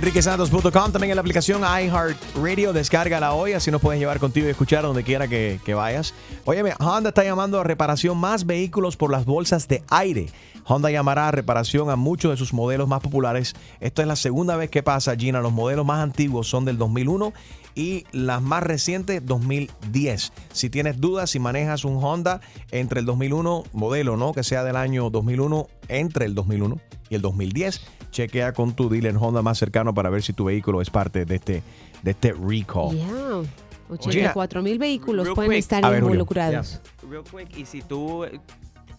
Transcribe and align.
enriquesantos.com, 0.00 0.92
también 0.92 1.10
en 1.10 1.16
la 1.16 1.20
aplicación 1.20 1.60
iHeartRadio, 1.60 2.72
descárgala 2.72 3.34
hoy, 3.34 3.52
así 3.52 3.70
nos 3.70 3.82
puedes 3.82 4.00
llevar 4.00 4.18
contigo 4.18 4.46
y 4.46 4.50
escuchar 4.50 4.82
donde 4.82 5.02
quiera 5.02 5.28
que, 5.28 5.60
que 5.62 5.74
vayas. 5.74 6.14
Óyeme, 6.46 6.72
Honda 6.80 7.10
está 7.10 7.22
llamando 7.22 7.60
a 7.60 7.64
reparación 7.64 8.16
más 8.16 8.46
vehículos 8.46 8.96
por 8.96 9.10
las 9.10 9.26
bolsas 9.26 9.68
de 9.68 9.82
aire. 9.90 10.30
Honda 10.64 10.90
llamará 10.90 11.28
a 11.28 11.32
reparación 11.32 11.90
a 11.90 11.96
muchos 11.96 12.30
de 12.30 12.38
sus 12.38 12.54
modelos 12.54 12.88
más 12.88 13.00
populares. 13.00 13.54
Esto 13.80 14.00
es 14.00 14.08
la 14.08 14.16
segunda 14.16 14.56
vez 14.56 14.70
que 14.70 14.82
pasa, 14.82 15.14
Gina. 15.16 15.42
Los 15.42 15.52
modelos 15.52 15.84
más 15.84 16.02
antiguos 16.02 16.48
son 16.48 16.64
del 16.64 16.78
2001 16.78 17.34
y 17.74 18.04
las 18.12 18.40
más 18.40 18.62
recientes 18.62 19.24
2010. 19.26 20.32
Si 20.50 20.70
tienes 20.70 20.98
dudas, 20.98 21.28
si 21.28 21.40
manejas 21.40 21.84
un 21.84 22.02
Honda 22.02 22.40
entre 22.70 23.00
el 23.00 23.06
2001 23.06 23.64
modelo, 23.74 24.16
¿no? 24.16 24.32
Que 24.32 24.44
sea 24.44 24.64
del 24.64 24.76
año 24.76 25.10
2001, 25.10 25.66
entre 25.88 26.24
el 26.24 26.34
2001 26.34 26.78
y 27.10 27.14
el 27.16 27.20
2010, 27.20 27.82
chequea 28.10 28.52
con 28.52 28.74
tu 28.74 28.88
dealer 28.88 29.16
Honda 29.18 29.42
más 29.42 29.58
cercano 29.58 29.94
para 29.94 30.10
ver 30.10 30.22
si 30.22 30.32
tu 30.32 30.44
vehículo 30.44 30.80
es 30.80 30.90
parte 30.90 31.24
de 31.24 31.36
este, 31.36 31.62
de 32.02 32.10
este 32.10 32.32
recall. 32.32 32.90
Yeah. 32.96 33.42
84 33.88 34.62
mil 34.62 34.78
vehículos 34.78 35.24
Real 35.26 35.34
pueden 35.34 35.50
quick. 35.50 35.58
estar 35.58 35.90
ver, 35.90 36.02
involucrados. 36.02 36.80
Real 37.08 37.24
quick, 37.24 37.56
y 37.56 37.64
si 37.66 37.82
tú 37.82 38.24
eh, 38.24 38.38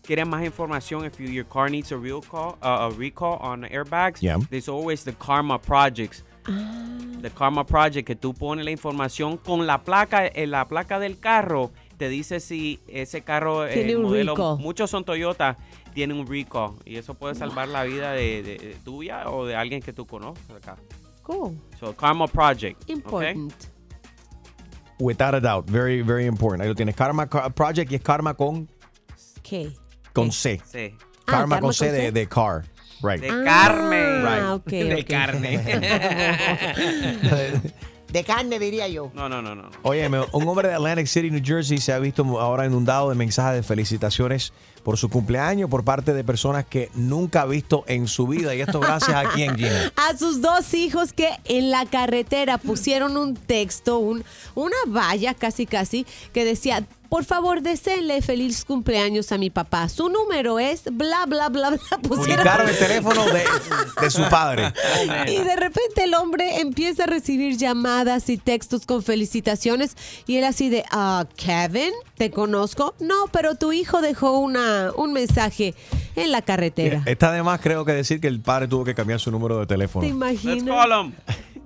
quieres 0.02 0.28
más 0.28 0.44
información, 0.44 1.06
if 1.06 1.17
you, 1.20 1.28
your 1.28 1.45
car 1.45 1.70
needs 1.72 1.92
a 1.94 1.98
real 1.98 2.20
call, 2.22 2.56
uh, 2.62 2.88
a 2.88 2.89
recall 2.89 3.38
on 3.42 3.64
airbags, 3.64 4.20
Yeah. 4.20 4.38
there's 4.50 4.67
always 4.67 5.04
the 5.06 5.14
Karma 5.14 5.58
Projects. 5.59 6.23
The 7.22 7.30
Karma 7.30 7.64
Project, 7.64 8.08
que 8.08 8.16
tú 8.16 8.34
pones 8.34 8.66
la 8.66 8.72
información 8.72 9.38
con 9.38 9.67
la 9.67 9.84
placa, 9.84 10.26
en 10.28 10.50
la 10.50 10.67
placa 10.67 11.00
del 11.00 11.20
carro, 11.20 11.70
te 11.98 12.09
dice 12.09 12.39
si 12.39 12.80
ese 12.88 13.22
carro, 13.22 13.66
eh, 13.67 13.73
Tiene 13.76 13.95
un 13.95 14.02
modelo, 14.04 14.34
recall. 14.36 14.58
muchos 14.58 14.89
son 14.89 15.06
Toyota, 15.06 15.56
tienen 15.94 16.17
un 16.17 16.28
recall. 16.28 16.72
Y 16.86 16.97
eso 16.97 17.14
puede 17.14 17.36
salvar 17.36 17.67
la 17.67 17.84
vida 17.84 18.11
de, 18.14 18.42
de- 18.44 18.58
de 18.58 18.75
tuya 18.84 19.30
o 19.30 19.45
de 19.45 19.56
alguien 19.56 19.81
que 19.81 19.94
tú 19.94 20.06
conoces 20.06 20.50
acá. 20.50 20.75
Cool. 21.23 21.58
So, 21.80 21.95
Karma 21.95 22.28
Project. 22.28 22.81
okay? 22.83 22.95
Important. 22.95 23.53
Without 25.00 25.33
a 25.36 25.39
doubt, 25.39 25.67
very, 25.70 26.02
very 26.03 26.25
important. 26.25 26.61
Ahí 26.61 26.67
lo 26.70 26.76
tienes. 26.76 26.95
Karma 26.95 27.27
Car- 27.27 27.52
Project 27.54 27.92
y 27.92 27.95
es 27.95 28.02
Karma 28.02 28.33
con, 28.36 28.70
¿Qué? 29.42 29.71
con 30.14 30.32
C. 30.32 30.61
Sí. 30.65 30.95
Ah, 30.99 31.05
Karma 31.26 31.55
Karma 31.55 31.60
con 31.61 31.73
C 31.73 31.86
con 31.88 31.95
de, 31.95 32.02
C. 32.02 32.11
de 32.11 32.27
car. 32.27 32.64
Right. 33.04 33.21
De 33.21 33.30
Ah, 33.30 33.42
Carmen. 33.44 34.45
ok, 34.52 34.65
De 34.67 35.02
ok. 35.02 35.08
carne. 35.10 35.58
De 38.11 38.23
carne, 38.23 38.60
diría 38.60 38.88
yo. 38.88 39.11
no, 39.14 39.30
no, 39.30 39.42
no, 39.42 39.55
no. 39.55 39.70
Oye, 39.83 40.08
un 40.08 40.48
hombre 40.48 40.67
de 40.67 40.73
Atlantic 40.76 41.08
City, 41.08 41.32
New 41.32 41.42
Jersey, 41.44 41.77
se 41.77 41.94
ha 41.94 41.99
visto 41.99 42.23
ahora 42.39 42.66
inundado 42.66 43.10
de 43.10 43.16
mensajes 43.16 43.55
de 43.55 43.64
felicitaciones 43.64 44.54
por 44.83 44.98
su 44.98 45.10
cumpleaños 45.10 45.70
por 45.70 45.83
parte 45.83 46.14
de 46.14 46.23
personas 46.23 46.66
que 46.66 46.89
nunca 46.95 47.44
ha 47.44 47.45
visto 47.45 47.83
en 47.88 48.08
su 48.08 48.27
vida. 48.27 48.54
Y 48.55 48.61
esto 48.61 48.80
gracias 48.80 49.16
a 49.16 49.30
quién, 49.30 49.55
Gina. 49.55 49.94
A 49.95 50.17
sus 50.17 50.42
dos 50.42 50.73
hijos 50.73 51.14
que 51.14 51.30
en 51.45 51.70
la 51.70 51.86
carretera 51.86 52.58
pusieron 52.58 53.16
un 53.16 53.36
texto, 53.36 54.00
un, 54.00 54.23
una 54.55 54.76
valla 54.88 55.33
casi 55.33 55.66
casi, 55.66 56.05
que 56.33 56.44
decía, 56.44 56.86
por 57.11 57.26
favor, 57.26 57.61
deseenle 57.61 58.22
feliz 58.22 58.64
cumpleaños 58.64 59.33
a 59.33 59.38
mi 59.38 59.49
papá. 59.49 59.89
Su 59.89 60.08
número 60.08 60.60
es 60.60 60.83
bla, 60.94 61.26
bla, 61.27 61.49
bla, 61.49 61.72
bla. 61.72 61.80
Pusieron- 62.02 62.08
Publicaron 62.38 62.70
el 62.70 62.77
teléfono 62.80 63.26
de, 63.26 63.44
de 64.02 64.10
su 64.10 64.23
padre. 64.30 64.72
Y 65.27 65.39
de 65.44 65.55
repente 65.58 66.05
el 66.05 66.14
hombre 66.14 66.61
empieza 66.61 67.04
a 67.04 67.08
recibir 67.08 67.58
llamadas 67.58 68.30
y 68.30 68.38
textos 68.38 68.86
con 68.86 69.04
felicitaciones 69.04 69.98
y 70.26 70.38
él 70.38 70.45
así 70.45 70.70
de, 70.70 70.86
ah, 70.89 71.26
Kevin, 71.36 71.92
¿te 72.16 72.32
conozco? 72.32 72.95
No, 73.02 73.27
pero 73.33 73.55
tu 73.55 73.73
hijo 73.73 74.02
dejó 74.02 74.39
una, 74.39 74.92
un 74.95 75.11
mensaje 75.11 75.76
en 76.16 76.32
la 76.32 76.42
carretera. 76.42 77.04
Está 77.05 77.27
además, 77.32 77.60
creo 77.61 77.83
que 77.83 77.92
decir 77.92 78.21
que 78.21 78.27
el 78.30 78.39
padre 78.39 78.70
tuvo 78.70 78.86
que 78.86 78.95
cambiar 78.95 79.20
su 79.20 79.32
número 79.32 79.60
de 79.60 79.66
teléfono. 79.66 80.08
¿Te 80.08 80.14
Let's 80.14 80.44
imaginas? 80.45 80.64
call 80.88 81.14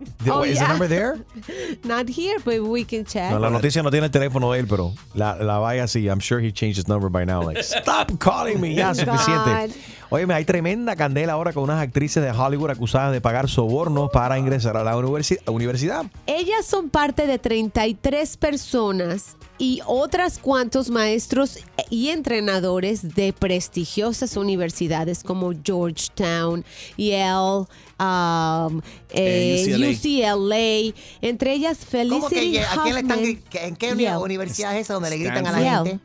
'em. 0.05 0.25
De- 0.25 0.31
Oh, 0.33 0.43
¿Is 0.43 0.57
the 0.57 0.63
yeah. 0.65 0.67
number 0.69 0.87
there? 0.87 1.17
Not 1.83 2.07
here, 2.09 2.37
but 2.43 2.61
we 2.61 2.83
can 2.83 3.05
check. 3.05 3.31
No, 3.31 3.39
la 3.39 3.49
noticia 3.49 3.81
no 3.83 3.89
tiene 3.91 4.05
el 4.05 4.11
teléfono 4.11 4.51
de 4.53 4.59
él, 4.61 4.67
pero 4.67 4.93
la, 5.13 5.33
la 5.35 5.59
vaya 5.59 5.83
así. 5.83 6.09
I'm 6.09 6.19
sure 6.19 6.39
he 6.39 6.51
changed 6.51 6.77
his 6.77 6.87
number 6.87 7.09
by 7.09 7.25
now. 7.25 7.41
Like, 7.41 7.63
stop 7.63 8.17
calling 8.19 8.59
me. 8.59 8.73
Ya, 8.73 8.93
God. 8.93 8.97
suficiente. 9.05 9.73
Óyeme, 10.09 10.33
hay 10.33 10.45
tremenda 10.45 10.95
candela 10.95 11.33
ahora 11.33 11.51
con 11.53 11.63
unas 11.63 11.81
actrices 11.81 12.23
de 12.23 12.31
Hollywood 12.31 12.69
acusadas 12.69 13.11
de 13.11 13.21
pagar 13.21 13.49
sobornos 13.49 14.09
para 14.11 14.37
ingresar 14.37 14.77
a 14.77 14.83
la 14.83 14.95
universi- 14.95 15.39
universidad. 15.51 16.05
Ellas 16.27 16.65
son 16.65 16.89
parte 16.89 17.27
de 17.27 17.39
33 17.39 18.37
personas 18.37 19.35
y 19.57 19.81
otras 19.85 20.37
cuantos 20.37 20.89
maestros 20.89 21.59
y 21.89 22.09
entrenadores 22.09 23.15
de 23.15 23.33
prestigiosas 23.33 24.37
universidades 24.37 25.23
como 25.23 25.51
Georgetown, 25.63 26.63
Yale, 26.97 27.65
um, 27.99 28.81
eh, 29.11 29.65
Eh, 29.67 29.89
UCLA. 29.89 30.93
entre 31.21 31.53
ellas 31.53 31.79
¿Cómo 31.79 32.27
que 32.29 32.35
Felicity 32.35 32.51
ye- 32.51 32.65
¿A 32.65 32.83
quién 32.83 32.93
le 32.95 33.01
están 33.01 33.19
Huffman. 33.19 33.43
¿En 33.53 33.75
qué 33.75 33.95
Yale. 33.95 34.17
universidad 34.17 34.75
es 34.75 34.81
esa 34.81 34.93
donde 34.93 35.09
le 35.09 35.17
gritan 35.17 35.47
a 35.47 35.51
la 35.51 35.57
gente? 35.57 35.89
Yale. 35.91 35.99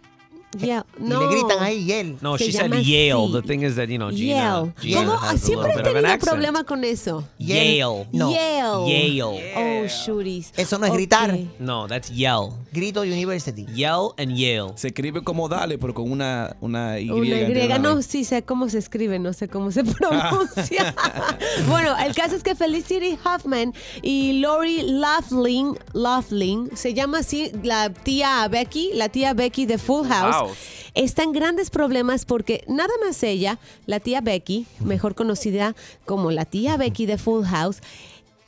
Y 0.59 0.67
No. 0.99 1.21
le 1.21 1.27
gritan 1.29 1.63
ahí 1.63 1.85
Yale. 1.87 2.17
No, 2.21 2.37
Se 2.37 2.47
she 2.47 2.53
said 2.53 2.71
Yale. 2.73 3.13
así. 3.13 3.33
The 3.33 3.43
thing 3.43 3.61
is 3.63 3.77
that, 3.77 3.89
you 3.89 3.99
know, 3.99 4.11
Gina. 4.11 4.35
Yale. 4.35 4.73
Gina 4.81 5.01
¿Cómo? 5.01 5.13
has 5.15 5.35
a 5.35 5.39
Siempre 5.39 5.71
he 5.71 5.83
tenido 5.83 6.19
problema 6.19 6.65
con 6.65 6.83
eso. 6.85 7.25
Yale. 7.39 8.07
No. 8.13 8.33
Yale. 8.33 9.19
Yale. 9.19 9.55
Oh, 9.57 9.87
shooties. 9.87 10.53
Eso 10.57 10.79
no 10.79 10.87
es 10.87 10.93
gritar. 10.93 11.39
No, 11.59 11.87
that's 11.87 12.11
Yale. 12.11 12.51
Grito 12.73 13.03
University. 13.03 13.65
Yale 13.75 14.11
and 14.19 14.37
Yale. 14.37 14.73
Se 14.77 14.89
escribe 14.89 15.23
como 15.23 15.49
dale, 15.49 15.79
pero 15.79 15.95
con 15.95 16.11
una, 16.11 16.57
una 16.61 16.99
Y. 16.99 17.11
Una 17.11 17.27
Y, 17.77 17.79
no, 17.81 18.03
sí 18.03 18.25
sé 18.25 18.43
cómo 18.43 18.69
se 18.69 18.79
escribe, 18.79 19.19
no 19.19 19.33
sé 19.33 19.49
cómo 19.49 19.71
se 19.71 19.85
pronuncia. 19.85 20.95
bueno, 21.69 21.95
el 22.05 22.15
caso 22.15 22.35
es 22.37 22.43
que 22.43 22.55
Felicity 22.55 23.17
Huffman 23.25 23.73
y 24.03 24.41
Lori 24.41 24.83
Laughlin, 24.83 25.79
Laughlin, 25.93 26.71
se 26.75 26.95
llama 26.95 27.19
así 27.19 27.53
la 27.63 27.91
tía 27.91 28.47
Becky, 28.49 28.91
la 28.95 29.09
tía 29.09 29.35
Becky 29.35 29.67
de 29.67 29.79
Full 29.79 30.07
House, 30.09 30.40
House. 30.49 30.59
está 30.95 31.23
en 31.23 31.33
grandes 31.33 31.71
problemas 31.71 32.25
porque 32.25 32.65
nada 32.69 32.93
más 33.05 33.23
ella, 33.23 33.59
la 33.87 34.01
tía 34.01 34.21
Becky, 34.21 34.67
mejor 34.81 35.15
conocida 35.15 35.75
como 36.07 36.31
la 36.31 36.45
tía 36.45 36.77
Becky 36.77 37.07
de 37.07 37.19
Full 37.19 37.45
House, 37.45 37.79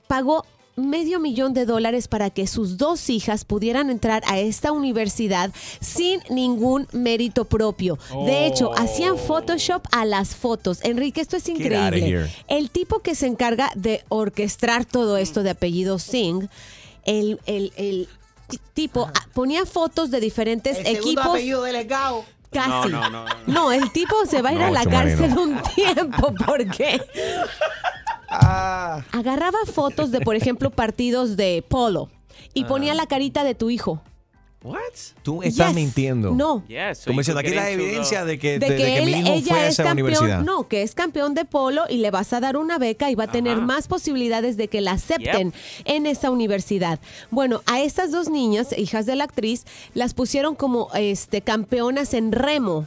pagó 0.06 0.44
medio 0.74 1.20
millón 1.20 1.52
de 1.52 1.66
dólares 1.66 2.08
para 2.08 2.30
que 2.30 2.46
sus 2.46 2.78
dos 2.78 3.10
hijas 3.10 3.44
pudieran 3.44 3.90
entrar 3.90 4.22
a 4.26 4.38
esta 4.38 4.72
universidad 4.72 5.52
sin 5.82 6.20
ningún 6.30 6.88
mérito 6.92 7.44
propio. 7.44 7.98
De 8.24 8.46
hecho, 8.46 8.72
hacían 8.78 9.18
Photoshop 9.18 9.82
a 9.92 10.06
las 10.06 10.34
fotos. 10.34 10.78
Enrique, 10.82 11.20
esto 11.20 11.36
es 11.36 11.46
increíble. 11.48 12.30
El 12.48 12.70
tipo 12.70 13.00
que 13.00 13.14
se 13.14 13.26
encarga 13.26 13.70
de 13.76 14.02
orquestar 14.08 14.86
todo 14.86 15.18
esto 15.18 15.42
de 15.42 15.50
apellido 15.50 15.98
Singh, 15.98 16.48
el, 17.04 17.38
el- 17.44 17.72
el 17.76 18.08
tipo 18.74 19.08
ah, 19.08 19.26
ponía 19.34 19.64
fotos 19.66 20.10
de 20.10 20.20
diferentes 20.20 20.78
El 20.78 20.96
equipos. 20.96 21.26
apellido. 21.26 21.64
Casi. 22.50 22.68
No, 22.68 22.84
no, 22.88 23.08
no, 23.10 23.24
no. 23.24 23.34
No, 23.46 23.72
el 23.72 23.90
tipo 23.92 24.14
se 24.26 24.42
va 24.42 24.50
a 24.50 24.52
ir 24.52 24.58
No, 24.58 24.66
a 24.66 24.70
la 24.70 24.84
cárcel 24.84 25.36
un 25.38 25.60
tiempo 25.74 26.34
porque 26.46 27.00
Ah. 28.28 29.02
agarraba 29.12 29.58
fotos 29.72 30.10
de, 30.10 30.20
por 30.20 30.36
ejemplo, 30.36 30.70
partidos 30.70 31.36
de 31.36 31.64
polo 31.68 32.08
y 32.54 32.64
ponía 32.64 32.94
la 32.94 33.06
carita 33.06 33.44
de 33.44 33.54
tu 33.54 33.70
hijo. 33.70 34.02
What? 34.64 34.78
Tú 35.22 35.42
estás 35.42 35.68
Yes. 35.68 35.74
mintiendo. 35.74 36.30
No. 36.32 36.62
Yeah, 36.68 36.94
so 36.94 37.06
Como 37.06 37.20
diciendo, 37.20 37.40
aquí 37.40 37.50
la 37.50 37.64
the- 37.64 37.72
evidencia 37.72 38.24
de 38.24 38.38
que, 38.38 38.58
de 38.58 38.68
de- 38.68 38.70
de 38.70 38.76
que 38.76 38.84
que 38.94 39.00
mi 39.06 39.12
él, 39.14 39.18
hijo 39.20 39.32
ella 39.34 39.46
fue 39.54 39.58
a 39.60 39.68
esa 39.68 39.82
campeón, 39.84 40.06
universidad. 40.08 40.40
no, 40.42 40.68
que 40.68 40.82
es 40.82 40.94
campeón 40.94 41.34
de 41.34 41.44
polo 41.44 41.82
y 41.88 41.96
le 41.98 42.10
vas 42.12 42.32
a 42.32 42.38
dar 42.40 42.56
una 42.56 42.78
beca 42.78 43.10
y 43.10 43.14
va 43.16 43.24
a 43.24 43.30
tener 43.32 43.56
más 43.60 43.88
posibilidades 43.88 44.56
de 44.56 44.68
que 44.68 44.80
la 44.80 44.92
acepten 44.92 45.52
en 45.84 46.06
esa 46.06 46.30
universidad. 46.30 47.00
Bueno, 47.30 47.62
a 47.66 47.80
estas 47.80 48.12
dos 48.12 48.28
niñas, 48.28 48.68
hijas 48.78 49.04
de 49.06 49.16
la 49.16 49.24
actriz, 49.24 49.64
las 49.94 50.14
pusieron 50.14 50.54
como 50.54 50.88
este 50.94 51.40
campeonas 51.42 52.14
en 52.14 52.30
remo. 52.32 52.86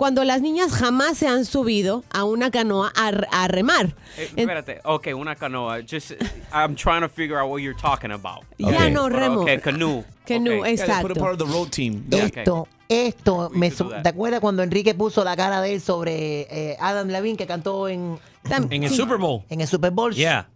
Cuando 0.00 0.24
las 0.24 0.40
niñas 0.40 0.72
jamás 0.72 1.18
se 1.18 1.28
han 1.28 1.44
subido 1.44 2.04
a 2.10 2.24
una 2.24 2.50
canoa 2.50 2.90
a, 2.96 3.08
a 3.08 3.48
remar. 3.48 3.94
Eh, 4.16 4.30
espérate, 4.34 4.80
ok, 4.82 5.08
una 5.14 5.34
canoa. 5.36 5.80
Just, 5.82 6.12
I'm 6.54 6.74
trying 6.74 7.02
to 7.02 7.08
figure 7.10 7.36
out 7.38 7.50
what 7.50 7.58
you're 7.60 7.78
talking 7.78 8.10
about. 8.10 8.44
Ya 8.56 8.86
Ok. 8.86 8.92
no, 8.92 9.10
remo. 9.10 9.42
ok, 9.42 9.60
canoe. 9.62 10.02
Canoe, 10.26 10.60
Ok. 10.60 10.66
Yeah, 10.68 10.76
they 10.76 11.02
put 11.02 11.10
exacto. 11.10 11.12
a 11.12 11.14
part 11.16 11.32
of 11.34 11.38
the 11.38 11.44
road 11.54 11.70
team. 11.70 12.06
Yeah, 12.08 12.24
Esto, 12.34 12.66
esto, 12.88 13.50
me. 13.52 13.70
¿te 13.70 14.08
acuerdas 14.08 14.40
cuando 14.40 14.62
Enrique 14.62 14.94
puso 14.94 15.22
la 15.22 15.36
cara 15.36 15.60
de 15.60 15.74
él 15.74 15.82
sobre 15.82 16.46
eh, 16.50 16.78
Adam 16.80 17.08
Levine 17.08 17.36
que 17.36 17.46
cantó 17.46 17.86
en, 17.86 18.18
Tam- 18.44 18.68
En 18.70 18.84
el 18.84 18.88
sí, 18.88 18.96
Super 18.96 19.18
Bowl. 19.18 19.42
en 19.50 19.60
el 19.60 19.68
Super 19.68 19.90
Bowl? 19.90 20.14
Yeah. 20.14 20.48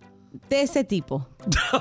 De 0.50 0.62
ese 0.62 0.82
tipo. 0.82 1.26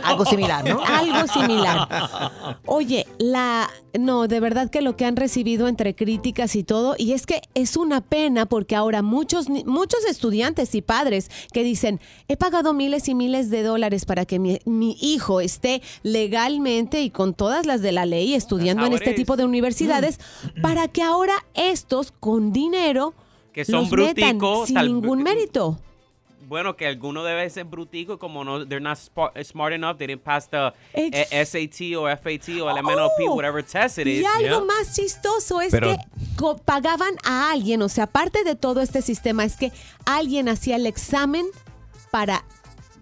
Algo 0.03 0.25
similar, 0.25 0.63
¿no? 0.67 0.79
Algo 0.85 1.27
similar. 1.27 2.59
Oye, 2.65 3.07
la 3.17 3.69
no, 3.97 4.27
de 4.27 4.39
verdad 4.39 4.69
que 4.69 4.81
lo 4.81 4.95
que 4.95 5.05
han 5.05 5.15
recibido 5.15 5.67
entre 5.67 5.95
críticas 5.95 6.55
y 6.55 6.63
todo, 6.63 6.95
y 6.97 7.13
es 7.13 7.25
que 7.25 7.41
es 7.55 7.77
una 7.77 8.01
pena 8.01 8.45
porque 8.45 8.75
ahora 8.75 9.01
muchos 9.01 9.49
muchos 9.49 10.05
estudiantes 10.05 10.75
y 10.75 10.81
padres 10.81 11.29
que 11.51 11.63
dicen, 11.63 11.99
he 12.27 12.37
pagado 12.37 12.73
miles 12.73 13.07
y 13.09 13.15
miles 13.15 13.49
de 13.49 13.63
dólares 13.63 14.05
para 14.05 14.25
que 14.25 14.37
mi, 14.39 14.59
mi 14.65 14.97
hijo 15.01 15.41
esté 15.41 15.81
legalmente 16.03 17.01
y 17.01 17.09
con 17.09 17.33
todas 17.33 17.65
las 17.65 17.81
de 17.81 17.91
la 17.91 18.05
ley 18.05 18.33
estudiando 18.35 18.85
en 18.85 18.93
este 18.93 19.13
tipo 19.13 19.35
de 19.35 19.45
universidades, 19.45 20.19
para 20.61 20.87
que 20.87 21.01
ahora 21.01 21.33
estos 21.53 22.11
con 22.11 22.51
dinero 22.53 23.13
Que 23.51 23.65
son 23.65 23.81
los 23.89 23.91
metan 23.91 24.39
sin 24.65 24.75
tal- 24.75 24.87
ningún 24.87 25.23
mérito. 25.23 25.79
Bueno, 26.47 26.75
que 26.75 26.87
alguno 26.87 27.23
debe 27.23 27.49
ser 27.49 27.65
brutico 27.65 28.13
y 28.13 28.17
como 28.17 28.43
no, 28.43 28.67
they're 28.67 28.79
not 28.83 28.97
spa- 28.97 29.31
smart 29.43 29.73
enough, 29.73 29.97
they 29.97 30.07
didn't 30.07 30.23
pass 30.23 30.49
the 30.49 30.71
Ex- 30.93 31.31
eh, 31.31 31.45
SAT 31.45 31.95
o 31.97 32.05
FAT 32.07 32.49
o 32.61 32.69
el 32.69 32.77
MNOP, 32.83 33.11
Oh, 33.29 33.35
whatever 33.35 33.63
test 33.63 33.97
it 33.99 34.07
is. 34.07 34.21
Y 34.21 34.25
algo 34.25 34.41
Yeah. 34.41 34.61
más 34.61 34.93
chistoso 34.95 35.61
es 35.61 35.71
Pero- 35.71 35.95
que 35.95 35.97
pagaban 36.65 37.15
a 37.23 37.51
alguien, 37.51 37.81
o 37.81 37.89
sea, 37.89 38.05
aparte 38.05 38.43
de 38.43 38.55
todo 38.55 38.81
este 38.81 39.01
sistema, 39.01 39.43
es 39.45 39.55
que 39.57 39.71
alguien 40.05 40.49
hacía 40.49 40.75
el 40.75 40.85
examen 40.85 41.45
para 42.11 42.43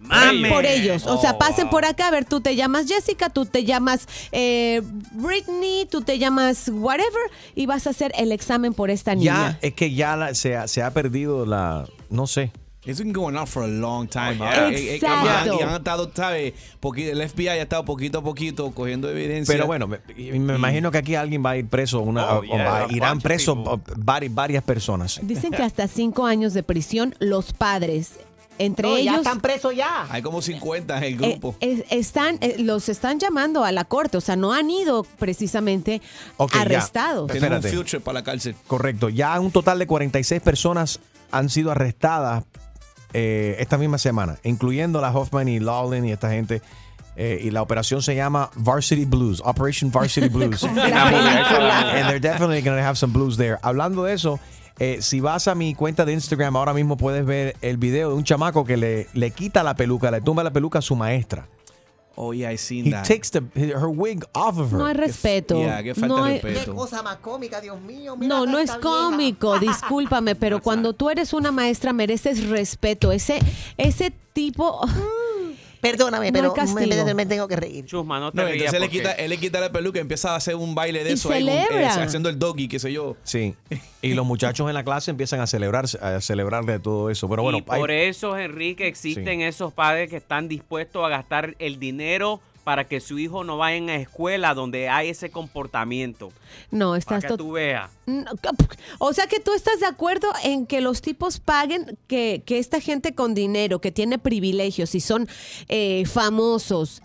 Mame. 0.00 0.48
por 0.48 0.66
ellos. 0.66 1.06
O 1.06 1.20
sea, 1.20 1.32
Oh, 1.32 1.38
pasen 1.38 1.64
wow. 1.64 1.70
por 1.70 1.84
acá, 1.84 2.08
a 2.08 2.10
ver, 2.10 2.24
tú 2.24 2.40
te 2.40 2.56
llamas 2.56 2.86
Jessica, 2.88 3.30
tú 3.30 3.46
te 3.46 3.64
llamas 3.64 4.06
eh, 4.32 4.82
Britney, 5.12 5.86
tú 5.90 6.02
te 6.02 6.18
llamas 6.18 6.68
whatever, 6.72 7.30
y 7.54 7.66
vas 7.66 7.86
a 7.86 7.90
hacer 7.90 8.12
el 8.18 8.32
examen 8.32 8.74
por 8.74 8.90
esta 8.90 9.12
Ya, 9.14 9.18
niña. 9.18 9.58
es 9.62 9.74
que 9.74 9.94
ya 9.94 10.16
la- 10.16 10.34
se, 10.34 10.56
ha, 10.56 10.66
se 10.68 10.82
ha 10.82 10.92
perdido 10.92 11.46
la, 11.46 11.86
no 12.10 12.26
sé. 12.26 12.50
It's 12.84 12.98
been 12.98 13.12
going 13.12 13.36
on 13.36 13.46
for 13.46 13.62
a 13.62 13.68
long 13.68 14.08
time. 14.08 14.40
Oh, 14.40 14.44
yeah. 14.44 14.68
eh, 14.70 14.74
eh, 14.74 14.94
Exacto. 14.96 15.56
Y 15.56 15.62
han 15.62 15.74
estado, 15.74 16.10
¿sabes? 16.12 16.52
El 16.96 17.28
FBI 17.28 17.48
ha 17.48 17.62
estado 17.62 17.84
poquito 17.84 18.18
a 18.18 18.22
poquito 18.24 18.72
cogiendo 18.72 19.08
evidencia. 19.08 19.54
Pero 19.54 19.66
bueno, 19.68 19.86
me, 19.86 20.00
me 20.16 20.56
imagino 20.56 20.90
que 20.90 20.98
aquí 20.98 21.14
alguien 21.14 21.44
va 21.46 21.50
a 21.50 21.56
ir 21.58 21.66
preso, 21.68 22.00
una, 22.00 22.38
Oh, 22.38 22.42
yeah, 22.42 22.64
va- 22.64 22.78
a 22.86 22.92
irán 22.92 23.20
presos 23.20 23.56
varias, 23.96 24.34
varias 24.34 24.64
personas. 24.64 25.20
Dicen 25.22 25.52
que 25.52 25.62
hasta 25.62 25.86
cinco 25.86 26.26
años 26.26 26.54
de 26.54 26.64
prisión 26.64 27.14
los 27.20 27.52
padres, 27.52 28.14
entre 28.58 28.88
No, 28.88 28.96
ya 28.96 29.00
ellos... 29.12 29.16
están 29.18 29.40
presos 29.40 29.76
ya. 29.76 30.06
hay 30.10 30.20
como 30.20 30.42
50 30.42 30.98
en 30.98 31.04
el 31.04 31.12
Eh, 31.12 31.16
grupo. 31.16 31.54
eh, 31.60 31.84
están, 31.90 32.38
eh, 32.40 32.56
los 32.58 32.88
están 32.88 33.20
llamando 33.20 33.62
a 33.64 33.70
la 33.70 33.84
corte, 33.84 34.16
o 34.16 34.20
sea, 34.20 34.34
no 34.34 34.52
han 34.52 34.68
ido 34.70 35.04
precisamente 35.20 36.02
Ok, 36.36 36.52
ya. 36.54 36.60
arrestados. 36.62 37.30
Tienen 37.30 37.52
un 37.52 37.60
trip 37.60 38.02
para 38.02 38.14
la 38.14 38.24
cárcel. 38.24 38.56
Correcto. 38.66 39.08
Ya 39.08 39.38
un 39.38 39.52
total 39.52 39.78
de 39.78 39.86
46 39.86 40.42
personas 40.42 40.98
han 41.30 41.48
sido 41.48 41.70
arrestadas 41.70 42.42
eh, 43.12 43.56
esta 43.58 43.78
misma 43.78 43.98
semana, 43.98 44.38
incluyendo 44.42 45.00
la 45.00 45.10
Hoffman 45.10 45.48
y 45.48 45.60
Lawlin 45.60 46.04
y 46.04 46.12
esta 46.12 46.30
gente. 46.30 46.62
Eh, 47.14 47.40
y 47.42 47.50
la 47.50 47.60
operación 47.60 48.00
se 48.00 48.14
llama 48.14 48.50
Varsity 48.54 49.04
Blues, 49.04 49.42
Operation 49.44 49.90
Varsity 49.90 50.28
Blues. 50.30 50.64
And 50.64 50.76
they're 52.08 52.18
definitely 52.18 52.62
going 52.62 52.78
to 52.78 52.82
have 52.82 52.96
some 52.96 53.12
blues 53.12 53.36
there. 53.36 53.58
Hablando 53.62 54.04
de 54.04 54.14
eso, 54.14 54.40
eh, 54.78 54.98
si 55.02 55.20
vas 55.20 55.46
a 55.46 55.54
mi 55.54 55.74
cuenta 55.74 56.06
de 56.06 56.14
Instagram 56.14 56.56
ahora 56.56 56.72
mismo 56.72 56.96
puedes 56.96 57.26
ver 57.26 57.56
el 57.60 57.76
video 57.76 58.08
de 58.08 58.14
un 58.14 58.24
chamaco 58.24 58.64
que 58.64 58.78
le, 58.78 59.08
le 59.12 59.30
quita 59.30 59.62
la 59.62 59.74
peluca, 59.74 60.10
le 60.10 60.22
tumba 60.22 60.42
la 60.42 60.52
peluca 60.52 60.78
a 60.78 60.82
su 60.82 60.96
maestra. 60.96 61.46
Oh, 62.14 62.32
yeah, 62.32 62.50
I 62.52 62.56
seen 62.56 62.84
He 62.84 62.90
that. 62.90 63.04
takes 63.06 63.30
the, 63.30 63.40
her 63.74 63.88
wig 63.88 64.22
off 64.34 64.58
of 64.58 64.70
her. 64.70 64.78
No 64.78 64.86
hay 64.86 64.94
respeto. 64.94 65.58
yeah, 65.58 65.82
qué 65.82 65.94
falta 65.94 66.08
no, 66.08 66.24
hay- 66.24 66.40
Qué 66.40 66.48
respeto. 66.48 66.74
cosa 66.74 67.02
más 67.02 67.16
cómica, 67.16 67.60
Dios 67.60 67.80
mío. 67.80 68.16
mira 68.16 68.28
no, 68.34 68.44
no 68.46 68.58
es 68.58 68.70
esta 68.70 68.78
vieja. 68.78 68.88
cómico, 69.04 69.58
discúlpame, 69.60 70.34
pero 70.34 70.60
cuando 70.60 70.92
tú 70.92 71.08
eres 71.08 71.32
una 71.32 71.50
maestra 71.52 71.92
mereces 71.92 72.46
respeto. 72.48 73.12
Ese, 73.12 73.38
ese 73.78 74.12
tipo... 74.34 74.80
Perdóname, 75.82 76.30
No 76.30 76.54
pero 76.54 76.54
me, 77.04 77.14
me 77.14 77.26
tengo 77.26 77.48
que 77.48 77.56
reír. 77.56 77.84
Chusma, 77.84 78.20
no 78.20 78.30
te 78.30 78.36
No, 78.36 78.44
rías 78.44 78.72
entonces 78.72 78.74
él 78.74 78.80
le, 78.82 78.86
porque- 78.86 78.98
quita, 78.98 79.12
él 79.12 79.30
le 79.30 79.36
quita 79.38 79.60
la 79.60 79.72
peluca 79.72 79.98
y 79.98 80.00
empieza 80.00 80.32
a 80.32 80.36
hacer 80.36 80.54
un 80.54 80.74
baile 80.76 81.02
de 81.02 81.10
Y 81.10 81.12
eso. 81.14 81.30
ahí, 81.32 81.42
un- 81.42 81.48
eh, 81.48 81.64
celebra. 81.68 82.04
haciendo 82.04 82.28
el 82.28 82.38
doggy, 82.38 82.68
qué 82.68 82.78
sé 82.78 82.92
yo. 82.92 83.16
Sí. 83.24 83.56
Y 84.00 84.14
los 84.14 84.24
muchachos 84.24 84.68
en 84.68 84.74
la 84.74 84.84
clase 84.84 85.10
empiezan 85.10 85.40
a 85.40 85.46
celebrar, 85.48 85.84
a 86.00 86.20
celebrar 86.20 86.64
de 86.64 86.78
todo 86.78 87.10
eso. 87.10 87.28
Pero 87.28 87.42
bueno, 87.42 87.58
y 87.58 87.62
por 87.62 87.90
hay- 87.90 88.08
eso, 88.08 88.38
Enrique, 88.38 88.86
existen 88.86 89.40
esos 89.40 89.72
padres 89.72 90.08
que 90.08 90.16
están 90.18 90.48
dispuestos 90.48 91.04
a 91.04 91.08
gastar 91.08 91.56
el 91.58 91.80
dinero 91.80 92.40
para 92.64 92.86
que 92.86 93.00
su 93.00 93.18
hijo 93.18 93.42
no 93.44 93.56
vaya 93.56 93.92
a 93.92 93.96
escuela 93.96 94.54
donde 94.54 94.88
hay 94.88 95.08
ese 95.08 95.30
comportamiento. 95.30 96.30
No, 96.70 96.88
Para 96.90 96.98
estás 96.98 97.24
que 97.24 97.28
tot- 97.30 97.38
tú 97.38 97.52
veas. 97.52 97.90
No, 98.06 98.24
O 98.98 99.12
sea 99.12 99.26
que 99.26 99.40
tú 99.40 99.52
estás 99.52 99.80
de 99.80 99.86
acuerdo 99.86 100.28
en 100.44 100.66
que 100.66 100.80
los 100.80 101.02
tipos 101.02 101.40
paguen, 101.40 101.98
que, 102.06 102.42
que 102.46 102.58
esta 102.58 102.80
gente 102.80 103.14
con 103.14 103.34
dinero, 103.34 103.80
que 103.80 103.90
tiene 103.90 104.18
privilegios 104.18 104.94
y 104.94 105.00
son 105.00 105.28
eh, 105.68 106.04
famosos, 106.06 107.02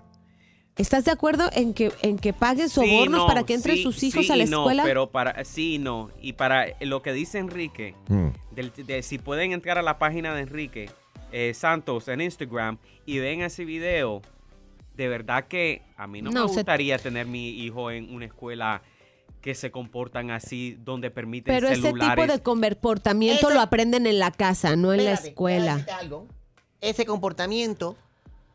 ¿estás 0.75 1.06
de 1.06 1.12
acuerdo 1.12 1.50
en 1.54 1.74
que, 1.74 1.92
en 2.04 2.19
que 2.19 2.33
paguen 2.33 2.69
sobornos 2.69 3.04
Sí, 3.04 3.09
no, 3.09 3.27
para 3.27 3.44
que 3.44 3.56
entren 3.56 3.77
sí, 3.77 3.83
sus 3.83 4.04
hijos 4.04 4.27
sí 4.27 4.31
a 4.31 4.36
la 4.36 4.45
no, 4.45 4.59
escuela? 4.62 4.83
pero 4.83 5.09
para 5.09 5.44
sí 5.44 5.80
no. 5.80 6.12
Y 6.21 6.33
para 6.33 6.68
lo 6.81 7.01
que 7.01 7.13
dice 7.13 7.39
Enrique, 7.39 7.95
Mm. 8.09 8.27
del- 8.51 8.71
de, 8.75 9.01
si 9.01 9.18
pueden 9.18 9.54
entrar 9.54 9.77
a 9.80 9.81
la 9.81 9.98
página 9.98 10.36
de 10.36 10.42
Enrique 10.42 10.89
eh, 11.31 11.54
Santos 11.56 12.07
en 12.07 12.21
Instagram 12.21 12.77
y 13.06 13.18
ven 13.19 13.42
ese 13.42 13.65
video, 13.65 14.21
de 14.98 15.08
verdad 15.08 15.46
que 15.48 15.84
a 15.96 16.08
mí 16.08 16.22
no, 16.22 16.32
No, 16.32 16.44
me 16.44 16.50
se- 16.50 16.56
gustaría 16.56 16.98
tener 16.98 17.28
mi 17.28 17.50
hijo 17.50 17.92
en 17.92 18.14
una 18.14 18.26
escuela 18.26 18.82
que 19.42 19.54
se 19.56 19.72
comportan 19.72 20.32
así, 20.32 20.78
donde 20.84 21.12
permiten 21.12 21.54
Pero 21.56 21.70
ese 21.70 21.94
tipo 21.94 22.28
de 22.28 22.42
comportamiento 22.42 23.48
Ese- 23.48 23.54
lo 23.56 23.62
aprenden 23.62 24.08
en 24.08 24.20
la 24.20 24.32
casa, 24.32 24.76
no 24.76 24.92
en 24.94 25.06
la 25.06 25.14
escuela. 25.14 25.86
algo. 26.00 26.28
Ese 26.82 27.06
comportamiento 27.06 27.96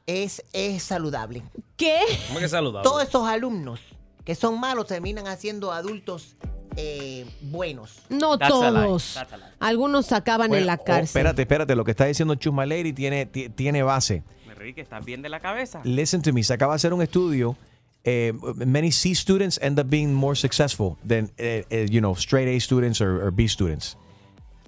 es, 0.06 0.45
es 0.52 0.83
saludable. 0.83 1.43
¿Qué? 1.76 1.99
¿Cómo 2.28 2.40
que 2.40 2.49
saludable? 2.49 2.83
Todos 2.88 3.05
esos 3.09 3.26
alumnos 3.26 3.81
que 4.25 4.35
son 4.35 4.59
malos 4.61 4.87
terminan 4.87 5.26
haciendo 5.28 5.73
adultos 5.73 6.37
eh, 6.76 7.26
buenos. 7.43 7.99
No 8.09 8.38
That's 8.38 8.50
todos. 8.50 9.19
Algunos 9.61 10.11
acaban 10.12 10.49
Bueno, 10.49 10.62
en 10.62 10.66
la 10.66 10.75
oh, 10.81 10.85
cárcel. 10.85 11.05
espérate, 11.05 11.43
espérate. 11.43 11.75
Lo 11.76 11.85
que 11.85 11.90
está 11.90 12.07
diciendo 12.07 12.35
Chusma 12.35 12.64
Lady 12.66 12.93
tiene, 12.93 13.26
ti- 13.26 13.49
tiene 13.50 13.83
base. 13.83 14.23
Enrique, 14.62 14.81
¿estás 14.81 15.04
bien 15.04 15.23
de 15.23 15.28
la 15.28 15.40
cabeza? 15.40 15.81
Listen 15.85 16.23
to 16.23 16.33
me. 16.33 16.42
Se 16.45 16.54
acaba 16.54 16.75
de 16.75 16.76
hacer 16.76 16.92
un 16.95 17.02
estudio. 17.02 17.57
eh, 18.04 18.33
many 18.66 18.90
C 18.90 19.14
students 19.14 19.61
end 19.62 19.78
up 19.78 19.87
being 19.88 20.12
more 20.12 20.35
successful 20.35 20.97
than, 21.07 21.31
eh, 21.38 21.64
eh, 21.71 21.87
you 21.88 22.00
know, 22.00 22.14
straight 22.16 22.49
A 22.49 22.59
students 22.61 23.00
or, 23.00 23.23
or 23.23 23.31
B 23.33 23.47
students. 23.49 23.97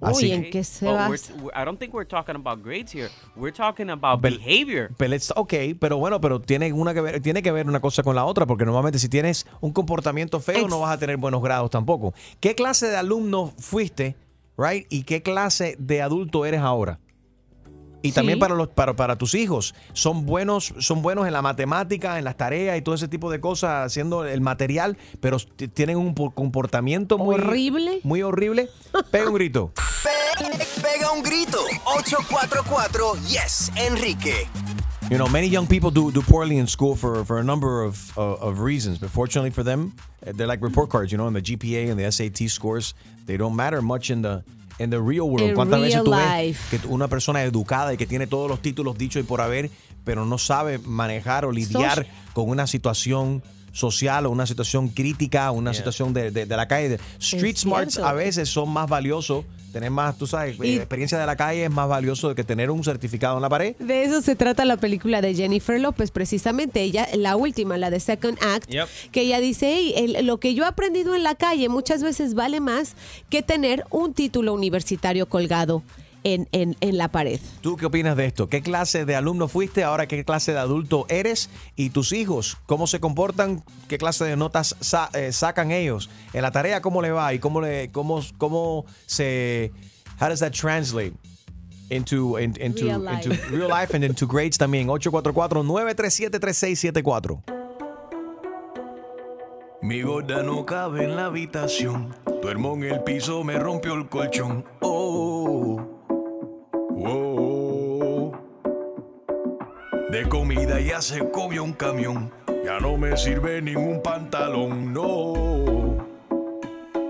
Así 0.01 0.25
Uy, 0.27 0.31
¿en 0.33 0.49
qué 0.51 0.63
se 0.63 0.85
basa? 0.85 1.33
I 1.53 1.65
don't 1.65 1.77
think 1.79 1.93
we're 1.93 2.07
talking 2.07 2.35
about 2.35 2.61
grades 2.63 2.93
here. 2.93 3.09
We're 3.35 3.53
talking 3.55 3.89
about 3.89 4.21
Pero- 4.21 4.37
behavior. 4.37 4.89
Pero 4.97 5.13
it's- 5.15 5.31
ok, 5.35 5.53
pero 5.79 5.97
bueno, 5.97 6.19
pero 6.21 6.39
tiene, 6.41 6.71
una 6.73 6.93
que 6.93 7.01
ver, 7.01 7.21
tiene 7.21 7.41
que 7.41 7.51
ver 7.51 7.67
una 7.67 7.79
cosa 7.81 8.03
con 8.03 8.15
la 8.15 8.23
otra, 8.25 8.45
porque 8.45 8.63
normalmente 8.65 8.99
si 8.99 9.09
tienes 9.09 9.45
un 9.61 9.71
comportamiento 9.73 10.39
feo 10.39 10.59
Ex- 10.59 10.69
no 10.69 10.79
vas 10.81 10.93
a 10.95 10.97
tener 10.99 11.17
buenos 11.17 11.41
grados 11.43 11.69
tampoco. 11.71 12.13
¿Qué 12.39 12.55
clase 12.55 12.87
de 12.87 12.95
alumno 12.97 13.53
fuiste, 13.57 14.15
right? 14.57 14.85
¿Y 14.89 15.03
qué 15.03 15.21
clase 15.23 15.75
de 15.79 16.01
adulto 16.01 16.45
eres 16.45 16.61
ahora? 16.61 16.99
Y 18.05 18.09
Sí. 18.09 18.15
también 18.15 18.39
para 18.39 18.55
los 18.55 18.67
para, 18.69 18.95
para 18.95 19.15
tus 19.17 19.33
hijos, 19.35 19.73
son 19.93 20.25
buenos 20.25 20.73
son 20.79 21.01
buenos 21.01 21.25
en 21.27 21.33
la 21.33 21.41
matemática, 21.41 22.17
en 22.17 22.23
las 22.25 22.37
tareas 22.37 22.77
y 22.77 22.81
todo 22.81 22.95
ese 22.95 23.07
tipo 23.07 23.31
de 23.31 23.39
cosas, 23.39 23.85
haciendo 23.87 24.25
el 24.25 24.41
material, 24.41 24.97
pero 25.19 25.37
tienen 25.73 25.97
un 25.97 26.13
po- 26.15 26.31
comportamiento 26.31 27.17
muy 27.17 27.35
Horrible. 27.35 27.99
muy 28.03 28.21
horrible. 28.21 28.69
Pega 29.11 29.27
un 29.29 29.35
grito. 29.35 29.71
Pega 30.81 31.11
un 31.11 31.23
grito. 31.23 31.59
844 31.85 33.15
Yes, 33.27 33.71
Enrique. 33.75 34.47
You 35.09 35.17
know, 35.17 35.27
many 35.27 35.47
young 35.47 35.67
people 35.67 35.91
do, 35.91 36.11
do 36.11 36.21
poorly 36.21 36.57
in 36.57 36.67
school 36.67 36.95
for, 36.95 37.23
for 37.25 37.37
a 37.39 37.43
number 37.43 37.83
of, 37.83 38.11
uh, 38.17 38.21
of 38.41 38.59
reasons, 38.59 38.97
but 38.97 39.09
fortunately 39.11 39.51
for 39.51 39.63
them, 39.63 39.93
uh, 40.25 40.31
they're 40.35 40.47
like 40.47 40.61
report 40.63 40.89
cards, 40.89 41.11
you 41.11 41.17
know, 41.17 41.27
and 41.27 41.35
the 41.35 41.41
GPA 41.43 41.91
and 41.91 41.99
the 41.99 42.11
SAT 42.11 42.49
scores, 42.49 42.95
they 43.27 43.37
don't 43.37 43.55
matter 43.55 43.81
much 43.83 44.09
in 44.09 44.23
the, 44.23 44.43
in 44.79 44.89
the 44.89 44.99
real 44.99 45.29
world. 45.29 45.49
In 45.49 45.55
¿Cuántas 45.55 45.81
veces 45.81 46.03
tú 46.03 46.11
ves 46.11 46.57
que 46.69 46.79
una 46.87 47.07
persona 47.07 47.43
educada 47.43 47.93
y 47.93 47.97
que 47.97 48.05
tiene 48.05 48.27
todos 48.27 48.49
los 48.49 48.61
títulos 48.61 48.97
dichos 48.97 49.21
y 49.21 49.25
por 49.25 49.41
haber, 49.41 49.69
pero 50.03 50.25
no 50.25 50.37
sabe 50.37 50.79
manejar 50.79 51.45
o 51.45 51.51
lidiar 51.51 52.07
con 52.33 52.49
una 52.49 52.67
situación 52.67 53.43
social 53.75 54.25
o 54.25 54.29
una 54.31 54.47
situación 54.47 54.87
crítica, 54.87 55.51
una 55.51 55.73
situación 55.73 56.13
de, 56.13 56.31
de- 56.31 56.45
de 56.45 56.55
la 56.57 56.67
calle. 56.67 56.97
Street 57.19 57.57
smarts 57.57 57.97
a 57.99 58.13
veces 58.13 58.47
son 58.49 58.69
más 58.69 58.87
valiosos. 58.89 59.43
Tener 59.73 59.91
más, 59.91 60.17
tú 60.17 60.25
sabes, 60.25 60.55
Y- 60.63 60.67
eh, 60.67 60.75
experiencia 60.77 61.17
de 61.19 61.25
la 61.25 61.35
calle 61.35 61.65
es 61.65 61.69
más 61.69 61.89
valioso 61.89 62.33
que 62.33 62.45
tener 62.45 62.71
un 62.71 62.81
certificado 62.85 63.35
en 63.35 63.41
la 63.41 63.49
pared. 63.49 63.75
De 63.77 64.05
eso 64.05 64.21
se 64.21 64.37
trata 64.37 64.63
la 64.63 64.77
película 64.77 65.19
de 65.21 65.35
Jennifer 65.35 65.77
López, 65.81 66.11
precisamente. 66.11 66.81
Ella, 66.81 67.09
la 67.15 67.35
última, 67.35 67.77
la 67.77 67.89
de 67.89 67.99
Second 67.99 68.37
Act, 68.41 68.69
Yep. 68.69 68.87
que 69.11 69.21
ella 69.23 69.41
dice, 69.41 69.73
"Hey, 69.75 69.93
el- 69.97 70.25
lo 70.25 70.37
que 70.39 70.53
yo 70.53 70.63
he 70.63 70.67
aprendido 70.67 71.13
en 71.13 71.23
la 71.23 71.35
calle 71.35 71.67
muchas 71.67 72.01
veces 72.01 72.35
vale 72.35 72.61
más 72.61 72.95
que 73.29 73.43
tener 73.43 73.83
un 73.91 74.13
título 74.13 74.53
universitario 74.53 75.25
colgado 75.27 75.83
en, 76.25 76.49
en, 76.51 76.75
en 76.81 76.97
la 76.97 77.07
pared. 77.09 77.39
¿Tú 77.61 77.77
qué 77.77 77.85
opinas 77.85 78.17
de 78.17 78.25
esto? 78.25 78.49
¿Qué 78.49 78.61
clase 78.61 79.05
de 79.05 79.15
alumno 79.15 79.47
fuiste? 79.47 79.83
Ahora, 79.85 80.07
¿qué 80.07 80.25
clase 80.25 80.51
de 80.51 80.59
adulto 80.59 81.05
eres? 81.07 81.49
¿Y 81.77 81.91
tus 81.91 82.11
hijos? 82.11 82.57
¿Cómo 82.65 82.85
se 82.87 82.99
comportan? 82.99 83.63
¿Qué 83.87 83.97
clase 83.97 84.25
de 84.25 84.35
notas 84.35 84.75
sa- 84.81 85.09
eh, 85.13 85.31
sacan 85.31 85.71
ellos? 85.71 86.09
¿En 86.33 86.41
la 86.41 86.51
tarea 86.51 86.81
cómo 86.81 87.01
le 87.01 87.11
va? 87.11 87.33
¿Y 87.33 87.39
cómo, 87.39 87.61
le, 87.61 87.89
cómo, 87.91 88.19
cómo 88.37 88.85
se... 89.05 89.71
How 90.19 90.27
does 90.29 90.39
that 90.41 90.51
translate? 90.51 91.13
Into, 91.91 92.39
in- 92.39 92.55
into, 92.59 92.85
Real 92.85 93.03
life. 93.05 93.29
into 93.29 93.47
real 93.55 93.69
life 93.69 93.93
and 93.95 94.03
into 94.03 94.25
grades 94.27 94.57
también. 94.57 94.87
844-937-3674. 94.87 97.43
Mi 99.81 100.01
gorda 100.01 100.41
no 100.41 100.65
cabe 100.65 101.03
en 101.03 101.15
la 101.15 101.25
habitación. 101.25 102.15
Duermo 102.41 102.73
en 102.75 102.83
el 102.85 103.03
piso, 103.03 103.43
me 103.43 103.59
rompió 103.59 103.93
el 103.93 104.09
colchón. 104.09 104.65
Oh, 104.81 105.94
De 110.09 110.27
comida 110.29 110.79
ya 110.79 111.01
se 111.01 111.29
comió 111.29 111.63
un 111.63 111.73
camión. 111.73 112.31
Ya 112.63 112.79
no 112.79 112.97
me 112.97 113.15
sirve 113.15 113.61
ningún 113.61 114.01
pantalón. 114.01 114.91
No, 114.91 115.33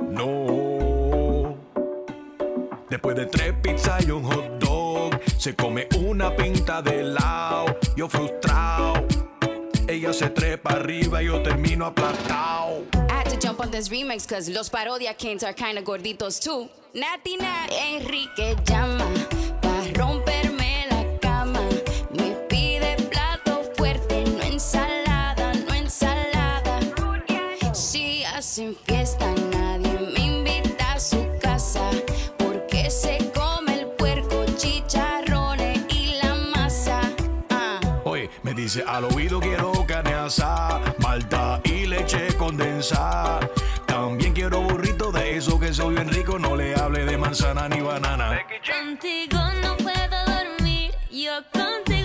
no. 0.10 1.56
Después 2.90 3.16
de 3.16 3.28
tres 3.28 3.54
pizzas 3.62 4.06
y 4.06 4.12
un 4.12 4.24
hot 4.24 4.60
dog, 4.60 5.20
se 5.38 5.56
come 5.56 5.88
una 6.06 6.36
pinta 6.36 6.82
de 6.82 7.02
helado. 7.02 7.78
Yo 7.96 8.10
frustrado. 8.10 9.06
Ella 9.88 10.12
se 10.12 10.30
trepa 10.30 10.72
arriba 10.72 11.22
y 11.22 11.28
yo 11.28 11.42
termino 11.42 11.86
aplastado. 11.86 12.84
To 13.30 13.38
jump 13.42 13.60
on 13.60 13.70
this 13.70 13.90
remix 13.90 14.26
cause 14.26 14.50
los 14.50 14.70
parodia 14.70 15.14
kings 15.16 15.44
are 15.44 15.54
kinda 15.54 15.82
gorditos 15.82 16.40
too. 16.40 16.70
Nati 16.94 17.38
Nat, 17.38 17.70
Enrique 17.72 18.56
llama 18.66 19.06
hacen 28.56 28.78
fiesta, 28.86 29.34
nadie 29.52 30.00
me 30.14 30.22
invita 30.22 30.94
a 30.94 31.00
su 31.00 31.28
casa. 31.42 31.92
Porque 32.38 32.90
se 32.90 33.30
come 33.34 33.82
el 33.82 33.88
puerco, 33.98 34.46
chicharrones 34.56 35.82
y 35.90 36.16
la 36.24 36.36
masa. 36.56 37.02
Ah. 37.50 37.82
Oye, 38.06 38.30
me 38.44 38.54
dice 38.54 38.82
al 38.88 39.04
oído 39.14 39.42
quiero 39.42 39.74
carne 39.86 40.14
asada, 40.14 40.96
malta 41.00 41.60
y 41.66 41.86
leche 41.86 42.34
condensada. 42.38 43.42
También 43.88 44.32
quiero 44.32 44.62
burrito 44.62 45.12
de 45.12 45.36
eso 45.36 45.60
que 45.60 45.74
soy 45.74 45.96
bien 45.96 46.08
rico, 46.08 46.40
no 46.40 46.56
le 46.56 46.76
hable 46.76 47.04
de 47.04 47.18
manzana 47.18 47.68
ni 47.68 47.82
banana. 47.82 48.40
Contigo 48.66 49.40
no 49.64 49.76
puedo 49.76 50.18
dormir, 50.28 50.94
yo 51.12 51.34
contigo. 51.52 52.05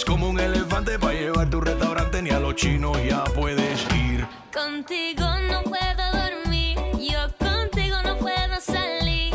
Comes 0.00 0.16
como 0.16 0.30
un 0.30 0.40
elefante 0.40 0.98
para 0.98 1.12
llevar 1.12 1.50
tu 1.50 1.60
restaurante, 1.60 2.22
ni 2.22 2.30
a 2.30 2.40
los 2.40 2.54
chinos 2.54 2.96
ya 3.06 3.22
puedes 3.24 3.84
ir. 3.94 4.26
Contigo 4.50 5.26
no 5.46 5.62
puedo 5.62 6.04
dormir, 6.10 6.78
yo 6.98 7.18
contigo 7.38 7.98
no 8.02 8.16
puedo 8.16 8.58
salir. 8.62 9.34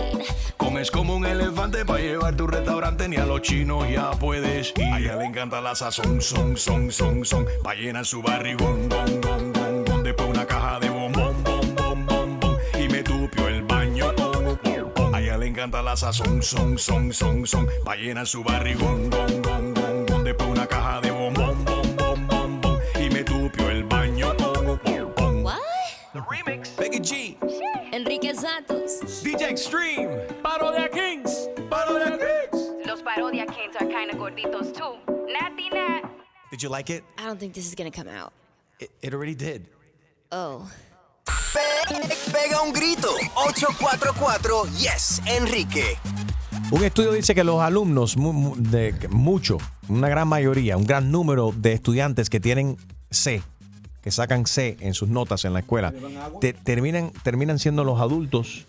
Comes 0.58 0.90
como 0.90 1.18
un 1.18 1.26
elefante 1.28 1.86
para 1.86 2.00
llevar 2.00 2.36
tu 2.36 2.48
restaurante, 2.48 3.08
ni 3.08 3.18
a 3.18 3.28
los 3.28 3.44
chinos 3.44 3.88
ya 3.92 4.10
puedes 4.14 4.74
ir. 4.76 4.86
A 4.86 4.98
ella 4.98 5.16
le 5.18 5.26
encanta 5.26 5.62
la 5.62 5.76
sazón, 5.76 6.20
son, 6.20 6.58
son, 6.58 6.92
son, 6.92 7.24
son, 7.24 7.46
pa' 7.64 7.76
llenar 7.76 8.06
su 8.08 8.24
barrigón, 8.24 8.90
don, 8.90 9.22
don, 9.22 9.54
don, 9.54 9.86
don. 9.86 10.04
Después 10.04 10.30
una 10.30 10.48
caja 10.48 10.80
de 10.80 10.90
bombón, 10.90 11.44
bom, 11.44 11.76
bom, 11.76 12.06
bom, 12.08 12.40
bom, 12.40 12.58
y 12.80 12.88
me 12.88 13.04
tupió 13.04 13.48
el 13.50 13.62
baño. 13.62 14.12
A 15.14 15.22
ella 15.22 15.38
le 15.38 15.46
encanta 15.46 15.84
la 15.84 15.96
sazón, 15.96 16.42
son, 16.42 16.80
son, 16.80 17.14
son, 17.14 17.46
son, 17.46 17.70
pa' 17.84 17.96
llenar 17.98 18.26
su 18.26 18.44
barrigón, 18.44 19.12
don, 19.12 19.42
don, 19.44 19.74
don, 19.74 19.75
Después 20.26 20.50
una 20.50 20.66
caja 20.66 21.02
de 21.02 21.12
bombón, 21.12 21.64
bom, 21.66 21.96
bom, 21.96 22.28
bom, 22.28 22.62
bom, 22.62 22.80
y 23.00 23.10
me 23.12 23.24
tupió 23.24 23.70
el 23.70 23.84
baño, 23.84 24.36
pom, 24.36 24.80
pom, 24.80 25.14
pom. 25.14 25.44
What? 25.44 25.60
Becky 26.80 27.00
G. 27.00 27.38
Enrique 27.94 28.34
Santos. 28.34 29.22
DJ 29.24 29.52
Extreme. 29.52 30.26
Parodia 30.42 30.90
Kings. 30.90 31.48
Parodia 31.70 32.18
Kings. 32.18 32.88
Los 32.88 33.04
parodia 33.04 33.46
kings 33.46 33.76
are 33.80 33.86
kinda 33.86 34.16
gorditos 34.16 34.74
too. 34.74 34.98
Nati 35.32 35.70
Nat. 35.70 36.10
Did 36.50 36.64
you 36.64 36.70
like 36.70 36.90
it? 36.90 37.04
I 37.20 37.26
don't 37.26 37.40
think 37.40 37.54
this 37.54 37.68
is 37.68 37.76
gonna 37.76 37.92
come 37.92 38.08
out. 38.08 38.34
It, 38.80 38.90
it 39.04 39.14
already 39.14 39.36
did. 39.36 39.68
Oh. 40.32 40.68
Pe- 41.26 42.32
Pega 42.32 42.64
un 42.64 42.74
grito. 42.74 43.10
844 43.36 44.66
Yes, 44.80 45.22
Enrique. 45.28 45.98
Un 46.72 46.84
estudio 46.84 47.12
dice 47.14 47.36
que 47.36 47.44
los 47.44 47.62
alumnos, 47.62 48.16
de 48.58 48.96
mucho, 49.10 49.58
una 49.88 50.10
gran 50.10 50.28
mayoría, 50.28 50.78
un 50.78 50.86
gran 50.86 51.12
número 51.12 51.54
de 51.56 51.74
estudiantes 51.74 52.30
que 52.30 52.40
tienen 52.40 52.78
C, 53.12 53.42
que 54.02 54.12
sacan 54.12 54.46
C 54.46 54.76
en 54.80 54.94
sus 54.94 55.08
notas 55.10 55.46
en 55.46 55.54
la 55.54 55.60
escuela, 55.60 55.94
te- 56.42 56.54
terminan, 56.54 57.12
terminan 57.24 57.60
siendo 57.60 57.84
los 57.84 58.02
adultos 58.02 58.66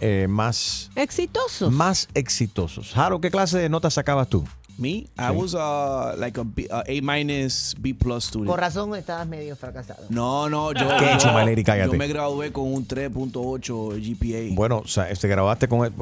eh, 0.00 0.26
más, 0.28 0.90
Exitosos. 0.96 1.72
más 1.72 2.08
exitosos. 2.14 2.92
Jaro, 2.92 3.20
¿qué 3.20 3.30
clase 3.30 3.58
de 3.58 3.68
notas 3.68 3.94
sacabas 3.94 4.28
tú? 4.28 4.44
Me, 4.76 5.06
I 5.16 5.30
was 5.30 5.54
uh, 5.54 6.16
like 6.18 6.36
a, 6.36 6.42
B, 6.44 6.66
a 6.68 6.82
A 6.88 7.00
minus 7.00 7.74
B 7.78 7.94
plus 7.94 8.24
student. 8.24 8.48
Por 8.50 8.58
razón 8.58 8.92
estabas 8.96 9.24
medio 9.28 9.54
fracasado. 9.54 10.04
No, 10.08 10.48
no, 10.50 10.72
yo, 10.74 10.88
¿Qué 10.98 11.04
yo- 11.06 11.14
hecho, 11.14 11.32
Maleri? 11.32 11.62
Cállate. 11.62 11.92
yo 11.92 11.96
me 11.98 12.08
gradué 12.08 12.50
con 12.50 12.72
un 12.72 12.84
3.8 12.86 14.00
GPA. 14.00 14.54
Bueno, 14.56 14.78
o 14.78 14.88
sea, 14.88 15.06
te 15.14 15.28
grabaste 15.28 15.68
con... 15.68 15.84
el- 15.86 15.92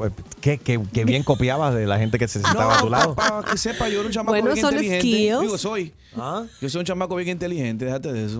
¿Qué, 0.41 0.57
qué- 0.57 0.81
qué 0.91 1.05
bien 1.05 1.21
copiabas 1.25 1.75
de 1.75 1.85
la 1.85 1.99
gente 1.99 2.17
que 2.17 2.27
se 2.27 2.41
sentaba 2.41 2.77
a 2.79 2.81
tu 2.81 2.89
lado? 2.89 3.13
Para 3.13 3.43
que 3.43 3.57
sepa, 3.59 3.87
yo 3.89 3.99
era 3.99 4.07
un 4.07 4.11
chamaco 4.13 4.31
Bueno, 4.31 4.53
bien 4.53 4.65
son 4.65 4.73
inteligente. 4.73 5.07
skills. 5.07 5.41
Digo, 5.41 5.57
soy. 5.59 5.93
¿Ah? 6.17 6.43
Yo 6.59 6.69
soy 6.69 6.79
un 6.79 6.85
chamaco 6.85 7.15
bien 7.15 7.29
inteligente, 7.29 7.85
déjate 7.85 8.11
de 8.11 8.25
eso. 8.25 8.37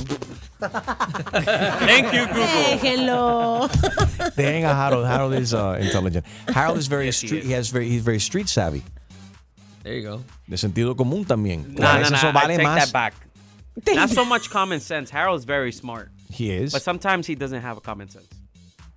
Thank 0.60 2.12
you, 2.14 2.26
Google. 2.34 3.70
A 4.66 4.74
Harold. 4.74 5.06
Harold 5.06 5.34
is 5.36 5.54
uh, 5.54 5.78
intelligent. 5.80 6.26
Harold 6.48 6.78
is 6.80 6.88
very 6.88 7.06
Yes, 7.06 7.22
he 7.22 7.28
street. 7.28 7.44
is. 7.44 7.50
He 7.50 7.54
has 7.54 7.70
very, 7.70 7.90
he's 7.90 8.02
very 8.04 8.20
street 8.20 8.48
savvy. 8.50 8.84
There 9.84 10.00
you 10.00 10.08
go. 10.10 10.22
De 10.48 10.58
sentido 10.58 10.96
común 10.96 11.26
también. 11.26 11.74
No, 11.76 11.82
no, 11.94 12.10
no. 12.10 12.16
eso 12.16 12.32
vale 12.32 12.54
I 12.54 12.58
take 12.58 12.68
más. 12.68 12.80
that 12.86 12.92
back. 12.94 13.14
Not 13.96 14.10
so 14.10 14.24
much 14.26 14.50
common 14.50 14.80
sense. 14.80 15.10
Harold's 15.12 15.46
very 15.46 15.72
smart, 15.72 16.10
He 16.32 16.52
is. 16.52 16.72
but 16.72 16.82
sometimes 16.82 17.28
he 17.28 17.36
doesn't 17.36 17.62
have 17.62 17.78
a 17.78 17.82
common 17.82 18.08
sense. 18.10 18.28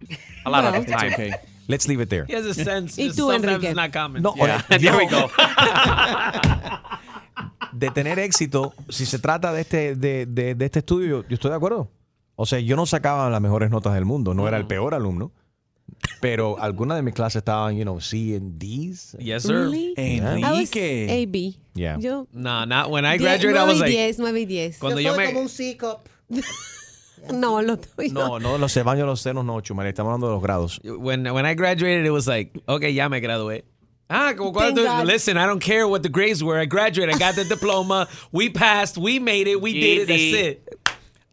A 0.44 0.50
lot 0.50 0.64
of 0.64 0.84
the 0.86 0.92
time. 0.92 1.12
okay. 1.12 1.32
Let's 1.68 1.88
leave 1.88 2.00
it 2.00 2.08
there. 2.10 2.26
He 2.26 2.34
has 2.34 2.46
a 2.46 2.54
sense. 2.54 2.96
¿Y 2.96 3.08
tú, 3.08 3.26
sometimes 3.32 3.44
Enrique? 3.54 3.68
it's 3.70 3.76
not 3.76 3.90
common. 3.92 4.22
No, 4.22 4.34
Yeah, 4.36 4.62
oye, 4.70 4.78
there 4.78 4.96
we 4.96 5.06
go. 5.06 5.28
de 7.72 7.90
tener 7.90 8.18
éxito, 8.18 8.72
si 8.88 9.04
se 9.06 9.18
trata 9.18 9.52
de 9.52 9.62
este, 9.62 9.94
de, 9.96 10.26
de- 10.26 10.54
de 10.54 10.64
este 10.64 10.78
estudio, 10.80 11.08
yo, 11.22 11.28
yo 11.28 11.34
estoy 11.34 11.50
de 11.50 11.56
acuerdo. 11.56 11.90
O 12.36 12.46
sea, 12.46 12.60
yo 12.60 12.76
no 12.76 12.86
sacaba 12.86 13.28
las 13.30 13.40
mejores 13.40 13.70
notas 13.70 13.94
del 13.94 14.04
mundo, 14.04 14.34
no 14.34 14.46
era 14.46 14.56
el 14.58 14.66
peor 14.66 14.94
alumno, 14.94 15.32
pero 16.20 16.58
algunas 16.60 16.96
de 16.96 17.02
mis 17.02 17.14
clases 17.14 17.36
estaban, 17.36 17.76
you 17.76 17.84
know, 17.84 18.00
C 18.00 18.34
and 18.34 18.58
D's. 18.58 19.16
Yes, 19.18 19.44
sir. 19.44 19.64
Really? 19.64 19.94
I 19.96 20.20
was 20.20 20.74
Enrique. 20.74 21.08
A, 21.08 21.26
B. 21.26 21.58
Yeah. 21.74 21.98
Yo. 21.98 22.26
Nah, 22.32 22.64
not 22.64 22.90
when 22.90 23.04
I 23.04 23.16
graduated. 23.18 23.56
I 23.56 23.64
nueve 23.64 23.68
was 23.68 23.78
y 23.78 23.80
like, 23.80 23.92
10, 23.92 24.18
9 24.18 24.40
y 24.40 24.44
10. 24.44 24.78
cuando 24.78 25.00
yo 25.00 25.16
me, 25.16 25.26
como 25.26 25.40
un 25.40 25.48
C-cup. 25.48 26.08
No, 27.32 27.60
lo 27.60 27.76
tuyo. 27.76 28.12
No, 28.12 28.38
no, 28.38 28.58
los 28.58 28.74
baños 28.84 29.06
los 29.06 29.20
senos 29.20 29.44
no, 29.44 29.60
Chumari, 29.60 29.88
estamos 29.88 30.10
hablando 30.10 30.28
de 30.28 30.34
los 30.34 30.42
grados. 30.42 30.80
when 30.84 31.24
when 31.32 31.44
I 31.44 31.54
graduated, 31.54 32.06
it 32.06 32.10
was 32.10 32.28
like, 32.28 32.56
okay, 32.68 32.92
ya 32.92 33.08
me 33.08 33.20
gradué. 33.20 33.64
Ah, 34.08 34.34
como 34.36 34.52
cuando 34.52 34.82
listen, 35.04 35.36
I 35.36 35.46
don't 35.46 35.60
care 35.60 35.88
what 35.88 36.02
the 36.02 36.08
grades 36.08 36.42
were. 36.42 36.60
I 36.60 36.66
graduated. 36.66 37.16
I 37.16 37.18
got 37.18 37.34
the 37.34 37.44
diploma. 37.44 38.06
We 38.30 38.50
passed. 38.50 38.96
We 38.96 39.18
made 39.18 39.48
it. 39.48 39.60
We 39.60 39.72
did 39.80 40.02
it. 40.02 40.08
That's 40.08 40.22
it. 40.22 40.78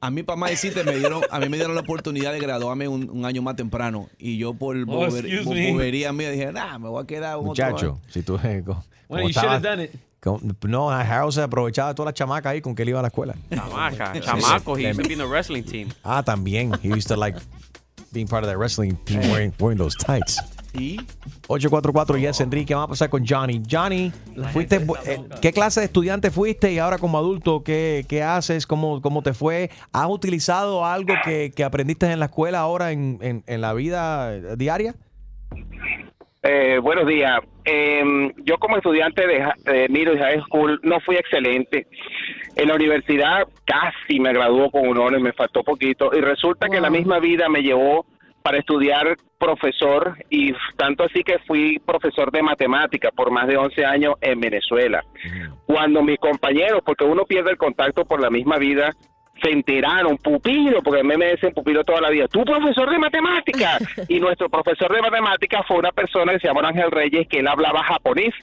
A 0.05 0.11
mí, 0.11 0.21
para 0.21 0.35
más 0.35 0.49
decirte, 0.49 0.83
me 0.83 0.97
dieron, 0.97 1.21
a 1.31 1.39
mí 1.39 1.47
me 1.47 1.55
dieron 1.55 1.75
la 1.75 1.81
oportunidad 1.81 2.33
de 2.33 2.39
graduarme 2.39 2.89
un, 2.89 3.09
un 3.09 3.25
año 3.25 3.41
más 3.41 3.55
temprano. 3.55 4.09
Y 4.17 4.37
yo 4.37 4.53
por 4.53 4.75
bober- 4.85 5.45
bobería 5.45 6.11
mía 6.11 6.29
dije, 6.29 6.51
nah, 6.51 6.77
me 6.77 6.89
voy 6.89 7.01
a 7.03 7.07
quedar 7.07 7.37
un 7.37 7.43
otro 7.49 7.65
Muchacho, 7.65 7.85
año". 7.85 8.01
si 8.09 8.21
tú... 8.21 8.37
como 9.07 9.21
you 9.21 9.29
should 9.29 9.37
have 9.47 9.57
estaba- 9.57 9.59
done 9.61 9.83
it. 9.85 9.91
como- 10.19 10.41
no, 10.67 10.89
Harold 10.91 11.31
se 11.33 11.41
aprovechaba 11.41 11.89
de 11.89 11.95
toda 11.95 12.07
la 12.07 12.13
chamaca 12.13 12.49
ahí 12.49 12.59
con 12.59 12.75
que 12.75 12.83
él 12.83 12.89
iba 12.89 12.99
a 12.99 13.01
la 13.01 13.07
escuela. 13.07 13.33
Chamaca, 13.49 14.19
chamaco. 14.19 14.77
He 14.77 14.89
used 14.89 15.01
to 15.01 15.07
be 15.07 15.13
in 15.13 15.19
the 15.19 15.25
wrestling 15.25 15.63
team. 15.63 15.87
Ah, 16.03 16.21
también. 16.21 16.73
He 16.83 16.89
used 16.89 17.07
to 17.07 17.15
like 17.15 17.37
being 18.11 18.27
part 18.27 18.43
of 18.43 18.49
that 18.49 18.57
wrestling 18.57 18.97
team 19.05 19.21
wearing, 19.31 19.53
wearing 19.57 19.77
those 19.77 19.95
tights. 19.95 20.37
¿Y? 20.77 20.97
844 21.47 22.17
Yes, 22.17 22.41
Enrique. 22.41 22.73
Vamos 22.73 22.87
a 22.87 22.89
pasar 22.93 23.09
con 23.09 23.25
Johnny. 23.27 23.61
Johnny, 23.69 24.11
fuiste, 24.51 24.77
eh, 25.05 25.19
¿qué 25.41 25.51
clase 25.53 25.81
de 25.81 25.85
estudiante 25.85 26.31
fuiste 26.31 26.71
y 26.73 26.79
ahora 26.79 26.97
como 26.97 27.17
adulto 27.17 27.63
qué, 27.63 28.05
qué 28.09 28.23
haces? 28.23 28.65
¿Cómo, 28.65 29.01
¿Cómo 29.01 29.21
te 29.21 29.33
fue? 29.33 29.69
¿Has 29.91 30.07
utilizado 30.09 30.85
algo 30.85 31.13
que, 31.23 31.51
que 31.55 31.63
aprendiste 31.63 32.11
en 32.11 32.19
la 32.19 32.25
escuela 32.25 32.59
ahora 32.59 32.91
en, 32.91 33.19
en- 33.21 33.43
en 33.45 33.61
la 33.61 33.73
vida 33.73 34.33
eh, 34.35 34.55
diaria? 34.57 34.95
Eh, 36.45 36.79
buenos 36.81 37.07
días. 37.07 37.39
Eh, 37.65 38.03
yo 38.43 38.57
como 38.57 38.75
estudiante 38.75 39.25
de, 39.25 39.45
de 39.71 39.87
Middle 39.89 40.17
High 40.17 40.41
School 40.41 40.79
no 40.83 40.99
fui 41.01 41.15
excelente. 41.15 41.87
En 42.55 42.67
la 42.67 42.75
universidad 42.75 43.47
casi 43.65 44.19
me 44.19 44.33
graduó 44.33 44.69
con 44.69 44.85
honores, 44.87 45.21
me 45.21 45.31
faltó 45.33 45.63
poquito. 45.63 46.11
Y 46.13 46.19
resulta 46.19 46.67
que 46.67 46.81
la 46.81 46.89
misma 46.89 47.19
vida 47.19 47.47
me 47.47 47.61
llevó 47.61 48.05
para 48.43 48.59
estudiar 48.59 49.17
profesor 49.39 50.17
y 50.29 50.53
tanto 50.77 51.03
así 51.03 51.23
que 51.23 51.39
fui 51.39 51.79
profesor 51.79 52.31
de 52.31 52.43
matemática 52.43 53.09
por 53.11 53.31
más 53.31 53.47
de 53.47 53.57
11 53.57 53.85
años 53.85 54.15
en 54.21 54.39
Venezuela. 54.39 55.03
Cuando 55.65 56.03
mis 56.03 56.19
compañeros, 56.19 56.81
porque 56.85 57.05
uno 57.05 57.23
pierde 57.25 57.51
el 57.51 57.57
contacto 57.57 58.05
por 58.05 58.21
la 58.21 58.29
misma 58.29 58.57
vida, 58.57 58.91
se 59.41 59.51
enteraron, 59.51 60.17
pupilo, 60.17 60.81
porque 60.81 61.01
a 61.01 61.03
mí 61.03 61.17
me 61.17 61.31
dicen 61.31 61.53
pupilo 61.53 61.83
toda 61.83 62.01
la 62.01 62.09
vida, 62.09 62.27
tú 62.27 62.45
profesor 62.45 62.89
de 62.89 62.99
matemática. 62.99 63.79
y 64.07 64.19
nuestro 64.19 64.49
profesor 64.49 64.93
de 64.93 65.01
matemática 65.01 65.63
fue 65.63 65.77
una 65.77 65.91
persona 65.91 66.33
que 66.33 66.39
se 66.39 66.47
llama 66.47 66.67
Ángel 66.67 66.91
Reyes, 66.91 67.27
que 67.27 67.39
él 67.39 67.47
hablaba 67.47 67.83
japonés. 67.83 68.33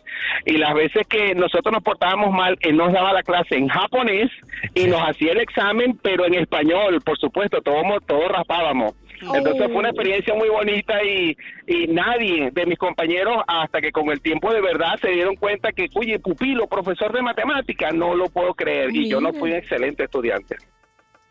Y 0.44 0.56
las 0.58 0.74
veces 0.74 1.06
que 1.06 1.34
nosotros 1.34 1.72
nos 1.72 1.82
portábamos 1.82 2.32
mal, 2.32 2.58
él 2.60 2.76
nos 2.76 2.92
daba 2.92 3.12
la 3.12 3.22
clase 3.22 3.56
en 3.56 3.68
japonés 3.68 4.30
y 4.74 4.86
nos 4.86 5.00
hacía 5.02 5.32
el 5.32 5.40
examen, 5.40 5.98
pero 6.02 6.26
en 6.26 6.34
español, 6.34 7.00
por 7.04 7.18
supuesto, 7.18 7.60
todos, 7.62 7.82
todos 8.06 8.28
raspábamos. 8.28 8.94
Entonces 9.22 9.66
fue 9.66 9.76
una 9.76 9.90
experiencia 9.90 10.34
muy 10.34 10.48
bonita 10.48 10.94
y, 11.04 11.36
y 11.66 11.86
nadie 11.88 12.50
de 12.52 12.66
mis 12.66 12.78
compañeros, 12.78 13.36
hasta 13.46 13.80
que 13.80 13.92
con 13.92 14.10
el 14.10 14.20
tiempo 14.20 14.52
de 14.52 14.60
verdad 14.60 14.98
se 15.00 15.08
dieron 15.10 15.36
cuenta 15.36 15.72
que, 15.72 15.88
oye, 15.94 16.18
pupilo, 16.18 16.66
profesor 16.66 17.12
de 17.12 17.22
matemática, 17.22 17.90
no 17.92 18.14
lo 18.14 18.28
puedo 18.30 18.54
creer. 18.54 18.94
Y 18.94 19.08
yo 19.08 19.20
no 19.20 19.32
fui 19.32 19.50
un 19.50 19.56
excelente 19.56 20.04
estudiante. 20.04 20.56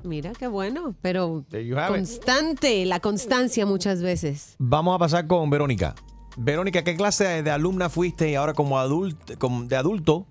Mira 0.03 0.31
qué 0.37 0.47
bueno, 0.47 0.95
pero 1.01 1.43
constante, 1.87 2.85
la 2.85 2.99
constancia 2.99 3.65
muchas 3.65 4.01
veces. 4.01 4.55
Vamos 4.59 4.95
a 4.95 4.99
pasar 4.99 5.27
con 5.27 5.49
Verónica. 5.49 5.95
Verónica, 6.37 6.83
¿qué 6.83 6.95
clase 6.95 7.25
de, 7.25 7.43
de 7.43 7.51
alumna 7.51 7.89
fuiste 7.89 8.29
y 8.29 8.35
ahora 8.35 8.53
como 8.53 8.79
adulto, 8.79 9.33
como 9.37 9.63
de 9.65 9.75
adulto, 9.75 10.25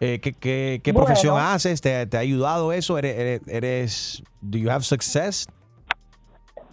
eh, 0.00 0.18
¿qué, 0.20 0.32
qué- 0.32 0.80
qué 0.82 0.92
Bueno. 0.92 1.06
profesión 1.06 1.36
haces? 1.38 1.80
¿Te, 1.80 2.04
te 2.06 2.16
ha 2.16 2.20
ayudado 2.20 2.72
eso? 2.72 2.98
¿Eres, 2.98 3.16
eres, 3.18 3.40
eres- 3.48 4.22
do 4.40 4.58
you 4.58 4.70
have 4.70 4.82
success? 4.82 5.46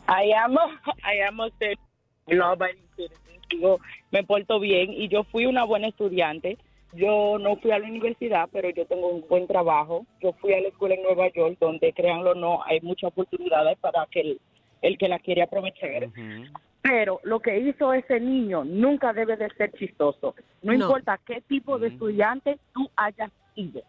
I 0.08 0.32
am, 0.34 0.56
I 1.04 1.22
am 1.28 1.40
a. 1.42 1.50
Yo 3.50 3.78
me 4.12 4.24
porto 4.24 4.60
bien 4.60 4.92
y 4.92 5.08
yo 5.08 5.24
fui 5.24 5.46
una 5.46 5.64
buena 5.64 5.88
estudiante. 5.88 6.58
Yo 6.94 7.38
no 7.40 7.56
fui 7.58 7.72
a 7.72 7.80
la 7.80 7.88
universidad, 7.88 8.50
pero 8.52 8.70
yo 8.70 8.86
tengo 8.86 9.08
un 9.08 9.26
buen 9.28 9.48
trabajo. 9.48 10.06
Yo 10.22 10.34
fui 10.34 10.54
a 10.54 10.60
la 10.60 10.68
escuela 10.68 10.96
en 10.96 11.04
Nueva 11.04 11.30
York, 11.30 11.58
donde, 11.60 11.94
créanlo 11.94 12.32
o 12.32 12.36
no, 12.36 12.64
hay 12.66 12.82
muchas 12.82 13.10
oportunidades 13.10 13.78
para 13.80 14.06
que 14.12 14.20
el, 14.22 14.42
el 14.82 14.98
que 14.98 15.08
la 15.08 15.20
quiere 15.20 15.44
aprovechar. 15.44 16.10
Pero 16.82 17.20
lo 17.24 17.40
que 17.40 17.58
hizo 17.60 17.94
ese 17.94 18.20
niño 18.20 18.64
nunca 18.66 19.14
debe 19.14 19.38
de 19.38 19.50
ser 19.52 19.72
chistoso. 19.74 20.36
No, 20.62 20.74
No. 20.74 20.86
importa 20.86 21.20
qué 21.26 21.42
tipo 21.42 21.78
de 21.80 21.88
estudiante 21.90 22.58
tú 22.74 22.90
hayas 22.96 23.32
sido. 23.56 23.82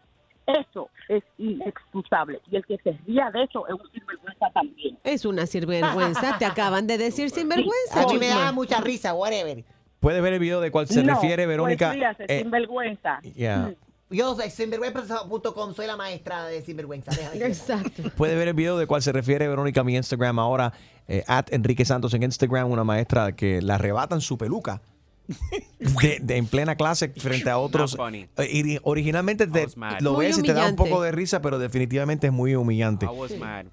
Eso 0.61 0.89
es 1.07 1.23
inexcusable. 1.37 2.39
Y 2.51 2.55
el 2.55 2.65
que 2.65 2.77
se 2.83 2.91
ría 3.05 3.29
de 3.31 3.43
eso 3.43 3.67
es 3.67 3.73
un 3.73 3.91
sinvergüenza 3.91 4.49
también. 4.53 4.97
Es 5.03 5.25
una 5.25 5.45
sinvergüenza. 5.45 6.37
Te 6.37 6.45
acaban 6.45 6.87
de 6.87 6.97
decir 6.97 7.29
sinvergüenza. 7.29 8.01
A 8.03 8.07
mí 8.07 8.17
me 8.17 8.27
da 8.27 8.51
mucha 8.51 8.81
risa, 8.81 9.13
whatever. 9.13 9.63
¿Puedes 9.99 10.21
ver 10.21 10.33
el 10.33 10.39
video 10.39 10.61
de 10.61 10.71
cuál 10.71 10.87
se 10.87 11.03
No, 11.03 11.13
refiere, 11.15 11.45
Verónica? 11.45 11.87
Pues 11.87 11.97
ríase, 11.97 12.25
Eh, 12.27 12.39
sinvergüenza. 12.41 13.19
yeah. 13.35 13.73
Yo 14.11 14.33
soy 14.33 14.49
sinvergüenza.com, 14.49 15.73
soy 15.75 15.85
la 15.85 15.95
maestra 15.95 16.45
de 16.45 16.61
sinvergüenza. 16.63 17.11
Exacto. 17.35 18.03
Puede 18.17 18.35
ver 18.35 18.47
el 18.47 18.53
video 18.55 18.77
de 18.77 18.87
cuál 18.87 19.03
se 19.03 19.11
refiere 19.11 19.47
Verónica 19.47 19.81
a 19.81 19.83
mi 19.83 19.95
Instagram 19.95 20.39
ahora, 20.39 20.73
eh, 21.07 21.23
at 21.27 21.51
Enrique 21.53 21.85
Santos 21.85 22.13
en 22.15 22.23
Instagram, 22.23 22.71
una 22.71 22.83
maestra 22.83 23.33
que 23.33 23.61
la 23.61 23.75
arrebatan 23.75 24.19
su 24.21 24.37
peluca. 24.37 24.81
De, 25.79 26.19
de- 26.21 26.37
en 26.37 26.45
plena 26.47 26.75
clase 26.75 27.09
frente 27.17 27.49
a 27.49 27.57
otros. 27.57 27.95
Eh, 28.37 28.49
y 28.51 28.79
originalmente 28.83 29.45
te- 29.47 29.67
lo 30.01 30.13
Muy 30.13 30.25
ves 30.25 30.37
y 30.37 30.41
te 30.41 30.53
da 30.53 30.61
un 30.69 30.75
poco 30.75 31.01
de 31.01 31.11
risa, 31.11 31.41
pero 31.41 31.59
definitivamente 31.59 32.27
es 32.27 32.33
muy 32.33 32.55
humillante. 32.55 33.05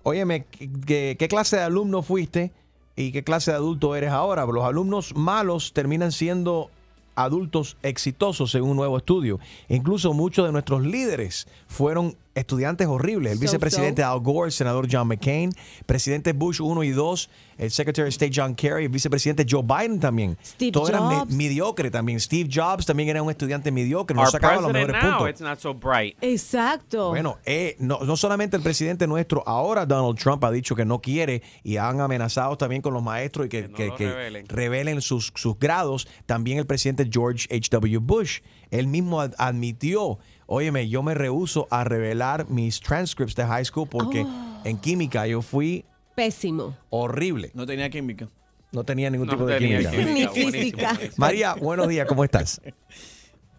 Óyeme, 0.03 0.45
¿qué, 0.51 0.71
qué- 0.87 1.17
qué 1.19 1.29
clase 1.29 1.57
de 1.57 1.63
alumno 1.63 2.03
fuiste 2.03 2.53
y 2.95 3.11
qué 3.13 3.25
clase 3.25 3.51
de 3.51 3.57
adulto 3.57 3.97
eres 3.97 4.11
ahora? 4.11 4.45
Los 4.47 4.65
alumnos 4.65 5.15
malos 5.17 5.73
terminan 5.73 6.13
siendo 6.13 6.71
adultos 7.15 7.77
exitosos 7.83 8.51
según 8.51 8.71
un 8.71 8.77
nuevo 8.77 8.99
estudio. 8.99 9.41
Incluso 9.69 10.13
muchos 10.13 10.45
de 10.47 10.53
nuestros 10.53 10.83
líderes 10.85 11.49
fueron 11.67 12.17
estudiantes 12.37 12.87
horribles. 12.87 13.33
El 13.33 13.39
So, 13.39 13.43
vicepresidente 13.43 14.03
so. 14.03 14.09
Al 14.13 14.21
Gore, 14.21 14.47
el 14.47 14.53
senador 14.53 14.87
John 14.91 15.09
McCain, 15.09 15.51
presidente 15.87 16.33
Bush 16.33 16.61
1 16.61 16.83
y 16.85 16.91
2, 16.91 17.31
el 17.59 17.71
Secretary 17.71 18.07
of 18.07 18.13
State 18.13 18.33
John 18.35 18.55
Kerry, 18.55 18.85
el 18.85 18.91
vicepresidente 18.91 19.45
Joe 19.49 19.63
Biden 19.63 19.99
también. 19.99 20.37
Steve 20.45 20.71
Todos 20.73 20.91
eran 20.91 21.03
Jobs. 21.03 21.31
me- 21.31 21.37
mediocre 21.37 21.91
también. 21.91 22.21
Steve 22.21 22.49
Jobs 22.53 22.85
también 22.87 23.09
era 23.09 23.23
un 23.23 23.31
estudiante 23.31 23.73
mediocre, 23.73 24.15
no 24.15 24.23
Our 24.23 24.31
sacaba 24.31 24.61
los 24.61 24.73
mejores 24.73 25.03
now, 25.03 25.11
puntos. 25.19 25.31
it's 25.31 25.41
not 25.41 25.59
so 25.59 25.73
bright. 25.75 26.17
Exacto. 26.21 27.09
Bueno, 27.09 27.39
eh, 27.47 27.75
no, 27.79 27.99
no 28.05 28.17
solamente 28.17 28.57
el 28.57 28.63
presidente 28.63 29.07
nuestro, 29.07 29.43
ahora 29.47 29.87
Donald 29.87 30.19
Trump 30.19 30.45
ha 30.45 30.51
dicho 30.51 30.77
que 30.77 30.85
no 30.85 31.01
quiere 31.01 31.43
y 31.65 31.79
han 31.79 32.01
amenazado 32.01 32.57
también 32.59 32.83
con 32.83 32.93
los 32.95 33.03
maestros 33.03 33.47
y 33.47 33.49
que, 33.49 33.63
Que 33.63 33.69
no 33.69 33.77
que- 33.77 33.93
que 34.05 34.09
revelen. 34.13 34.49
revelen 34.49 35.01
sus, 35.01 35.33
sus 35.35 35.59
grados. 35.59 36.07
También 36.27 36.59
el 36.59 36.67
presidente 36.67 37.09
George 37.11 37.47
H.W. 37.51 37.99
Bush, 37.99 38.41
él 38.71 38.87
mismo 38.87 39.21
ad- 39.21 39.33
admitió, 39.39 40.19
óyeme, 40.47 40.89
yo 40.89 41.03
me 41.03 41.15
rehuso 41.15 41.67
a 41.71 41.85
revelar 41.85 42.49
mis 42.49 42.81
transcripts 42.81 43.35
de 43.35 43.45
high 43.45 43.65
school 43.65 43.89
porque 43.89 44.25
Oh. 44.25 44.61
en 44.65 44.79
química 44.79 45.27
yo 45.27 45.43
fui 45.43 45.85
Pésimo. 46.15 46.77
horrible. 46.91 47.51
No 47.55 47.67
tenía 47.67 47.91
química. 47.91 48.29
No 48.73 48.85
tenía 48.85 49.09
ningún 49.11 49.27
No 49.29 49.35
tipo 49.35 49.47
de 49.47 49.59
química. 49.59 49.91
química. 49.91 50.13
Ni 50.13 50.27
física. 50.29 50.93
María, 51.17 51.55
buenos 51.55 51.89
días, 51.89 52.07
¿cómo 52.09 52.25
estás? 52.25 52.61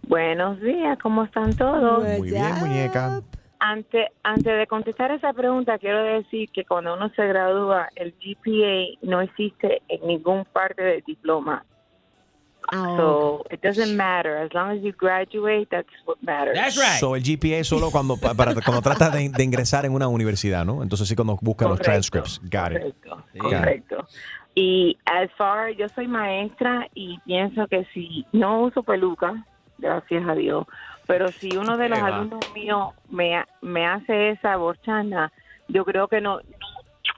Buenos 0.08 0.60
días, 0.62 0.97
¿cómo 1.02 1.23
están 1.26 1.56
todos? 1.56 2.04
Muy 2.19 2.30
bien, 2.32 2.56
muñeca. 2.60 3.21
Antes, 3.60 4.08
antes 4.23 4.58
de 4.58 4.67
contestar 4.67 5.12
esa 5.12 5.34
pregunta, 5.34 5.78
quiero 5.80 6.04
decir 6.04 6.47
que 6.54 6.63
cuando 6.63 6.93
uno 6.93 7.10
se 7.15 7.26
gradúa, 7.28 7.89
el 7.95 8.13
GPA 8.13 8.97
no 9.02 9.19
existe 9.21 9.82
en 9.89 10.08
ningún 10.08 10.45
parte 10.45 10.84
del 10.84 11.04
diploma. 11.06 11.65
Ah, 12.71 12.95
So 12.97 13.43
it 13.49 13.62
doesn't 13.62 13.95
matter. 13.95 14.38
As 14.38 14.53
long 14.53 14.71
as 14.77 14.84
you 14.84 14.91
graduate, 14.91 15.67
that's 15.69 15.88
what 16.06 16.17
matters. 16.21 16.56
That's 16.56 16.75
right. 16.77 16.99
So 16.99 17.15
el 17.15 17.23
GPA 17.23 17.60
es 17.60 17.67
solo 17.67 17.91
cuando, 17.91 18.17
pa- 18.17 18.34
para, 18.34 18.53
cuando 18.56 18.82
tratas 18.82 19.13
de, 19.13 19.30
de 19.30 19.43
ingresar 19.43 19.86
en 19.86 19.93
una 19.93 20.08
universidad, 20.08 20.65
¿no? 20.65 20.84
Entonces 20.84 21.08
sí 21.08 21.15
cuando 21.15 21.38
buscas 21.41 21.69
los 21.69 21.80
Correcto, 21.80 21.91
transcripts. 22.12 22.39
Got 22.43 22.71
it. 22.73 22.95
Correcto, 23.03 23.23
correcto. 23.41 24.08
Y 24.56 24.97
as 25.06 25.32
far, 25.38 25.71
yo 25.71 25.88
soy 25.95 26.08
maestra 26.08 26.88
y 26.93 27.19
pienso 27.19 27.67
que 27.67 27.86
si 27.93 28.25
no 28.34 28.63
uso 28.63 28.84
peluca, 28.84 29.45
gracias 29.77 30.27
a 30.27 30.34
Dios, 30.34 30.65
pero 31.06 31.32
si 31.39 31.56
uno 31.56 31.77
de 31.77 31.88
los 31.89 31.99
alumnos 31.99 32.49
míos 32.53 32.89
me, 33.10 33.45
me 33.62 33.86
hace 33.86 34.32
esa 34.32 34.58
borchana, 34.58 35.32
yo 35.67 35.86
creo 35.86 36.08
que 36.08 36.19
no, 36.21 36.38
no, 36.39 36.43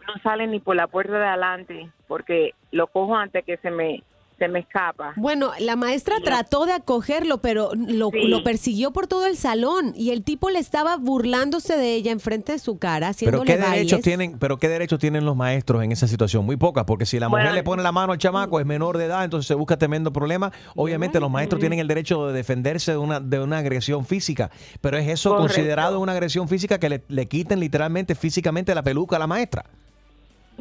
no 0.08 0.22
sale 0.22 0.48
ni 0.48 0.60
por 0.60 0.76
la 0.76 0.88
puerta 0.88 1.18
de 1.18 1.26
adelante, 1.26 1.90
porque 2.08 2.54
lo 2.72 2.88
cojo 2.88 3.16
antes 3.16 3.46
que 3.46 3.56
se 3.58 3.72
me, 3.72 4.04
se 4.40 4.48
me 4.48 4.60
escapa. 4.60 5.14
Bueno, 5.18 5.52
la 5.60 5.76
maestra 5.76 6.16
trató 6.24 6.66
de 6.66 6.74
acogerlo, 6.74 7.40
pero 7.42 7.72
lo, 7.76 8.10
Sí. 8.10 8.24
lo 8.28 8.44
persiguió 8.44 8.92
por 8.92 9.06
todo 9.08 9.28
el 9.28 9.38
salón 9.38 9.94
y 9.96 10.10
el 10.10 10.24
tipo 10.24 10.50
le 10.50 10.58
estaba 10.60 10.98
burlándose 10.98 11.78
de 11.78 11.94
ella 11.94 12.12
enfrente 12.12 12.54
de 12.54 12.60
su 12.60 12.80
cara, 12.80 13.12
Pero 13.20 13.42
haciéndole 13.42 13.46
qué 13.46 13.58
derechos 13.58 14.02
tienen, 14.02 14.40
pero 14.40 14.58
qué 14.58 14.70
derechos 14.70 14.98
tienen 15.00 15.26
los 15.26 15.36
maestros 15.36 15.84
en 15.84 15.92
esa 15.92 16.08
situación, 16.08 16.46
muy 16.46 16.56
pocas, 16.56 16.86
porque 16.86 17.06
si 17.06 17.20
la 17.20 17.30
mujer 17.30 17.44
Bueno, 17.46 17.56
le 17.56 17.64
pone 17.64 17.84
la 17.84 17.92
mano 17.92 18.14
al 18.14 18.18
chamaco 18.18 18.60
es 18.60 18.66
menor 18.66 18.98
de 18.98 19.06
edad, 19.06 19.24
entonces 19.24 19.48
se 19.48 19.54
busca 19.56 19.78
tremendo 19.78 20.12
problema. 20.12 20.52
Obviamente 20.76 21.20
los 21.20 21.30
maestros 21.30 21.60
tienen 21.60 21.80
el 21.80 21.88
derecho 21.88 22.28
de 22.28 22.34
defenderse 22.34 22.92
de 22.94 22.98
una 22.98 23.20
de 23.20 23.40
una 23.40 23.58
agresión 23.60 24.06
física, 24.06 24.50
pero 24.82 24.98
es 24.98 25.08
eso 25.08 25.32
Correcto. 25.32 25.54
considerado 25.54 26.00
una 26.00 26.14
agresión 26.14 26.48
física 26.48 26.80
que 26.80 26.90
le, 26.90 27.04
le 27.10 27.28
quiten 27.28 27.60
literalmente 27.60 28.16
físicamente 28.16 28.74
la 28.74 28.82
peluca 28.84 29.18
a 29.18 29.20
la 29.20 29.28
maestra. 29.28 29.66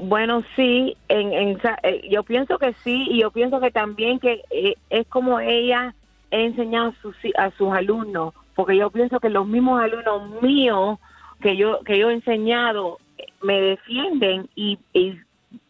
Bueno, 0.01 0.43
sí, 0.55 0.97
en, 1.09 1.59
eh, 1.83 2.09
yo 2.11 2.23
pienso 2.23 2.59
que 2.59 2.73
sí 2.85 3.07
y 3.11 3.21
yo 3.23 3.31
pienso 3.31 3.61
que 3.61 3.71
también 3.71 4.19
que 4.21 4.43
eh, 4.51 4.75
es 4.91 5.07
como 5.09 5.41
ella 5.41 5.95
ha 6.31 6.37
enseñado 6.37 6.91
a 6.91 7.03
sus, 7.03 7.17
a 7.37 7.51
sus 7.53 7.73
alumnos, 7.73 8.35
porque 8.55 8.77
yo 8.77 8.91
pienso 8.91 9.19
que 9.21 9.29
los 9.31 9.47
mismos 9.47 9.81
alumnos 9.83 10.43
míos 10.43 10.99
que 11.41 11.57
yo 11.57 11.81
que 11.85 11.99
yo 11.99 12.11
he 12.11 12.15
enseñado 12.15 12.99
eh, 13.17 13.27
me 13.43 13.61
defienden 13.61 14.49
y, 14.55 14.79
y, 14.93 15.19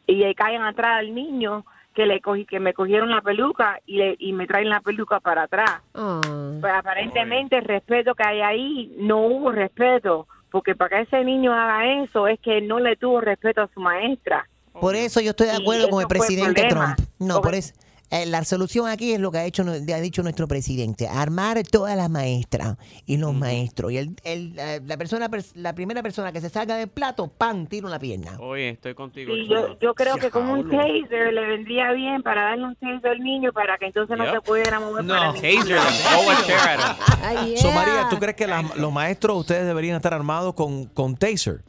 y 0.07 0.15
le 0.17 0.35
caen 0.35 0.63
atrás 0.63 0.99
al 1.01 1.15
niño 1.15 1.65
que 1.95 2.07
le 2.07 2.21
cogí 2.21 2.45
que 2.45 2.61
me 2.61 2.75
cogieron 2.75 3.11
la 3.11 3.21
peluca 3.23 3.81
y, 3.87 3.97
le- 3.97 4.17
y 4.19 4.33
me 4.33 4.47
traen 4.47 4.69
la 4.69 4.81
peluca 4.81 5.21
para 5.21 5.43
atrás. 5.45 5.81
Ah. 5.95 6.21
Pues 6.61 6.73
aparentemente 6.73 7.57
el 7.59 7.65
respeto 7.65 8.15
que 8.15 8.23
hay 8.27 8.41
ahí 8.41 8.95
no 8.99 9.19
hubo 9.27 9.53
respeto, 9.53 10.27
porque 10.51 10.75
para 10.75 10.97
que 10.99 11.03
ese 11.03 11.25
niño 11.25 11.53
haga 11.53 12.03
eso 12.03 12.27
es 12.27 12.39
que 12.41 12.61
no 12.61 12.79
le 12.79 12.97
tuvo 12.97 13.21
respeto 13.21 13.63
a 13.63 13.69
su 13.73 13.81
maestra. 13.81 14.49
Por 14.73 14.95
eso 14.95 15.21
yo 15.21 15.31
estoy 15.31 15.49
de 15.49 15.55
Y 15.55 15.61
acuerdo 15.63 15.89
con 15.89 16.01
el 16.01 16.09
presidente 16.09 16.63
problema. 16.63 16.95
Trump. 16.97 17.09
No, 17.19 17.41
por 17.41 17.55
eso. 17.55 17.75
Eh, 18.11 18.27
la 18.27 18.45
solución 18.45 18.89
aquí 18.89 19.13
es 19.13 19.21
lo 19.21 19.31
que 19.31 19.39
ha, 19.39 19.45
hecho, 19.45 19.63
ha 19.65 20.01
dicho 20.01 20.23
nuestro 20.23 20.49
presidente, 20.49 21.09
armar 21.09 21.63
todas 21.65 21.97
las 21.97 22.09
maestras 22.11 22.77
y 23.07 23.17
los 23.19 23.35
maestros. 23.35 23.93
Y 23.93 23.99
el, 23.99 24.17
el, 24.25 24.55
la, 24.87 24.97
persona, 24.97 25.29
pers- 25.31 25.53
la 25.55 25.75
primera 25.75 26.03
persona 26.03 26.33
que 26.33 26.41
se 26.41 26.49
salga 26.49 26.77
del 26.77 26.89
plato, 26.89 27.29
¡pam!, 27.29 27.67
tiro 27.67 27.87
una 27.87 27.99
pierna. 27.99 28.39
Oye, 28.41 28.71
estoy 28.71 28.95
contigo. 28.95 29.35
Sí, 29.35 29.47
yo, 29.49 29.79
yo 29.81 29.95
creo 29.95 30.17
que 30.17 30.31
con 30.31 30.49
un 30.49 30.69
taser 30.71 31.33
le 31.33 31.47
vendría 31.47 31.93
bien 31.93 32.23
para 32.23 32.45
darle 32.45 32.65
un 32.67 32.77
taser 32.77 33.11
al 33.13 33.21
niño 33.21 33.53
para 33.53 33.77
que 33.79 33.87
entonces 33.87 34.17
no 34.17 34.25
Yep. 34.25 34.35
se 34.35 34.41
pudiera 34.41 34.81
mover 34.81 35.05
No, 35.05 35.15
para 35.15 35.33
taser. 35.35 35.79
So, 37.59 37.71
María, 37.73 38.07
¿tú 38.11 38.19
crees 38.19 38.37
que 38.37 38.47
las- 38.47 38.77
los 38.77 38.93
maestros, 38.93 39.39
ustedes 39.39 39.67
deberían 39.67 39.97
estar 39.97 40.15
armados 40.15 40.55
con, 40.55 40.87
con 40.87 41.17
taser? 41.17 41.63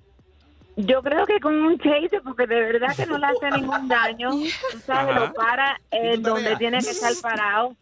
Yo 0.85 1.01
creo 1.03 1.25
que 1.25 1.39
con 1.39 1.55
un 1.55 1.77
taser, 1.77 2.21
porque 2.23 2.47
de 2.47 2.59
verdad 2.61 2.95
que 2.95 3.05
no 3.05 3.17
le 3.17 3.25
hace 3.27 3.51
ningún 3.51 3.87
daño. 3.87 4.29
Tú 4.71 4.79
sabes, 4.85 5.15
Ajá. 5.15 5.19
lo 5.27 5.33
para 5.33 5.81
en 5.91 6.21
donde 6.23 6.55
tiene 6.57 6.81
que 6.83 6.91
estar 6.91 7.11
parado. 7.21 7.75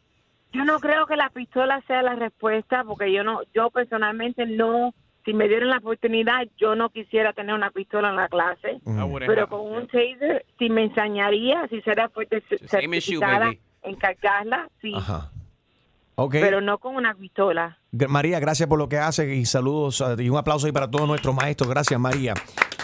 Yo 0.54 0.64
no 0.66 0.80
creo 0.80 1.06
que 1.06 1.16
la 1.16 1.30
pistola 1.30 1.82
sea 1.88 2.02
la 2.02 2.16
respuesta, 2.16 2.84
porque 2.84 3.12
yo 3.12 3.24
no, 3.24 3.42
yo 3.54 3.70
personalmente 3.70 4.46
no, 4.46 4.94
si 5.26 5.34
me 5.34 5.48
dieran 5.48 5.70
la 5.70 5.78
oportunidad, 5.78 6.48
yo 6.58 6.76
no 6.76 6.90
quisiera 6.90 7.34
tener 7.34 7.54
una 7.54 7.70
pistola 7.70 8.10
en 8.10 8.16
la 8.16 8.30
clase. 8.30 8.80
Pero 8.84 9.44
have- 9.44 9.50
con 9.50 9.62
un 9.62 9.88
taser, 9.88 10.46
si 10.58 10.70
me 10.70 10.84
ensañaría, 10.86 11.68
si 11.68 11.82
será 11.82 12.10
fuerte 12.10 12.42
same 12.68 12.98
issue, 12.98 13.20
certificada 13.20 13.40
baby. 13.48 13.60
en 13.84 13.96
cargarla, 13.96 14.70
sí. 14.82 14.94
Ajá. 14.96 15.30
Ok. 16.20 16.32
Pero 16.32 16.62
no 16.62 16.80
con 16.80 16.96
una 16.96 17.14
pistola. 17.14 17.78
María, 18.10 18.40
gracias 18.40 18.68
por 18.68 18.80
lo 18.80 18.90
que 18.90 18.98
hace 18.98 19.36
y 19.36 19.46
saludos 19.46 20.02
uh, 20.02 20.20
y 20.20 20.30
un 20.30 20.38
aplauso 20.38 20.66
ahí 20.66 20.72
para 20.72 20.90
todos 20.90 21.08
nuestros 21.08 21.36
maestros. 21.36 21.70
Gracias, 21.70 22.00
María. 22.00 22.34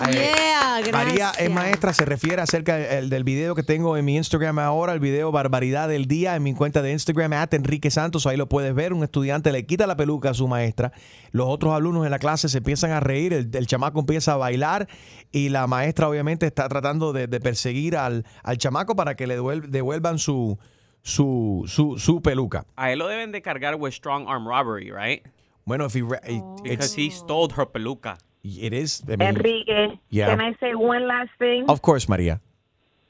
Eh, 0.08 0.92
María 0.92 1.32
es 1.40 1.52
maestra, 1.52 1.94
se 1.94 2.06
refiere 2.06 2.42
acerca 2.42 2.76
del, 2.78 3.10
del 3.10 3.24
video 3.24 3.56
que 3.56 3.64
tengo 3.64 3.98
en 3.98 4.06
mi 4.06 4.18
Instagram 4.18 4.60
ahora, 4.60 4.94
el 4.94 5.00
video 5.00 5.32
Barbaridad 5.32 5.88
del 5.90 6.08
Día 6.08 6.36
en 6.36 6.44
mi 6.44 6.54
cuenta 6.54 6.82
de 6.84 6.92
Instagram, 6.92 7.34
at 7.34 7.54
Enrique 7.54 7.90
Santos, 7.92 8.26
ahí 8.28 8.38
lo 8.38 8.48
puedes 8.48 8.74
ver, 8.74 8.94
un 8.94 9.04
estudiante 9.04 9.52
le 9.52 9.66
quita 9.66 9.86
la 9.88 9.96
peluca 9.96 10.32
a 10.32 10.34
su 10.34 10.48
maestra, 10.48 10.92
los 11.32 11.48
otros 11.48 11.74
alumnos 11.74 12.06
en 12.06 12.12
la 12.12 12.18
clase 12.20 12.50
se 12.50 12.58
empiezan 12.60 12.92
a 12.92 13.00
reír, 13.00 13.34
el, 13.34 13.50
el 13.54 13.68
chamaco 13.68 14.00
empieza 14.00 14.34
a 14.34 14.38
bailar 14.38 14.88
y 15.32 15.50
la 15.50 15.68
maestra 15.68 16.10
obviamente 16.10 16.48
está 16.48 16.68
tratando 16.70 17.14
de, 17.14 17.28
de 17.28 17.40
perseguir 17.40 17.96
al, 17.96 18.26
al 18.42 18.58
chamaco 18.58 18.96
para 18.96 19.16
que 19.16 19.28
le 19.28 19.40
devuel- 19.40 19.68
devuelvan 19.68 20.18
su, 20.18 20.58
su, 21.04 21.66
su, 21.68 21.98
su 22.00 22.22
peluca. 22.22 22.66
A 22.76 22.92
él 22.92 23.00
lo 23.00 23.08
deben 23.08 23.32
de 23.32 23.42
cargar 23.42 23.76
with 23.76 23.94
strong 23.94 24.28
arm 24.28 24.48
robbery, 24.48 24.92
right? 24.92 25.22
Bueno, 25.68 25.86
if 25.86 25.94
he, 25.94 26.02
re- 26.02 26.20
it- 26.26 26.42
oh. 26.42 26.58
Because 26.64 26.86
it's, 26.88 26.94
he 26.96 27.10
stole 27.10 27.50
her 27.50 27.66
peluca. 27.66 28.18
it 28.44 28.74
is, 28.74 29.02
I 29.08 29.16
mean, 29.16 29.22
Enrique, 29.30 30.00
yeah. 30.10 30.28
can 30.28 30.42
I 30.42 30.54
say 30.60 30.76
one 30.76 31.08
last 31.08 31.30
thing? 31.40 31.66
of 31.70 31.82
course, 31.82 32.08
María. 32.08 32.40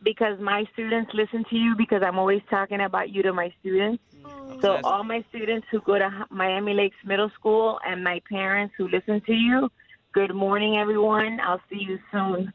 because 0.03 0.37
my 0.39 0.65
students 0.73 1.11
listen 1.13 1.45
to 1.49 1.55
you 1.55 1.75
because 1.77 2.03
I'm 2.03 2.19
always 2.19 2.41
talking 2.49 2.81
about 2.81 3.09
you 3.09 3.23
to 3.23 3.31
my 3.33 3.51
students. 3.61 4.03
Mm. 4.21 4.61
So 4.61 4.79
all 4.83 5.03
my 5.03 5.23
students 5.29 5.65
who 5.71 5.79
go 5.81 5.97
to 5.97 6.05
H- 6.05 6.27
Miami 6.29 6.73
Lakes 6.73 6.97
Middle 7.05 7.29
School 7.29 7.79
and 7.87 8.03
my 8.03 8.21
parents 8.29 8.73
who 8.77 8.87
listen 8.89 9.21
to 9.21 9.33
you, 9.33 9.71
good 10.13 10.35
morning 10.35 10.77
everyone. 10.77 11.39
I'll 11.41 11.61
see 11.69 11.79
you 11.79 11.97
soon. 12.11 12.51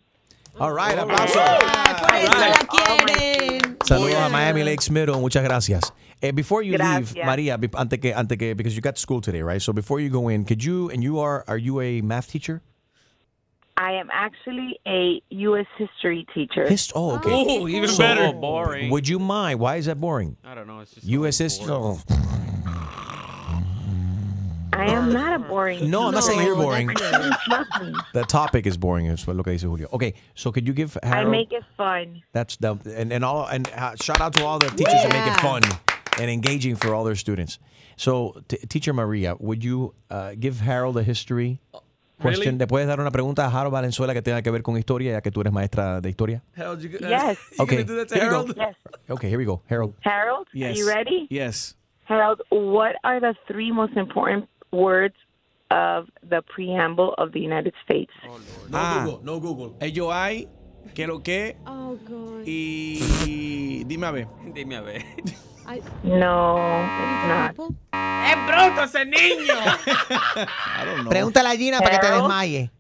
All 0.61 0.73
right, 0.73 0.99
aplauso. 0.99 1.41
Saludos 3.85 4.27
a 4.27 4.29
Miami 4.29 4.65
Lakes 4.65 4.91
Middle, 4.91 5.21
muchas 5.21 5.43
gracias. 5.45 5.93
Eh, 6.21 6.33
before 6.33 6.63
you 6.63 6.77
leave, 6.77 7.15
Maria, 7.25 7.57
be- 7.57 7.69
antes 7.79 7.99
que, 8.01 8.13
antes 8.13 8.37
que, 8.37 8.55
because 8.55 8.75
you 8.75 8.83
got 8.83 8.99
school 8.99 9.21
today, 9.21 9.41
right? 9.41 9.63
So 9.63 9.73
before 9.73 10.01
you 10.01 10.11
go 10.11 10.29
in, 10.29 10.45
could 10.45 10.63
you, 10.65 10.91
and 10.91 11.03
you 11.03 11.21
are, 11.21 11.45
are 11.47 11.57
you 11.59 11.81
a 11.81 12.01
math 12.01 12.29
teacher? 12.29 12.61
I 13.77 13.93
am 13.93 14.09
actually 14.13 14.81
a 14.89 15.23
U.S. 15.31 15.67
history 15.77 16.27
teacher. 16.35 16.67
Hist- 16.69 16.91
oh, 16.97 17.13
okay. 17.17 17.31
Oh, 17.33 17.69
even 17.69 17.89
So, 17.89 17.99
better. 17.99 18.33
boring. 18.33 18.91
Would 18.91 19.07
you 19.09 19.21
mind? 19.21 19.61
Why 19.61 19.77
is 19.77 19.87
that 19.87 20.01
boring? 20.01 20.37
I 20.45 20.57
don't 20.57 20.67
know. 20.67 20.81
It's 20.81 20.95
just 20.95 21.07
U.S. 21.07 21.39
history. 21.39 21.69
I 24.79 24.87
am 24.93 25.13
not 25.13 25.33
a 25.33 25.39
boring. 25.41 25.91
No, 25.91 26.07
I'm 26.07 26.15
not 26.15 26.23
saying 26.23 26.41
you're 26.43 26.55
boring. 26.57 26.89
Trust. 26.89 27.71
The 28.15 28.25
topic 28.29 28.65
is 28.67 28.77
boring, 28.77 29.09
es 29.09 29.27
lo 29.27 29.43
que 29.43 29.53
dice 29.53 29.63
Julio. 29.65 29.89
Okay, 29.93 30.15
so 30.35 30.53
could 30.53 30.67
you 30.69 30.73
give 30.73 30.97
Harold? 31.03 31.27
I 31.27 31.31
make 31.31 31.53
it 31.53 31.65
fun. 31.77 32.23
That's 32.33 32.57
the 32.57 32.79
and 32.97 33.13
and 33.13 33.25
all 33.25 33.47
and 33.47 33.69
uh, 33.77 33.97
shout 34.01 34.21
out 34.21 34.35
to 34.35 34.45
all 34.45 34.59
the 34.61 34.69
teachers 34.71 35.03
that 35.03 35.13
make 35.13 35.27
it 35.27 35.41
fun 35.41 35.63
and 36.21 36.31
engaging 36.31 36.77
for 36.77 36.95
all 36.95 37.03
their 37.05 37.17
students. 37.17 37.59
So, 37.97 38.41
t- 38.47 38.59
teacher 38.69 38.93
Maria, 38.93 39.35
would 39.41 39.65
you 39.65 39.95
uh, 40.11 40.35
give 40.39 40.61
Harold 40.61 40.97
a 40.97 41.03
history 41.03 41.59
question? 42.21 42.55
Really? 42.55 42.59
¿Le 42.59 42.67
puedes 42.69 42.87
dar 42.87 43.01
una 43.01 43.11
pregunta 43.11 43.45
a 43.47 43.51
Harold 43.51 43.73
Valenzuela 43.73 44.15
que 44.15 44.23
tenga 44.23 44.43
que 44.43 44.53
ver 44.53 44.63
con 44.63 44.77
historia, 44.77 45.13
ya 45.13 45.21
que 45.21 45.33
tú 45.33 45.41
eres 45.41 45.53
maestra 45.53 46.01
de 46.01 46.09
historia? 46.09 46.41
Harold, 46.57 46.81
you, 46.81 46.91
uh, 47.03 47.09
Yes. 47.09 47.39
you 47.59 47.65
Okay, 47.65 47.77
gonna 47.83 47.87
do 47.89 47.97
that 47.97 48.09
to 48.09 48.15
here 48.15 48.25
you 48.27 48.31
go. 48.31 48.37
Harold? 48.37 48.57
Yes. 48.57 48.75
Okay, 49.11 49.29
here 49.29 49.39
we 49.39 49.45
go. 49.45 49.61
Harold. 49.67 49.95
Harold, 50.03 50.47
Yes. 50.53 50.77
are 50.77 50.79
you 50.79 50.87
ready? 50.89 51.27
Yes. 51.29 51.75
Harold, 52.05 52.41
what 52.51 52.95
are 53.03 53.19
the 53.19 53.35
three 53.49 53.73
most 53.73 53.97
important 53.97 54.49
words 54.73 55.15
of 55.71 56.07
the 56.23 56.43
preamble 56.43 57.15
of 57.19 57.33
the 57.33 57.41
United 57.41 57.75
States? 57.85 58.13
No 58.71 59.01
Google, 59.05 59.21
no 59.23 59.41
Google. 59.41 59.77
Ello 59.81 60.11
hay, 60.13 60.49
que 60.95 61.07
lo 61.07 61.23
que, 61.23 61.57
Oh, 61.67 61.97
God. 62.09 62.43
y 62.47 63.85
dime 63.85 64.07
a 64.07 64.11
ver. 64.11 64.27
Dime 64.55 64.77
a 64.77 64.81
ver. 64.81 65.05
No, 66.03 66.59
it's 66.59 67.29
not. 67.29 67.55
¡Es 67.93 68.37
bruto 68.47 68.83
ese 68.85 69.05
niño! 69.05 69.55
I 69.87 70.85
don't 70.85 71.01
know. 71.03 71.11
Pregúntale 71.11 71.49
a 71.51 71.57
Gina 71.57 71.79
para 71.81 71.99
que 71.99 72.07
te 72.07 72.13
desmaye. 72.13 72.71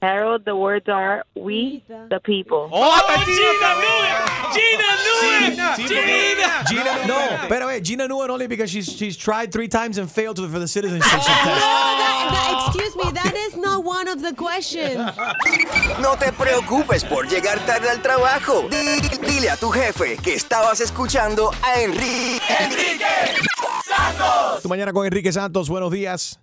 Harold, 0.00 0.44
the 0.44 0.54
words 0.54 0.88
are 0.88 1.24
we 1.34 1.82
the 2.08 2.20
people. 2.20 2.68
¡Oh, 2.72 2.98
Gina 3.26 4.90
knew 5.04 5.18
it! 5.38 5.88
Gina! 5.88 6.64
Gina, 6.68 7.06
no, 7.06 7.18
pero 7.48 7.68
eh, 7.68 7.80
Gina 7.82 8.06
knew 8.06 8.22
it 8.22 8.30
only 8.30 8.46
because 8.46 8.70
she's 8.70 8.86
she's 8.88 9.16
tried 9.16 9.50
three 9.52 9.68
times 9.68 9.98
and 9.98 10.10
failed 10.10 10.36
to, 10.36 10.48
for 10.48 10.58
the 10.58 10.68
citizenship 10.68 11.10
No, 11.10 11.18
test. 11.18 11.34
that- 11.34 12.28
that- 12.30 12.64
excuse 12.68 12.94
me, 12.96 13.10
that 13.12 13.34
is 13.34 13.56
not 13.56 13.82
one 13.84 14.06
of 14.08 14.20
the 14.22 14.32
questions. 14.34 14.96
No 16.00 16.14
te 16.16 16.30
preocupes 16.32 17.04
por 17.04 17.26
llegar 17.26 17.58
tarde 17.66 17.88
al 17.88 17.98
trabajo. 18.02 18.68
Di- 18.68 19.00
dile 19.26 19.50
a 19.50 19.56
tu 19.56 19.70
jefe 19.70 20.16
que 20.22 20.34
estabas 20.34 20.80
escuchando 20.80 21.50
a 21.62 21.80
Enrique. 21.80 22.40
Tu 24.62 24.68
mañana 24.68 24.92
con 24.92 25.06
Enrique 25.06 25.32
Santos, 25.32 25.68
buenos 25.68 25.90
días. 25.90 26.38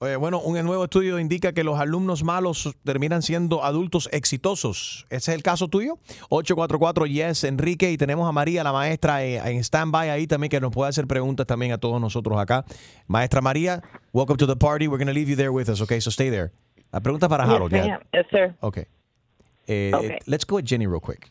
Eh, 0.00 0.16
bueno, 0.16 0.40
un 0.40 0.60
nuevo 0.64 0.84
estudio 0.84 1.18
indica 1.18 1.52
que 1.52 1.64
los 1.64 1.78
alumnos 1.78 2.24
malos 2.24 2.74
terminan 2.84 3.22
siendo 3.22 3.64
adultos 3.64 4.08
exitosos. 4.12 5.06
¿Ese 5.08 5.30
es 5.30 5.36
el 5.36 5.42
caso 5.42 5.68
tuyo? 5.68 5.98
844 6.28 7.06
Yes, 7.06 7.44
Enrique. 7.44 7.90
Y 7.90 7.96
tenemos 7.96 8.28
a 8.28 8.32
María, 8.32 8.62
la 8.64 8.72
maestra, 8.72 9.24
eh, 9.24 9.36
en 9.38 9.62
stand-by 9.62 10.10
ahí 10.10 10.26
también, 10.26 10.50
que 10.50 10.60
nos 10.60 10.72
puede 10.72 10.90
hacer 10.90 11.06
preguntas 11.06 11.46
también 11.46 11.72
a 11.72 11.78
todos 11.78 12.00
nosotros 12.00 12.38
acá. 12.38 12.64
Maestra 13.06 13.40
María, 13.40 13.82
welcome 14.12 14.36
to 14.36 14.46
the 14.46 14.56
party. 14.56 14.88
We're 14.88 14.98
going 15.02 15.06
to 15.06 15.18
leave 15.18 15.30
you 15.30 15.36
there 15.36 15.50
with 15.50 15.68
us, 15.70 15.80
okay? 15.80 16.00
So 16.00 16.10
stay 16.10 16.28
there. 16.28 16.50
La 16.92 17.00
pregunta 17.00 17.28
para 17.28 17.44
Harold. 17.44 17.72
yes. 17.72 17.86
Yes, 18.12 18.26
sir. 18.30 18.54
Okay. 18.60 18.84
Eh, 19.66 19.90
Okay. 19.94 20.18
Let's 20.26 20.44
go 20.44 20.56
with 20.56 20.64
Jenny 20.66 20.86
real 20.86 21.00
quick. 21.00 21.30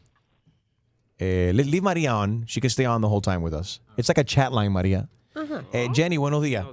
Eh, 1.19 1.52
le- 1.54 1.63
leave 1.63 1.84
María 1.84 2.15
on. 2.15 2.45
She 2.47 2.60
can 2.60 2.69
stay 2.71 2.86
on 2.86 3.02
the 3.02 3.08
whole 3.08 3.21
time 3.21 3.43
with 3.43 3.54
us. 3.54 3.82
It's 3.97 4.08
like 4.10 4.17
a 4.19 4.23
chat 4.23 4.52
line, 4.52 4.71
María. 4.71 5.10
Eh, 5.73 5.89
Jenny, 5.93 6.17
buenos 6.17 6.41
días. 6.41 6.65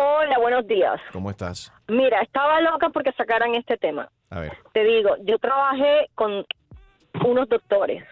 Hola, 0.00 0.38
buenos 0.38 0.64
días. 0.68 1.00
¿Cómo 1.12 1.28
estás? 1.28 1.72
Mira, 1.88 2.20
estaba 2.20 2.60
loca 2.60 2.88
porque 2.90 3.10
sacaran 3.12 3.56
este 3.56 3.76
tema. 3.76 4.08
A 4.30 4.38
ver. 4.38 4.52
Te 4.72 4.84
digo, 4.84 5.16
yo 5.24 5.40
trabajé 5.40 6.08
con 6.14 6.46
unos 7.26 7.48
doctores 7.48 8.04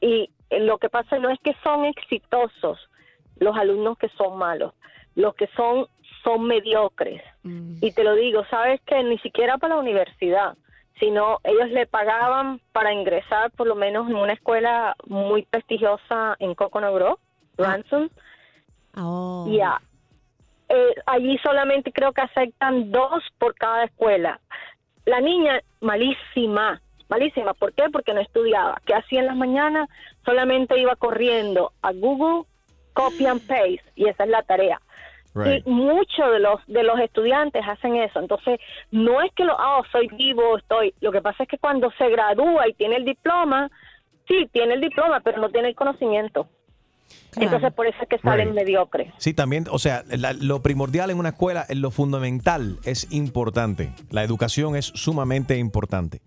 y 0.00 0.30
eh, 0.50 0.58
lo 0.58 0.78
que 0.78 0.88
pasa 0.88 1.16
no 1.20 1.30
es 1.30 1.38
que 1.38 1.54
son 1.62 1.84
exitosos 1.84 2.90
los 3.36 3.56
alumnos 3.56 3.96
que 3.98 4.08
son 4.08 4.36
malos, 4.36 4.74
los 5.14 5.32
que 5.36 5.46
son 5.56 5.86
son 6.24 6.44
mediocres. 6.44 7.22
Y 7.80 7.92
te 7.92 8.02
lo 8.02 8.16
digo, 8.16 8.44
sabes 8.50 8.80
que 8.80 9.00
ni 9.04 9.18
siquiera 9.18 9.58
para 9.58 9.76
la 9.76 9.80
universidad, 9.80 10.56
sino 10.98 11.38
ellos 11.44 11.70
le 11.70 11.86
pagaban 11.86 12.60
para 12.72 12.92
ingresar 12.92 13.52
por 13.52 13.68
lo 13.68 13.76
menos 13.76 14.10
en 14.10 14.16
una 14.16 14.32
escuela 14.32 14.96
muy 15.06 15.42
prestigiosa 15.42 16.34
en 16.40 16.56
Coconut 16.56 16.94
Grove, 16.94 17.20
Ransom. 17.56 18.08
Oh. 18.96 19.46
Ya. 19.48 19.80
Eh, 20.68 20.94
allí 21.06 21.38
solamente 21.38 21.92
creo 21.92 22.12
que 22.12 22.20
aceptan 22.20 22.90
dos 22.90 23.22
por 23.38 23.54
cada 23.54 23.84
escuela. 23.84 24.40
La 25.06 25.20
niña, 25.20 25.60
malísima, 25.80 26.80
malísima. 27.08 27.54
¿Por 27.54 27.72
qué? 27.72 27.84
Porque 27.90 28.12
no 28.12 28.20
estudiaba. 28.20 28.80
¿Qué 28.84 28.94
hacía 28.94 29.20
en 29.20 29.26
las 29.26 29.36
mañanas? 29.36 29.88
Solamente 30.24 30.78
iba 30.78 30.94
corriendo 30.96 31.72
a 31.80 31.92
Google, 31.92 32.46
copy 32.92 33.26
and 33.26 33.40
paste, 33.46 33.82
y 33.96 34.08
esa 34.08 34.24
es 34.24 34.30
la 34.30 34.42
tarea. 34.42 34.80
Right. 35.34 35.66
Y 35.66 35.70
muchos 35.70 36.32
de 36.32 36.40
los 36.40 36.66
de 36.66 36.82
los 36.82 36.98
estudiantes 37.00 37.62
hacen 37.66 37.96
eso. 37.96 38.18
Entonces, 38.18 38.60
no 38.90 39.22
es 39.22 39.32
que 39.34 39.44
lo, 39.44 39.58
ah, 39.58 39.82
soy 39.92 40.08
vivo, 40.08 40.58
estoy. 40.58 40.94
Lo 41.00 41.12
que 41.12 41.22
pasa 41.22 41.44
es 41.44 41.48
que 41.48 41.58
cuando 41.58 41.90
se 41.92 42.08
gradúa 42.08 42.68
y 42.68 42.74
tiene 42.74 42.96
el 42.96 43.04
diploma, 43.04 43.70
sí, 44.26 44.48
tiene 44.52 44.74
el 44.74 44.80
diploma, 44.80 45.20
pero 45.20 45.40
no 45.40 45.48
tiene 45.50 45.68
el 45.68 45.74
conocimiento. 45.74 46.48
Entonces, 47.36 47.72
por 47.72 47.86
eso 47.86 47.98
es 48.02 48.08
que 48.08 48.18
salen 48.18 48.48
Right. 48.48 48.56
mediocres. 48.56 49.12
Sí, 49.18 49.32
también, 49.34 49.66
o 49.70 49.78
sea, 49.78 50.04
la- 50.10 50.32
lo 50.32 50.62
primordial 50.62 51.10
en 51.10 51.18
una 51.18 51.30
escuela, 51.30 51.64
en 51.68 51.80
lo 51.80 51.90
fundamental 51.90 52.78
es 52.84 53.06
importante. 53.10 53.92
La 54.10 54.24
educación 54.24 54.76
es 54.76 54.86
sumamente 54.94 55.56
importante. 55.58 56.20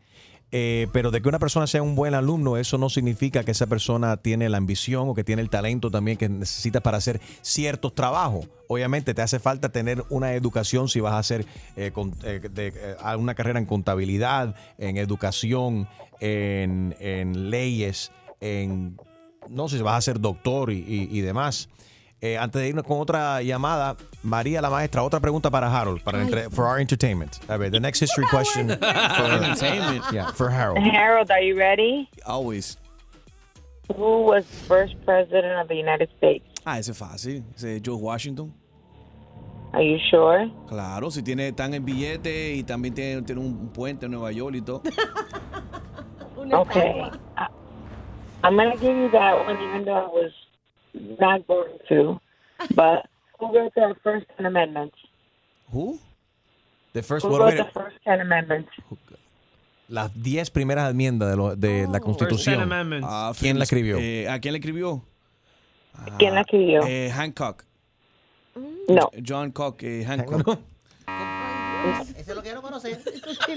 Eh, 0.54 0.88
pero 0.92 1.12
de 1.12 1.22
que 1.22 1.30
una 1.30 1.40
persona 1.40 1.66
sea 1.66 1.82
un 1.82 1.96
buen 1.96 2.14
alumno, 2.14 2.58
eso 2.58 2.78
no 2.78 2.90
significa 2.90 3.46
que 3.46 3.52
esa 3.52 3.68
persona 3.68 4.18
tiene 4.18 4.50
la 4.50 4.58
ambición 4.58 5.08
o 5.08 5.14
que 5.16 5.24
tiene 5.24 5.42
el 5.42 5.50
talento 5.50 5.90
también 5.90 6.18
que 6.18 6.28
necesitas 6.28 6.82
para 6.82 6.98
hacer 6.98 7.22
ciertos 7.42 7.96
trabajos. 7.96 8.50
Obviamente 8.68 9.14
te 9.14 9.22
hace 9.22 9.40
falta 9.40 9.70
tener 9.70 10.04
una 10.10 10.34
educación 10.34 10.90
si 10.90 11.00
vas 11.00 11.14
a 11.14 11.20
hacer 11.20 11.46
eh, 11.78 11.92
con- 11.94 12.14
eh, 12.26 12.42
de, 12.52 12.68
eh, 12.76 12.96
una 13.18 13.34
carrera 13.34 13.60
en 13.60 13.66
contabilidad, 13.66 14.54
en 14.78 14.98
educación, 14.98 15.88
en, 16.20 16.98
en 17.00 17.50
leyes, 17.50 18.12
en 18.42 18.98
no 19.50 19.68
sé 19.70 19.78
si 19.78 19.84
vas 19.84 19.98
a 19.98 20.02
ser 20.02 20.20
doctor 20.20 20.72
y, 20.72 20.78
y- 20.80 21.10
y 21.12 21.22
demás. 21.22 21.70
Eh, 22.24 22.38
antes 22.38 22.62
de 22.62 22.68
irnos 22.70 22.84
con 22.86 23.00
otra 23.00 23.42
llamada, 23.42 23.96
María 24.22 24.62
la 24.62 24.70
maestra, 24.70 25.02
otra 25.02 25.20
pregunta 25.20 25.50
para 25.50 25.68
Harold, 25.76 26.02
para 26.04 26.22
entre- 26.22 26.50
for 26.52 26.66
our 26.66 26.80
entertainment. 26.80 27.38
A 27.50 27.58
ver, 27.58 27.72
the 27.72 27.80
next 27.80 28.00
history 28.00 28.26
question 28.30 28.68
for 28.70 29.32
Entertainment. 29.32 30.04
Yeah, 30.12 30.32
for 30.32 30.50
Harold. 30.52 30.78
Harold, 30.86 31.32
are 31.32 31.42
you 31.42 31.58
ready? 31.58 32.08
Always. 32.26 32.78
Who 33.98 34.22
was 34.24 34.46
the 34.46 34.56
first 34.68 34.96
president 35.04 35.60
of 35.60 35.68
the 35.68 35.76
United 35.76 36.10
States? 36.18 36.46
Ah, 36.64 36.78
ese 36.78 36.90
es 36.92 36.98
fácil. 36.98 37.44
Ese 37.56 37.78
es 37.78 37.82
George 37.82 38.04
Washington. 38.04 38.54
Are 39.74 39.82
you 39.84 39.98
sure? 40.12 40.52
Claro, 40.68 41.10
si 41.10 41.24
tiene 41.24 41.52
tan 41.54 41.74
el 41.74 41.80
billete 41.82 42.54
y 42.54 42.64
también 42.64 42.94
tiene, 42.94 43.22
tiene 43.24 43.42
un 43.42 43.70
puente 43.74 44.06
en 44.06 44.12
Nueva 44.12 44.32
York 44.32 44.56
y 44.58 44.62
todo. 44.62 44.84
Okay. 46.54 47.04
I'm 48.44 48.56
going 48.56 48.72
to 48.72 48.78
give 48.78 48.96
you 48.96 49.10
that 49.12 49.46
one, 49.46 49.58
even 49.62 49.86
though 49.86 49.94
I 49.94 50.08
was 50.08 50.32
not 51.20 51.46
going 51.48 51.78
to. 51.90 52.20
But 52.76 53.06
who 53.40 53.54
wrote 53.56 53.74
the 53.76 53.96
first 54.04 54.26
10 54.38 54.46
amendments? 54.46 54.96
Who? 55.72 56.00
The 56.94 57.02
first, 57.04 57.26
Who 57.26 57.32
what, 57.32 57.42
wrote 57.42 57.58
the 57.58 57.72
first 57.74 57.98
10 58.06 58.20
amendments? 58.22 58.70
las 59.88 60.10
10 60.16 60.52
primeras 60.52 60.90
enmiendas 60.92 61.30
de, 61.32 61.36
lo- 61.36 61.56
de 61.56 61.86
la 61.88 62.00
Constitución. 62.00 62.70
Ah, 63.04 63.34
¿Quién 63.38 63.58
la 63.58 63.64
escribió? 63.66 63.98
eh, 64.00 64.28
¿A 64.30 64.40
quién 64.40 64.54
le 64.54 64.60
escribió? 64.60 65.04
¿Quién 66.18 66.34
la 66.34 66.42
escribió? 66.42 66.82
Eh, 66.88 67.10
Hancock. 67.12 67.66
No. 68.88 69.10
John 69.26 69.52
Cock, 69.52 69.84
eh, 69.84 70.04
Hancock. 70.06 70.60
Lo 72.36 72.42
no 72.54 72.62
conocí. 72.62 72.90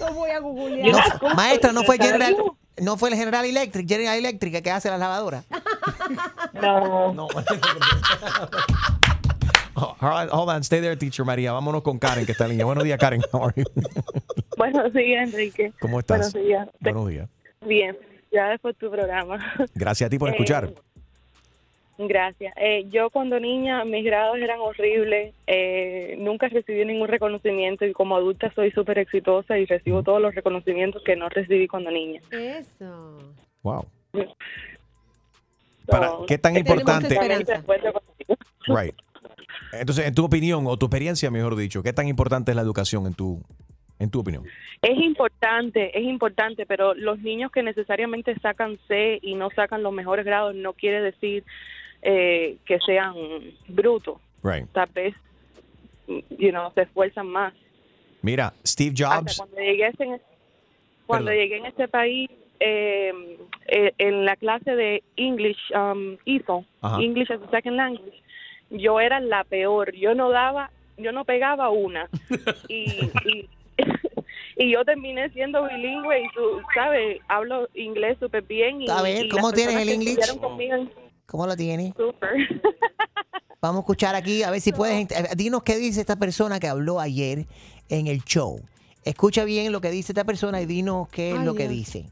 Lo 0.00 0.12
voy 0.14 0.30
a 0.30 0.40
No, 0.40 0.48
googlear. 0.48 0.96
maestra, 1.36 1.72
no 1.72 1.82
fue 1.84 1.98
General, 1.98 2.36
no 2.80 2.96
fue 2.96 3.10
el 3.10 3.16
General 3.16 3.44
Electric, 3.44 3.88
General 3.88 4.16
Electric 4.18 4.54
el 4.54 4.62
que 4.62 4.70
hace 4.70 4.90
las 4.90 4.98
lavadoras. 5.00 5.44
No. 6.60 7.12
No. 7.12 7.28
Oh, 9.76 9.96
hold 10.00 10.12
on, 10.12 10.28
hold 10.30 10.48
on, 10.50 10.60
stay 10.62 10.80
there, 10.80 10.96
teacher 10.96 11.24
María. 11.24 11.50
Vámonos 11.52 11.82
con 11.82 11.98
Karen, 11.98 12.24
que 12.24 12.30
está 12.32 12.44
en 12.44 12.50
línea. 12.50 12.64
Buenos 12.64 12.84
días, 12.84 12.96
Karen. 12.96 13.20
How 13.32 13.46
are 13.48 13.54
you? 13.56 13.64
Buenos 14.56 14.92
días, 14.92 15.28
Enrique. 15.28 15.72
¿Cómo 15.80 15.98
estás? 15.98 16.32
Buenos 16.32 16.34
días. 16.48 16.68
Buenos 16.78 17.08
días. 17.08 17.28
Bien, 17.60 17.98
ya 18.30 18.50
después 18.50 18.76
tu 18.78 18.88
programa. 18.88 19.36
Gracias 19.74 20.06
a 20.06 20.10
ti 20.10 20.16
por 20.16 20.28
Eh, 20.28 20.32
escuchar. 20.32 20.72
Gracias. 21.96 22.52
Eh, 22.56 22.86
yo 22.90 23.10
cuando 23.10 23.38
niña 23.38 23.84
mis 23.84 24.04
grados 24.04 24.38
eran 24.38 24.58
horribles, 24.60 25.34
eh, 25.46 26.16
nunca 26.18 26.48
recibí 26.48 26.84
ningún 26.84 27.08
reconocimiento 27.08 27.84
y 27.84 27.92
como 27.92 28.16
adulta 28.16 28.52
soy 28.54 28.72
súper 28.72 28.98
exitosa 28.98 29.58
y 29.58 29.66
recibo 29.66 30.02
todos 30.02 30.20
los 30.20 30.34
reconocimientos 30.34 31.02
que 31.04 31.14
no 31.14 31.28
recibí 31.28 31.68
cuando 31.68 31.90
niña. 31.90 32.20
Eso. 32.32 33.18
Wow. 33.62 33.86
Para, 35.86 36.12
¿Qué 36.26 36.38
tan 36.38 36.56
importante? 36.56 37.18
Right. 38.66 38.94
Entonces, 39.72 40.06
en 40.06 40.14
tu 40.14 40.24
opinión, 40.24 40.64
o 40.66 40.78
tu 40.78 40.86
experiencia, 40.86 41.30
mejor 41.30 41.54
dicho, 41.54 41.82
¿qué 41.82 41.92
tan 41.92 42.08
importante 42.08 42.52
es 42.52 42.56
la 42.56 42.62
educación 42.62 43.06
en 43.06 43.12
tu, 43.12 43.42
en 43.98 44.10
tu 44.10 44.20
opinión? 44.20 44.44
Es 44.80 44.98
importante, 44.98 45.96
es 45.96 46.04
importante, 46.04 46.64
pero 46.64 46.94
los 46.94 47.18
niños 47.20 47.52
que 47.52 47.62
necesariamente 47.62 48.34
sacan 48.40 48.78
C 48.88 49.18
y 49.20 49.34
no 49.34 49.50
sacan 49.50 49.82
los 49.82 49.92
mejores 49.92 50.24
grados 50.24 50.54
no 50.54 50.72
quiere 50.72 51.02
decir 51.02 51.44
eh, 52.04 52.56
que 52.66 52.78
sean 52.80 53.14
brutos. 53.68 54.18
Right. 54.42 54.66
Tal 54.72 54.88
vez, 54.94 55.14
you 56.06 56.50
know, 56.50 56.70
se 56.74 56.82
esfuerzan 56.82 57.26
más. 57.26 57.52
Mira, 58.22 58.52
Steve 58.64 58.92
Hasta 59.04 59.16
Jobs. 59.20 59.36
cuando 59.38 59.56
llegué, 59.56 59.84
a 59.84 59.88
este- 59.88 60.20
cuando 61.06 61.26
Perdón. 61.30 61.42
llegué 61.42 61.56
en 61.56 61.66
este 61.66 61.88
país, 61.88 62.30
eh, 62.60 63.12
eh, 63.66 63.92
en 63.98 64.24
la 64.24 64.36
clase 64.36 64.74
de 64.76 65.02
English, 65.16 65.58
um, 65.74 66.16
Ajá. 66.82 67.00
English 67.02 67.30
as 67.30 67.40
a 67.42 67.50
Second 67.50 67.76
Language, 67.76 68.22
yo 68.70 69.00
era 69.00 69.18
la 69.20 69.44
peor. 69.44 69.92
Yo 69.94 70.14
no 70.14 70.30
daba, 70.30 70.70
yo 70.98 71.10
no 71.12 71.24
pegaba 71.24 71.70
una. 71.70 72.08
y, 72.68 73.10
y, 73.26 73.48
y 74.56 74.70
yo 74.70 74.84
terminé 74.84 75.30
siendo 75.30 75.66
bilingüe 75.68 76.22
y 76.22 76.28
tú, 76.34 76.60
¿sabes? 76.74 77.20
Hablo 77.28 77.68
inglés 77.74 78.16
súper 78.20 78.42
bien. 78.42 78.82
Y, 78.82 78.90
A 78.90 79.02
ver, 79.02 79.26
y 79.26 79.28
¿cómo 79.28 79.48
las 79.48 79.54
tienes 79.56 79.74
personas 79.74 80.28
el 80.30 80.40
conmigo, 80.40 80.74
¿Cómo 81.26 81.46
lo 81.46 81.56
tiene? 81.56 81.94
súper. 81.96 82.30
Vamos 83.62 83.78
a 83.78 83.80
escuchar 83.80 84.14
aquí, 84.14 84.42
a 84.42 84.50
ver 84.50 84.60
si 84.60 84.72
puedes. 84.72 85.08
Dinos 85.36 85.62
qué 85.62 85.76
dice 85.76 86.00
esta 86.00 86.16
persona 86.16 86.60
que 86.60 86.68
habló 86.68 87.00
ayer 87.00 87.46
en 87.88 88.06
el 88.08 88.22
show. 88.24 88.60
Escucha 89.04 89.44
bien 89.44 89.72
lo 89.72 89.80
que 89.80 89.90
dice 89.90 90.12
esta 90.12 90.24
persona 90.24 90.60
y 90.60 90.66
dinos 90.66 91.08
qué 91.08 91.30
es 91.32 91.38
Ay, 91.38 91.44
lo 91.46 91.54
que 91.54 91.62
Dios. 91.68 91.72
dice. 91.74 92.10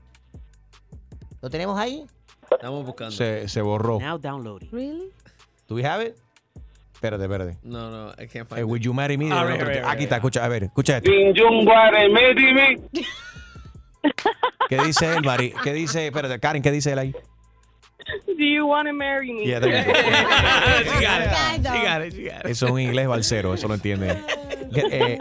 ¿Lo 1.43 1.51
tenemos 1.51 1.79
ahí? 1.79 2.07
Estamos 2.51 2.87
buscando. 2.87 3.13
Se, 3.13 3.49
se 3.49 3.61
borró. 3.61 3.99
Now 4.01 4.17
downloading. 4.19 4.71
Really? 4.73 5.11
¿Do 5.69 5.75
we 5.75 5.85
have 5.85 6.03
it? 6.07 6.17
Espérate, 6.95 7.25
espérate. 7.25 7.59
No, 7.63 7.91
no, 7.91 8.13
I 8.13 8.27
can't 8.29 8.49
find 8.49 8.59
Eh, 8.59 8.61
it. 8.61 8.65
would 8.67 8.81
you 8.81 8.95
marry 8.95 9.19
me? 9.19 9.31
Ah, 9.31 9.45
right, 9.45 9.61
right, 9.61 9.77
right, 9.77 9.85
Aquí 9.85 10.05
está, 10.05 10.17
right. 10.17 10.25
escucha, 10.25 10.45
a 10.45 10.49
ver, 10.49 10.65
escucha 10.65 10.99
esto. 10.99 11.11
¿Qué 14.69 14.79
dice 14.85 15.15
él, 15.17 15.23
Mari? 15.25 15.53
¿Qué 15.63 15.73
dice? 15.73 16.07
Espérate, 16.07 16.39
Karen, 16.41 16.63
¿qué 16.63 16.71
dice 16.71 16.93
él 16.93 16.99
ahí? 16.99 17.15
Do 18.27 18.45
you 18.45 18.67
want 18.67 18.89
to 18.89 18.93
marry 18.93 19.33
me? 19.33 19.47
Yeah, 19.47 19.61
there 19.61 19.79
you 19.79 19.85
go. 19.85 19.93
She 20.93 21.01
got 21.01 21.23
it. 21.23 21.29
She 21.59 21.63
got 21.63 22.03
it. 22.03 22.13
She 22.15 22.25
got 22.25 22.45
it. 22.45 22.51
Eso 22.51 22.67
es 22.67 22.73
un 22.73 22.81
inglés 22.81 23.07
balcero, 23.09 23.55
eso 23.55 23.69
lo 23.69 23.75
entiende. 23.75 24.17
Eh, 24.75 25.19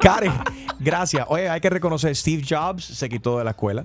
Karen, 0.00 0.32
gracias. 0.78 1.26
Oye, 1.28 1.48
hay 1.48 1.60
que 1.60 1.68
reconocer, 1.68 2.14
Steve 2.14 2.44
Jobs 2.48 2.84
se 2.84 3.08
quitó 3.08 3.36
de 3.36 3.42
la 3.42 3.50
escuela. 3.50 3.84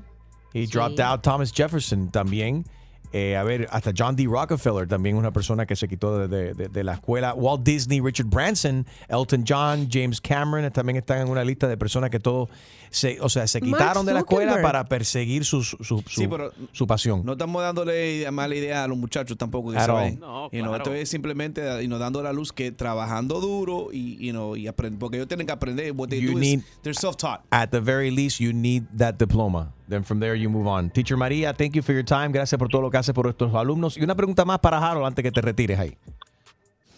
He 0.54 0.68
dropped 0.68 1.00
out. 1.00 1.24
Thomas 1.24 1.52
Jefferson 1.52 2.12
también. 2.12 2.66
Eh, 3.14 3.38
a 3.38 3.44
ver, 3.44 3.68
hasta 3.72 3.92
John 3.98 4.16
D. 4.16 4.26
Rockefeller 4.28 4.88
también 4.88 5.16
una 5.16 5.32
persona 5.32 5.66
que 5.66 5.76
se 5.76 5.88
quitó 5.88 6.20
de, 6.20 6.28
de- 6.28 6.54
de- 6.54 6.68
de 6.68 6.84
la 6.84 6.94
escuela. 6.96 7.34
Walt 7.34 7.64
Disney, 7.64 8.02
Richard 8.02 8.28
Branson, 8.28 8.86
Elton 9.08 9.46
John, 9.48 9.88
James 9.92 10.20
Cameron 10.20 10.70
también 10.72 10.98
están 10.98 11.22
en 11.22 11.30
una 11.30 11.44
lista 11.44 11.68
de 11.68 11.78
personas 11.78 12.10
que 12.10 12.20
todos 12.20 12.50
se, 12.90 13.20
o 13.22 13.30
sea, 13.30 13.48
se 13.48 13.62
quitaron 13.62 14.06
de 14.06 14.14
la 14.14 14.20
escuela 14.20 14.62
para 14.62 14.86
perseguir 14.86 15.46
su, 15.46 15.64
su, 15.64 15.78
su- 15.84 16.04
Sí, 16.08 16.28
pero 16.28 16.52
su 16.74 16.86
pasión. 16.86 17.22
No 17.26 17.32
estamos 17.34 17.62
dándole 17.62 18.30
mala 18.32 18.56
idea 18.56 18.84
a 18.84 18.88
los 18.88 18.98
muchachos 18.98 19.38
tampoco 19.38 19.72
que 19.72 19.80
saben. 19.80 20.20
No, 20.20 20.50
You 20.52 20.60
know, 20.62 20.72
claro. 20.72 20.76
esto 20.78 20.94
es 20.94 21.10
simplemente 21.10 21.84
y 21.84 21.88
nos 21.88 22.00
dando 22.00 22.22
la 22.22 22.34
luz 22.34 22.52
que 22.52 22.72
trabajando 22.72 23.40
duro 23.40 23.88
y, 23.92 24.18
you 24.26 24.32
know, 24.32 24.56
y 24.56 24.66
aprend- 24.68 24.98
porque 24.98 25.18
ellos 25.18 25.28
tienen 25.28 25.48
que 25.48 25.54
aprender. 25.54 25.92
What 25.94 26.10
they 26.10 26.22
You 26.22 26.34
do 26.34 26.40
need- 26.40 26.60
is 26.60 26.66
they're 26.84 26.94
self-taught. 26.94 27.42
At 27.52 27.70
the 27.70 27.80
very 27.80 28.12
least, 28.12 28.40
you 28.40 28.52
need 28.54 28.84
that 28.98 29.16
diploma. 29.16 29.74
Then 29.88 30.04
from 30.04 30.20
there 30.20 30.36
you 30.36 30.50
move 30.50 30.68
on. 30.68 30.90
Teacher 30.90 31.16
María, 31.16 31.54
thank 31.54 31.74
you 31.74 31.82
for 31.82 31.94
your 31.94 32.04
time. 32.04 32.32
Gracias 32.32 32.60
por 32.60 32.68
todo 32.68 32.82
lo 32.82 32.92
que 32.92 32.98
haces 32.98 33.14
por 33.14 33.28
estos 33.28 33.54
alumnos. 33.56 33.98
Y 33.98 34.04
una 34.04 34.16
pregunta 34.16 34.44
más 34.44 34.60
para 34.60 34.78
Harold 34.80 35.06
antes 35.06 35.24
que 35.24 35.32
te 35.32 35.42
retires 35.42 35.80
ahí. 35.80 35.98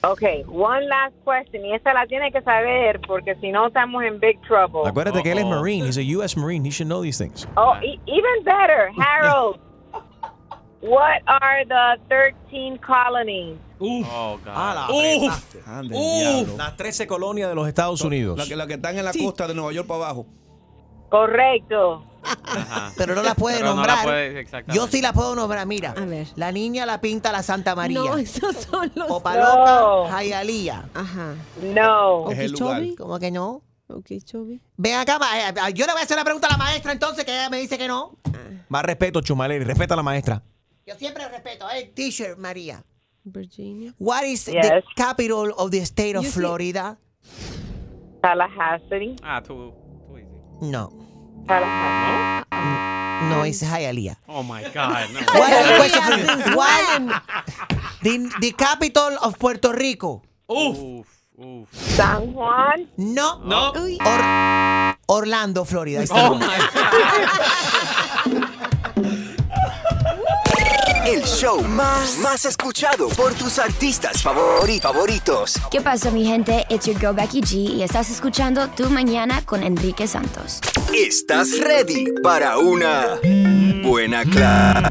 Okay, 0.01 0.43
one 0.47 0.87
last 0.87 1.13
question. 1.25 1.65
Y 1.65 1.73
esa 1.75 1.93
la 1.93 2.07
tiene 2.07 2.31
que 2.31 2.41
saber 2.41 3.01
porque 3.05 3.35
si 3.41 3.51
no 3.51 3.67
estamos 3.67 4.01
en 4.03 4.19
big 4.19 4.41
trouble. 4.41 4.87
Acuérdate 4.87 5.21
que 5.21 5.31
él 5.31 5.39
es 5.39 5.45
Marine. 5.45 5.85
He's 5.85 5.97
a 5.97 6.17
U.S. 6.17 6.39
Marine. 6.39 6.65
He 6.65 6.71
should 6.71 6.87
know 6.87 7.01
these 7.01 7.17
things. 7.17 7.45
Oh, 7.57 7.75
e- 7.81 7.99
even 8.07 8.43
better, 8.45 8.89
Harold. 8.97 9.59
what 10.81 11.21
are 11.27 11.65
the 11.65 11.99
13 12.07 12.79
colonies? 12.79 13.57
Oh, 13.81 14.39
God. 14.43 14.53
Ah, 14.55 14.73
la 14.73 14.95
Uf. 14.95 15.55
Uf. 15.91 16.57
Las 16.57 16.77
13 16.77 17.05
colonias 17.05 17.49
de 17.49 17.55
los 17.55 17.67
Estados 17.67 18.01
Unidos. 18.01 18.37
La 18.37 18.45
que, 18.45 18.55
la 18.55 18.67
que 18.67 18.73
están 18.75 18.97
en 18.97 19.05
la 19.05 19.11
costa 19.11 19.47
de 19.47 19.53
Nueva 19.53 19.73
York 19.73 19.87
para 19.87 20.05
abajo. 20.05 20.25
Correcto. 21.09 22.03
Pero 22.97 23.15
no 23.15 23.23
la 23.23 23.35
puede 23.35 23.57
Pero 23.57 23.75
no 23.75 23.81
la 23.85 23.95
nombrar. 23.95 24.03
puede. 24.03 24.45
Yo 24.73 24.87
sí 24.87 25.01
la 25.01 25.13
puedo 25.13 25.35
nombrar. 25.35 25.65
Mira, 25.65 25.93
la 26.35 26.51
niña 26.51 26.85
la 26.85 26.99
pinta 27.01 27.31
la 27.31 27.43
Santa 27.43 27.75
María. 27.75 27.99
No, 27.99 28.17
esos 28.17 28.55
son 28.55 28.91
los. 28.95 29.09
Opaloca, 29.09 29.79
No. 29.79 30.05
Jayalía. 30.09 30.89
Ajá. 30.93 31.35
No. 31.61 32.29
Es 32.31 32.39
el 32.39 32.51
lugar. 32.51 32.77
Okeechobee. 32.77 32.95
¿Cómo 32.95 33.19
que 33.19 33.31
no? 33.31 33.61
Okeechobee. 33.87 34.59
Ven 34.77 34.95
acá, 34.95 35.19
eh, 35.35 35.49
eh, 35.69 35.73
yo 35.73 35.85
le 35.85 35.91
voy 35.93 36.01
a 36.01 36.03
hacer 36.03 36.15
una 36.17 36.23
pregunta 36.23 36.47
a 36.47 36.51
la 36.51 36.57
maestra 36.57 36.91
entonces, 36.91 37.25
que 37.25 37.31
ella 37.31 37.49
me 37.49 37.57
dice 37.57 37.77
que 37.77 37.87
no. 37.87 38.17
Más 38.67 38.83
respeto, 38.83 39.21
Chumaleri. 39.21 39.63
Respeta 39.63 39.95
a 39.95 39.97
la 39.97 40.03
maestra. 40.03 40.43
Yo 40.85 40.95
siempre 40.95 41.27
respeto. 41.27 41.65
Eh, 41.71 41.91
teacher 41.95 42.37
María. 42.37 42.83
Virginia. 43.23 43.93
What 43.99 44.23
is 44.23 44.45
the 44.45 44.53
Yes. 44.53 44.83
capital 44.95 45.53
of 45.57 45.71
the 45.71 45.79
state 45.81 46.15
of 46.17 46.23
You 46.23 46.29
see- 46.31 46.39
Florida? 46.39 46.97
Tallahassee. 48.21 49.15
Ah, 49.23 49.41
tú, 49.41 49.73
tú 50.07 50.17
easy. 51.47 52.45
No. 52.51 53.29
No, 53.29 53.43
es 53.45 53.61
Hialeah. 53.61 54.17
Oh, 54.27 54.43
my 54.43 54.63
God. 54.73 55.09
No. 55.13 55.19
What 55.39 55.51
is 55.51 55.67
the 55.67 55.75
question 55.75 56.01
for 56.03 56.49
you? 56.49 56.55
What? 56.55 56.99
when? 56.99 57.11
The, 58.01 58.29
the 58.39 58.51
capital 58.53 59.17
of 59.21 59.37
Puerto 59.37 59.73
Rico. 59.73 60.21
Uf, 60.49 61.05
uf. 61.37 61.67
San 61.73 62.33
Juan. 62.33 62.87
No. 62.97 63.39
No. 63.43 63.73
Or- 63.75 64.95
Orlando, 65.07 65.65
Florida. 65.65 65.99
Ahí 66.01 66.07
Oh, 66.11 66.39
estamos. 66.39 66.43
El 68.25 68.38
show 71.39 71.61
más, 71.63 72.17
más 72.17 72.43
escuchado 72.45 73.07
por 73.09 73.33
tus 73.33 73.59
artistas 73.59 74.23
favori- 74.23 74.81
favoritos. 74.81 75.53
¿Qué 75.71 75.79
pasa, 75.79 76.11
mi 76.11 76.25
gente? 76.25 76.65
It's 76.69 76.85
your 76.85 76.99
girl 76.99 77.13
Becky 77.13 77.41
G 77.41 77.53
y 77.77 77.83
estás 77.83 78.09
escuchando 78.09 78.67
Tu 78.69 78.89
Mañana 78.89 79.41
con 79.45 79.63
Enrique 79.63 80.05
Santos. 80.07 80.59
¿Estás 80.93 81.57
ready 81.59 82.05
para 82.21 82.57
una 82.57 83.19
buena 83.83 84.23
cla- 84.25 84.89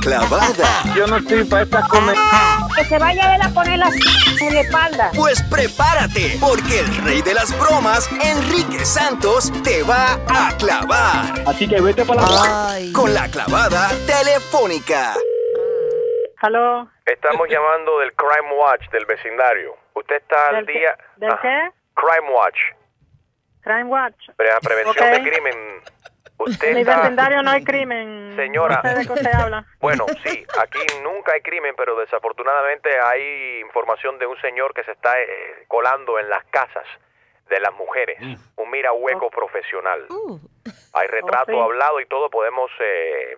clavada? 0.00 0.82
Yo 0.96 1.06
no 1.06 1.18
estoy 1.18 1.44
para 1.44 1.62
esta 1.62 1.82
comer. 1.82 2.16
Que 2.76 2.84
se 2.86 2.98
vaya 2.98 3.30
a 3.30 3.36
él 3.36 3.42
a 3.42 3.50
poner 3.50 3.78
la 3.78 3.90
en 4.40 4.54
la 4.54 4.60
espalda. 4.60 5.10
Pues 5.14 5.40
prepárate, 5.42 6.36
porque 6.40 6.80
el 6.80 6.96
rey 7.04 7.22
de 7.22 7.32
las 7.34 7.56
bromas, 7.60 8.08
Enrique 8.22 8.84
Santos, 8.84 9.52
te 9.62 9.84
va 9.84 10.18
a 10.26 10.56
clavar. 10.56 11.44
Así 11.46 11.68
que 11.68 11.80
vete 11.80 12.04
para 12.04 12.22
la... 12.22 12.76
Con 12.92 13.14
la 13.14 13.28
clavada 13.28 13.90
telefónica. 14.06 15.14
Estamos 17.06 17.48
llamando 17.48 17.98
del 18.00 18.12
Crime 18.14 18.52
Watch 18.54 18.88
del 18.90 19.06
vecindario. 19.06 19.76
¿Usted 19.94 20.16
está 20.16 20.48
al 20.48 20.56
¿Del 20.56 20.66
qué? 20.66 20.72
día? 20.78 20.98
¿Del 21.16 21.30
Ah, 21.32 21.38
qué? 21.40 21.70
Crime 21.94 22.30
Watch, 22.30 22.58
Crime 23.62 23.84
Watch. 23.84 24.30
pre- 24.36 24.48
prevención 24.62 25.10
de 25.10 25.30
crimen. 25.30 25.80
Usted 26.36 26.68
En 26.68 26.74
mi 26.74 26.80
está... 26.80 26.98
vecindario 27.00 27.42
no 27.42 27.50
hay 27.52 27.64
crimen. 27.64 28.32
Señora. 28.36 28.80
No 28.82 28.90
sé 28.90 28.98
de 28.98 29.06
qué 29.06 29.12
usted 29.12 29.32
habla. 29.34 29.64
Bueno, 29.80 30.04
sí, 30.24 30.44
aquí 30.60 30.80
nunca 31.02 31.32
hay 31.32 31.40
crimen, 31.42 31.74
pero 31.76 31.96
desafortunadamente 31.96 32.90
hay 33.00 33.60
información 33.60 34.18
de 34.18 34.26
un 34.26 34.38
señor 34.40 34.74
que 34.74 34.82
se 34.84 34.92
está 34.92 35.18
eh, 35.20 35.64
colando 35.68 36.18
en 36.18 36.28
las 36.28 36.44
casas 36.46 36.84
de 37.48 37.60
las 37.60 37.72
mujeres. 37.74 38.18
Un 38.56 38.70
mira 38.70 38.92
hueco 38.92 39.30
profesional. 39.30 40.06
Hay 40.94 41.06
retrato 41.08 41.52
Oh, 41.52 41.54
sí. 41.54 41.60
hablado 41.60 42.00
y 42.00 42.06
todo. 42.06 42.28
Podemos 42.30 42.70
eh, 42.80 43.36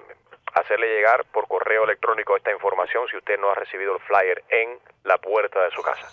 hacerle 0.56 0.88
llegar 0.88 1.24
por 1.32 1.46
correo 1.46 1.84
electrónico 1.84 2.36
esta 2.36 2.50
información 2.50 3.04
si 3.10 3.16
usted 3.16 3.38
no 3.38 3.50
ha 3.50 3.54
recibido 3.54 3.94
el 3.94 4.00
flyer 4.00 4.42
en 4.48 4.78
la 5.04 5.18
puerta 5.18 5.62
de 5.62 5.70
su 5.70 5.82
casa. 5.82 6.08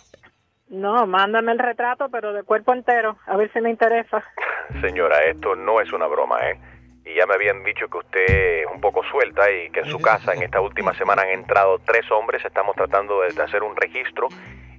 No, 0.70 1.06
mándame 1.08 1.52
el 1.52 1.60
retrato, 1.60 2.10
pero 2.10 2.34
de 2.34 2.44
cuerpo 2.44 2.74
entero. 2.74 3.18
A 3.26 3.38
ver 3.38 3.52
si 3.54 3.62
me 3.62 3.70
interesa. 3.70 4.24
Señora, 4.82 5.24
esto 5.24 5.56
no 5.56 5.80
es 5.80 5.92
una 5.94 6.08
broma, 6.08 6.50
¿eh? 6.50 6.60
Y 7.06 7.16
ya 7.16 7.26
me 7.26 7.36
habían 7.36 7.64
dicho 7.64 7.88
que 7.90 7.98
usted 7.98 8.26
es 8.62 8.66
un 8.74 8.80
poco 8.80 9.04
suelta 9.04 9.50
y 9.52 9.70
que 9.72 9.82
en 9.82 9.88
su 9.88 10.00
casa 10.00 10.34
en 10.34 10.44
esta 10.44 10.62
última 10.62 10.94
semana 10.94 11.24
han 11.24 11.30
entrado 11.30 11.80
tres 11.80 12.10
hombres. 12.12 12.44
Estamos 12.46 12.76
tratando 12.76 13.22
de, 13.22 13.34
de 13.34 13.44
hacer 13.44 13.62
un 13.62 13.76
registro 13.76 14.30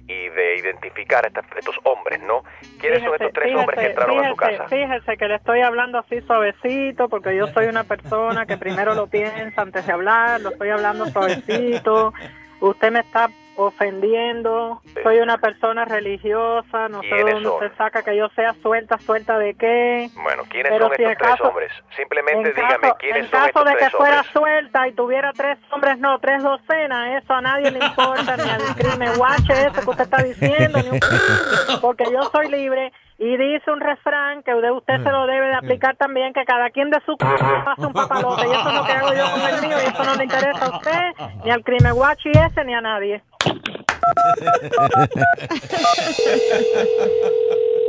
y 0.07 0.29
de 0.29 0.57
identificar 0.57 1.25
a 1.25 1.29
estos 1.29 1.75
hombres, 1.83 2.21
¿no? 2.21 2.43
¿Quiénes 2.79 3.03
son 3.03 3.13
estos 3.13 3.33
tres 3.33 3.55
hombres 3.55 3.79
que 3.79 3.85
entraron 3.87 4.19
a 4.19 4.29
su 4.29 4.35
fíjese, 4.35 4.57
casa? 4.57 4.69
fíjese 4.69 5.17
que 5.17 5.27
le 5.27 5.35
estoy 5.35 5.61
hablando 5.61 5.97
así 5.97 6.21
suavecito, 6.21 7.09
porque 7.09 7.35
yo 7.35 7.47
soy 7.47 7.65
una 7.65 7.83
persona 7.83 8.45
que 8.45 8.57
primero 8.57 8.93
lo 8.93 9.07
piensa 9.07 9.61
antes 9.61 9.85
de 9.87 9.93
hablar, 9.93 10.41
lo 10.41 10.49
estoy 10.49 10.69
hablando 10.69 11.07
suavecito. 11.07 12.13
Usted 12.59 12.91
me 12.91 12.99
está 12.99 13.29
ofendiendo, 13.55 14.81
soy 15.03 15.19
una 15.19 15.37
persona 15.37 15.85
religiosa, 15.85 16.89
no 16.89 17.01
sé 17.01 17.07
de 17.07 17.15
¿Quiénes 17.15 17.33
dónde 17.35 17.49
son? 17.49 17.63
usted 17.63 17.77
saca 17.77 18.03
que 18.03 18.15
yo 18.17 18.27
sea 18.29 18.53
suelta, 18.61 18.97
suelta 18.99 19.37
de 19.37 19.53
qué. 19.55 20.09
Bueno, 20.15 20.43
¿quiénes 20.49 20.71
Pero 20.71 20.87
son 20.87 20.95
si 20.95 21.03
estos 21.03 21.17
tres 21.27 21.41
hombres? 21.41 21.71
Simplemente 21.95 22.49
en 22.49 22.55
dígame 22.55 22.77
caso, 22.81 22.95
quiénes 22.99 23.23
en 23.25 23.29
son 23.31 23.39
caso 23.39 23.47
estos 23.47 23.65
de 23.65 23.71
que 23.71 23.77
tres 23.79 23.91
fuera 23.93 24.15
hombres. 24.17 24.33
suelta 24.33 24.87
y 24.87 24.93
tuviera 24.93 25.33
tres 25.33 25.57
hombres, 25.71 25.99
no, 25.99 26.19
tres 26.19 26.43
docenas, 26.43 27.23
eso 27.23 27.33
a 27.33 27.41
nadie 27.41 27.71
le 27.71 27.79
importa, 27.85 28.37
ni 28.37 28.49
al 28.49 28.75
crimen 28.75 29.09
watch 29.19 29.49
eso 29.49 29.81
que 29.83 29.89
usted 29.89 30.03
está 30.03 30.23
diciendo, 30.23 30.79
ni 30.83 30.89
un- 30.89 31.79
porque 31.81 32.05
yo 32.11 32.23
soy 32.31 32.49
libre 32.49 32.91
y 33.17 33.37
dice 33.37 33.71
un 33.71 33.79
refrán 33.79 34.43
que 34.43 34.53
usted 34.53 35.01
se 35.03 35.09
lo 35.09 35.25
debe 35.25 35.47
de 35.47 35.55
aplicar 35.55 35.95
también, 35.95 36.33
que 36.33 36.43
cada 36.45 36.69
quien 36.69 36.89
de 36.89 36.99
su 37.05 37.13
c- 37.13 37.25
hace 37.65 37.85
un 37.85 37.93
papalote, 37.93 38.45
y 38.47 38.51
eso 38.51 38.69
es 38.69 38.75
lo 38.75 38.83
que 38.85 38.91
hago 38.91 39.13
yo 39.13 39.23
con 39.31 39.41
el 39.53 39.61
mío, 39.61 39.77
y 39.81 39.85
eso 39.87 40.03
no 40.03 40.15
le 40.15 40.23
interesa 40.25 40.65
a 40.65 40.77
usted, 40.77 41.13
ni 41.45 41.51
al 41.51 41.63
crimen 41.63 41.93
y 42.29 42.37
ese, 42.37 42.63
ni 42.65 42.73
a 42.73 42.81
nadie. 42.81 43.23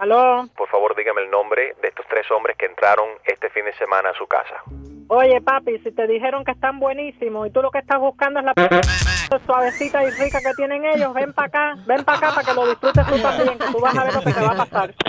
¿Aló? 0.00 0.48
Por 0.56 0.68
favor, 0.68 0.96
dígame 0.96 1.20
el 1.22 1.30
nombre 1.30 1.74
de 1.82 1.88
estos 1.88 2.06
tres 2.08 2.28
hombres 2.30 2.56
que 2.56 2.64
entraron 2.66 3.06
este 3.24 3.50
fin 3.50 3.64
de 3.66 3.74
semana 3.74 4.08
a 4.10 4.14
su 4.14 4.26
casa. 4.26 4.62
Oye, 5.08 5.40
papi, 5.42 5.78
si 5.80 5.92
te 5.92 6.06
dijeron 6.06 6.42
que 6.44 6.52
están 6.52 6.78
buenísimos 6.80 7.46
y 7.46 7.50
tú 7.50 7.60
lo 7.60 7.70
que 7.70 7.80
estás 7.80 7.98
buscando 8.00 8.40
es 8.40 8.46
la 8.46 8.54
p- 8.54 8.68
suavecita 9.44 10.02
y 10.04 10.10
rica 10.12 10.38
que 10.40 10.54
tienen 10.54 10.84
ellos, 10.86 11.12
ven 11.12 11.34
para 11.34 11.48
acá, 11.48 11.74
ven 11.86 12.02
para 12.04 12.16
acá 12.18 12.30
para 12.34 12.46
que 12.46 12.54
lo 12.54 12.66
disfrutes 12.68 13.06
tú 13.06 13.20
también, 13.20 13.58
que 13.58 13.66
tú 13.66 13.78
vas 13.80 13.96
a 13.98 14.04
ver 14.04 14.14
lo 14.14 14.20
que 14.22 14.32
te 14.32 14.40
va 14.40 14.52
a 14.52 14.56
pasar. 14.56 14.94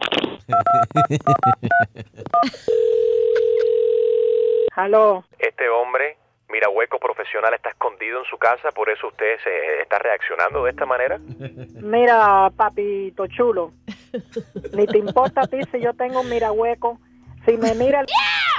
Aló. 4.75 5.23
Este 5.39 5.69
hombre, 5.69 6.17
mira 6.49 6.67
hueco 6.69 6.99
profesional, 6.99 7.53
está 7.53 7.69
escondido 7.69 8.19
en 8.19 8.25
su 8.25 8.37
casa, 8.37 8.71
por 8.71 8.89
eso 8.89 9.07
usted 9.07 9.37
se 9.43 9.81
está 9.83 9.99
reaccionando 9.99 10.63
de 10.65 10.71
esta 10.71 10.85
manera. 10.85 11.17
Mira, 11.81 12.49
papito 12.57 13.27
chulo, 13.27 13.71
ni 14.73 14.85
te 14.87 14.97
importa 14.97 15.41
a 15.41 15.47
ti 15.47 15.59
si 15.71 15.79
yo 15.79 15.93
tengo 15.93 16.21
un 16.21 16.29
mirahueco, 16.29 16.99
si 17.45 17.57
me 17.57 17.73
mira 17.75 18.01
el, 18.01 18.07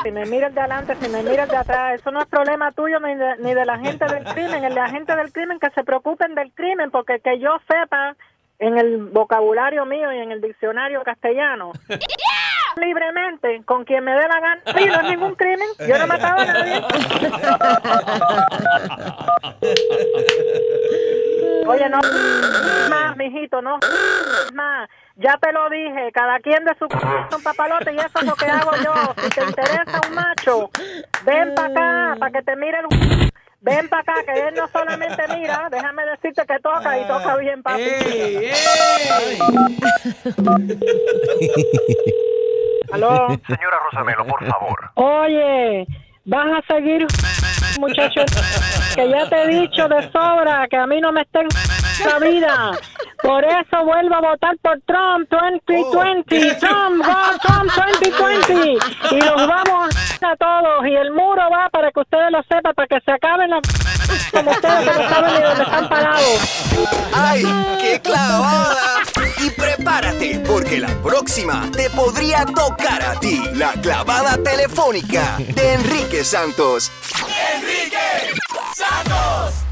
si 0.02 0.10
me 0.10 0.26
mira 0.26 0.48
el 0.48 0.54
de 0.54 0.60
adelante, 0.60 0.96
si 1.00 1.08
me 1.08 1.22
mira 1.22 1.44
el 1.44 1.48
de 1.48 1.56
atrás, 1.56 2.00
eso 2.00 2.10
no 2.10 2.20
es 2.20 2.26
problema 2.26 2.72
tuyo 2.72 2.98
ni 3.00 3.14
de, 3.14 3.36
ni 3.38 3.54
de 3.54 3.64
la 3.64 3.78
gente 3.78 4.04
del 4.06 4.24
crimen, 4.24 4.64
el 4.64 4.74
de 4.74 4.80
la 4.80 4.90
gente 4.90 5.14
del 5.14 5.32
crimen 5.32 5.58
que 5.60 5.70
se 5.70 5.84
preocupen 5.84 6.34
del 6.34 6.52
crimen, 6.52 6.90
porque 6.90 7.20
que 7.20 7.38
yo 7.38 7.58
sepa 7.68 8.16
en 8.58 8.78
el 8.78 8.98
vocabulario 9.06 9.84
mío 9.86 10.12
y 10.12 10.18
en 10.18 10.30
el 10.32 10.40
diccionario 10.40 11.02
castellano. 11.02 11.72
Libremente, 12.76 13.62
con 13.64 13.84
quien 13.84 14.04
me 14.04 14.12
dé 14.12 14.22
la 14.28 14.40
gana. 14.40 14.62
Sí, 14.76 14.86
no 14.86 15.00
es 15.00 15.10
ningún 15.10 15.34
crimen. 15.34 15.68
Yo 15.80 15.98
no 15.98 16.04
he 16.04 16.06
matado 16.06 16.40
a 16.40 16.44
nadie. 16.46 16.80
Oye, 21.66 21.88
no 21.88 22.00
más, 22.90 23.16
mijito, 23.16 23.62
no 23.62 23.78
más. 24.54 24.88
Ya 25.16 25.36
te 25.40 25.52
lo 25.52 25.68
dije, 25.70 26.10
cada 26.12 26.38
quien 26.40 26.64
de 26.64 26.74
su 26.78 26.86
c- 26.86 27.36
un 27.36 27.42
papalote 27.42 27.92
y 27.92 27.98
eso 27.98 28.18
es 28.20 28.24
lo 28.24 28.36
que 28.36 28.46
hago 28.46 28.70
yo. 28.82 29.14
Si 29.20 29.30
te 29.30 29.44
interesa 29.44 30.00
un 30.06 30.14
macho, 30.14 30.70
ven 31.20 31.54
para 31.54 31.68
acá, 31.68 32.16
para 32.18 32.32
que 32.32 32.42
te 32.42 32.56
mire 32.56 32.78
el... 32.80 33.30
Ven 33.60 33.88
para 33.88 34.02
acá, 34.02 34.14
que 34.24 34.48
él 34.48 34.54
no 34.56 34.68
solamente 34.72 35.22
mira, 35.28 35.68
déjame 35.70 36.04
decirte 36.06 36.44
que 36.46 36.58
toca 36.58 36.98
y 36.98 37.06
toca 37.06 37.36
bien, 37.36 37.62
papi. 37.62 37.82
¿Aló? 42.90 43.28
Señora 43.46 43.78
Rosamelo, 43.84 44.26
por 44.26 44.44
favor. 44.46 44.90
Oye, 44.94 45.86
vas 46.24 46.46
a 46.58 46.74
seguir, 46.74 47.06
muchacho, 47.78 48.24
que 48.94 49.08
ya 49.08 49.28
te 49.28 49.42
he 49.42 49.48
dicho 49.48 49.88
de 49.88 50.02
sobra 50.10 50.66
que 50.68 50.76
a 50.76 50.86
mí 50.86 51.00
no 51.00 51.12
me 51.12 51.22
está 51.22 51.40
vida. 52.20 52.72
Por 53.22 53.44
eso 53.44 53.84
vuelvo 53.84 54.16
a 54.16 54.20
votar 54.20 54.56
por 54.62 54.80
Trump 54.86 55.28
2020. 55.30 56.54
Trump, 56.56 57.04
go 57.04 57.38
Trump 57.42 57.70
2020. 58.00 58.78
Y 59.10 59.20
los 59.20 59.46
vamos 59.46 59.94
a 60.20 60.36
todos. 60.36 60.86
Y 60.86 60.94
el 60.94 61.12
muro 61.12 61.42
va 61.50 61.68
para 61.70 61.90
que 61.92 62.00
ustedes 62.00 62.30
lo 62.30 62.42
sepan, 62.42 62.74
para 62.74 62.88
que 62.88 63.00
se 63.04 63.12
acaben 63.12 63.50
las 63.50 63.60
como 64.32 64.50
ustedes 64.50 64.90
que 64.90 65.02
no 65.02 65.08
saben 65.08 65.34
ni 65.34 65.40
dónde 65.42 65.62
están 65.62 65.88
parados. 65.88 66.72
¡Ay, 67.14 67.42
qué 67.80 68.00
clavada! 68.00 69.02
Y 69.38 69.50
prepárate, 69.50 70.42
porque 70.46 70.78
la 70.78 70.94
próxima 71.02 71.70
te 71.72 71.90
podría 71.90 72.44
tocar 72.44 73.02
a 73.02 73.18
ti. 73.20 73.42
La 73.54 73.72
clavada 73.72 74.36
telefónica 74.42 75.36
de 75.38 75.74
Enrique 75.74 76.24
Santos. 76.24 76.90
¡Enrique 77.56 78.34
Santos! 78.74 79.71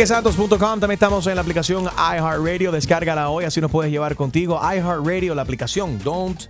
enriquesantos.com. 0.00 0.58
También 0.80 0.92
estamos 0.92 1.26
en 1.26 1.34
la 1.34 1.40
aplicación 1.40 1.84
iHeartRadio. 1.84 2.70
Descárgala 2.72 3.30
hoy, 3.30 3.44
así 3.44 3.60
nos 3.60 3.70
puedes 3.70 3.90
llevar 3.90 4.14
contigo. 4.14 4.60
iHeartRadio, 4.62 5.34
la 5.34 5.42
aplicación. 5.42 5.98
Don't, 6.04 6.42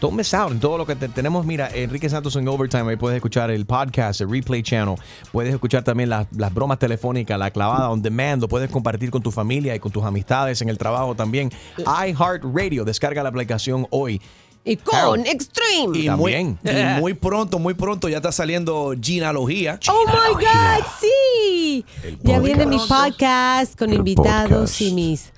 don't 0.00 0.16
miss 0.16 0.34
out 0.34 0.50
en 0.50 0.58
todo 0.60 0.76
lo 0.78 0.84
que 0.86 0.96
te- 0.96 1.08
tenemos. 1.08 1.46
Mira, 1.46 1.68
Enrique 1.72 2.08
Santos 2.10 2.34
en 2.36 2.48
Overtime. 2.48 2.90
Ahí 2.90 2.96
puedes 2.96 3.16
escuchar 3.16 3.50
el 3.50 3.66
podcast, 3.66 4.20
el 4.20 4.30
replay 4.30 4.62
channel. 4.62 4.96
Puedes 5.32 5.54
escuchar 5.54 5.84
también 5.84 6.10
las, 6.10 6.26
las 6.32 6.52
bromas 6.52 6.78
telefónicas, 6.78 7.38
la 7.38 7.50
clavada 7.50 7.88
on 7.90 8.02
demand. 8.02 8.42
Lo 8.42 8.48
puedes 8.48 8.68
compartir 8.70 9.10
con 9.10 9.22
tu 9.22 9.30
familia 9.30 9.74
y 9.74 9.78
con 9.78 9.92
tus 9.92 10.04
amistades 10.04 10.60
en 10.60 10.68
el 10.68 10.78
trabajo 10.78 11.14
también. 11.14 11.50
iHeartRadio. 11.78 12.84
Descarga 12.84 13.22
la 13.22 13.28
aplicación 13.28 13.86
hoy. 13.90 14.20
Y 14.68 14.76
con 14.78 15.24
Extreme. 15.24 15.96
Y 15.96 16.10
muy, 16.10 16.34
y 16.34 17.00
muy 17.00 17.14
pronto, 17.14 17.60
muy 17.60 17.74
pronto 17.74 18.08
ya 18.08 18.16
está 18.16 18.32
saliendo 18.32 18.94
Ginalogía. 19.00 19.78
Oh 19.88 20.04
my 20.08 20.34
God, 20.34 20.84
sí. 21.00 21.84
Ya 22.24 22.40
viene 22.40 22.66
mi 22.66 22.76
podcast 22.78 23.78
con 23.78 23.92
invitados 23.92 24.50
podcast. 24.50 24.80
y 24.80 24.92
mis, 24.92 25.32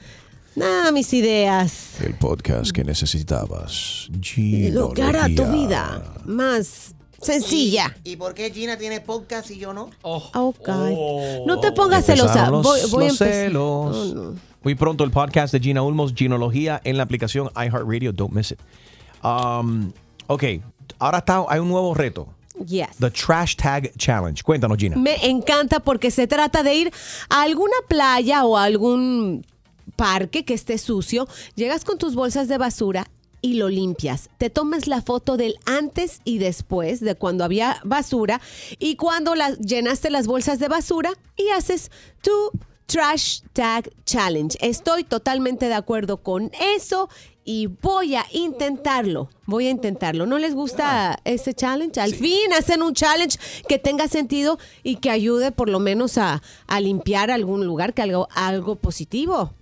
nah, 0.56 0.90
mis 0.92 1.12
ideas. 1.12 2.00
El 2.00 2.14
podcast 2.14 2.70
que 2.72 2.84
necesitabas. 2.84 4.08
Lo 4.72 4.92
que 4.94 5.02
hará 5.02 5.26
tu 5.26 5.44
vida 5.52 6.02
más 6.24 6.94
sencilla. 7.20 7.94
¿Y 8.04 8.16
por 8.16 8.32
qué 8.32 8.50
Gina 8.50 8.78
tiene 8.78 9.02
podcast 9.02 9.50
y 9.50 9.58
yo 9.58 9.74
no? 9.74 9.90
Oh, 10.00 10.54
God. 10.64 11.46
No 11.46 11.60
te 11.60 11.72
pongas 11.72 12.06
celosa. 12.06 12.48
Los- 12.48 12.62
Voy, 12.62 12.80
voy 12.90 13.04
a 13.04 13.08
los 13.08 13.20
empezar. 13.20 13.44
celos. 13.44 13.94
Oh, 13.94 14.14
no. 14.14 14.34
Muy 14.62 14.74
pronto 14.74 15.04
el 15.04 15.10
podcast 15.10 15.52
de 15.52 15.60
Gina 15.60 15.82
Ulmos, 15.82 16.14
Ginología, 16.14 16.80
en 16.84 16.96
la 16.96 17.02
aplicación 17.02 17.50
iHeartRadio. 17.54 18.12
Don't 18.14 18.32
miss 18.32 18.52
it. 18.52 18.58
Um, 19.22 19.92
ok, 20.26 20.44
ahora 20.98 21.18
está, 21.18 21.44
hay 21.48 21.60
un 21.60 21.68
nuevo 21.68 21.94
reto. 21.94 22.28
Yes. 22.66 22.96
The 22.98 23.10
Trash 23.10 23.54
Tag 23.54 23.92
Challenge. 23.96 24.42
Cuéntanos, 24.42 24.76
Gina. 24.78 24.96
Me 24.96 25.14
encanta 25.26 25.80
porque 25.80 26.10
se 26.10 26.26
trata 26.26 26.62
de 26.62 26.74
ir 26.74 26.92
a 27.28 27.42
alguna 27.42 27.76
playa 27.86 28.44
o 28.44 28.56
a 28.56 28.64
algún 28.64 29.44
parque 29.96 30.44
que 30.44 30.54
esté 30.54 30.78
sucio, 30.78 31.28
llegas 31.54 31.84
con 31.84 31.98
tus 31.98 32.14
bolsas 32.14 32.48
de 32.48 32.58
basura 32.58 33.06
y 33.40 33.54
lo 33.54 33.68
limpias. 33.68 34.30
Te 34.38 34.50
tomas 34.50 34.86
la 34.86 35.02
foto 35.02 35.36
del 35.36 35.58
antes 35.66 36.20
y 36.24 36.38
después 36.38 37.00
de 37.00 37.14
cuando 37.14 37.44
había 37.44 37.80
basura 37.84 38.40
y 38.78 38.96
cuando 38.96 39.34
llenaste 39.60 40.10
las 40.10 40.26
bolsas 40.26 40.58
de 40.58 40.68
basura 40.68 41.12
y 41.36 41.48
haces 41.50 41.90
tu 42.22 42.50
Trash 42.86 43.42
Tag 43.52 43.90
Challenge. 44.04 44.56
Estoy 44.60 45.04
totalmente 45.04 45.66
de 45.66 45.74
acuerdo 45.74 46.22
con 46.22 46.50
eso 46.60 47.08
y 47.50 47.66
voy 47.66 48.14
a 48.14 48.26
intentarlo. 48.32 49.30
Voy 49.46 49.68
a 49.68 49.70
intentarlo. 49.70 50.26
¿No 50.26 50.36
les 50.38 50.54
gusta 50.54 51.18
ese 51.24 51.54
challenge? 51.54 51.98
Al 51.98 52.14
fin 52.14 52.52
hacen 52.52 52.82
un 52.82 52.92
challenge 52.92 53.38
que 53.66 53.78
tenga 53.78 54.06
sentido 54.06 54.58
y 54.82 54.96
que 54.96 55.08
ayude 55.10 55.50
por 55.50 55.70
lo 55.70 55.78
menos 55.78 56.18
a, 56.18 56.42
a 56.66 56.80
limpiar 56.80 57.30
algún 57.30 57.64
lugar, 57.64 57.94
que 57.94 58.02
algo, 58.02 58.28
algo 58.34 58.76
positivo. 58.76 59.54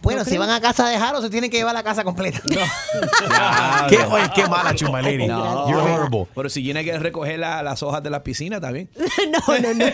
Bueno, 0.00 0.20
¿No 0.20 0.24
si 0.24 0.38
van 0.38 0.48
a 0.48 0.62
casa 0.62 0.88
de 0.88 0.96
Jaro, 0.96 1.20
se 1.20 1.28
tienen 1.28 1.50
que 1.50 1.58
llevar 1.58 1.74
la 1.74 1.82
casa 1.82 2.02
completa. 2.02 2.40
¿Qué, 3.90 3.98
oye, 3.98 4.30
qué 4.34 4.46
mala 4.46 4.74
chumalini. 4.74 5.28
No, 5.28 5.68
You're 5.70 5.82
horrible. 5.92 6.26
Pero 6.34 6.48
si 6.48 6.62
Gina 6.62 6.82
quiere 6.82 6.98
recoger 6.98 7.38
la- 7.38 7.62
las 7.62 7.82
hojas 7.82 8.02
de 8.02 8.08
la 8.08 8.22
piscina, 8.22 8.58
bien. 8.70 8.88
no, 9.30 9.58
no, 9.58 9.74
no. 9.74 9.86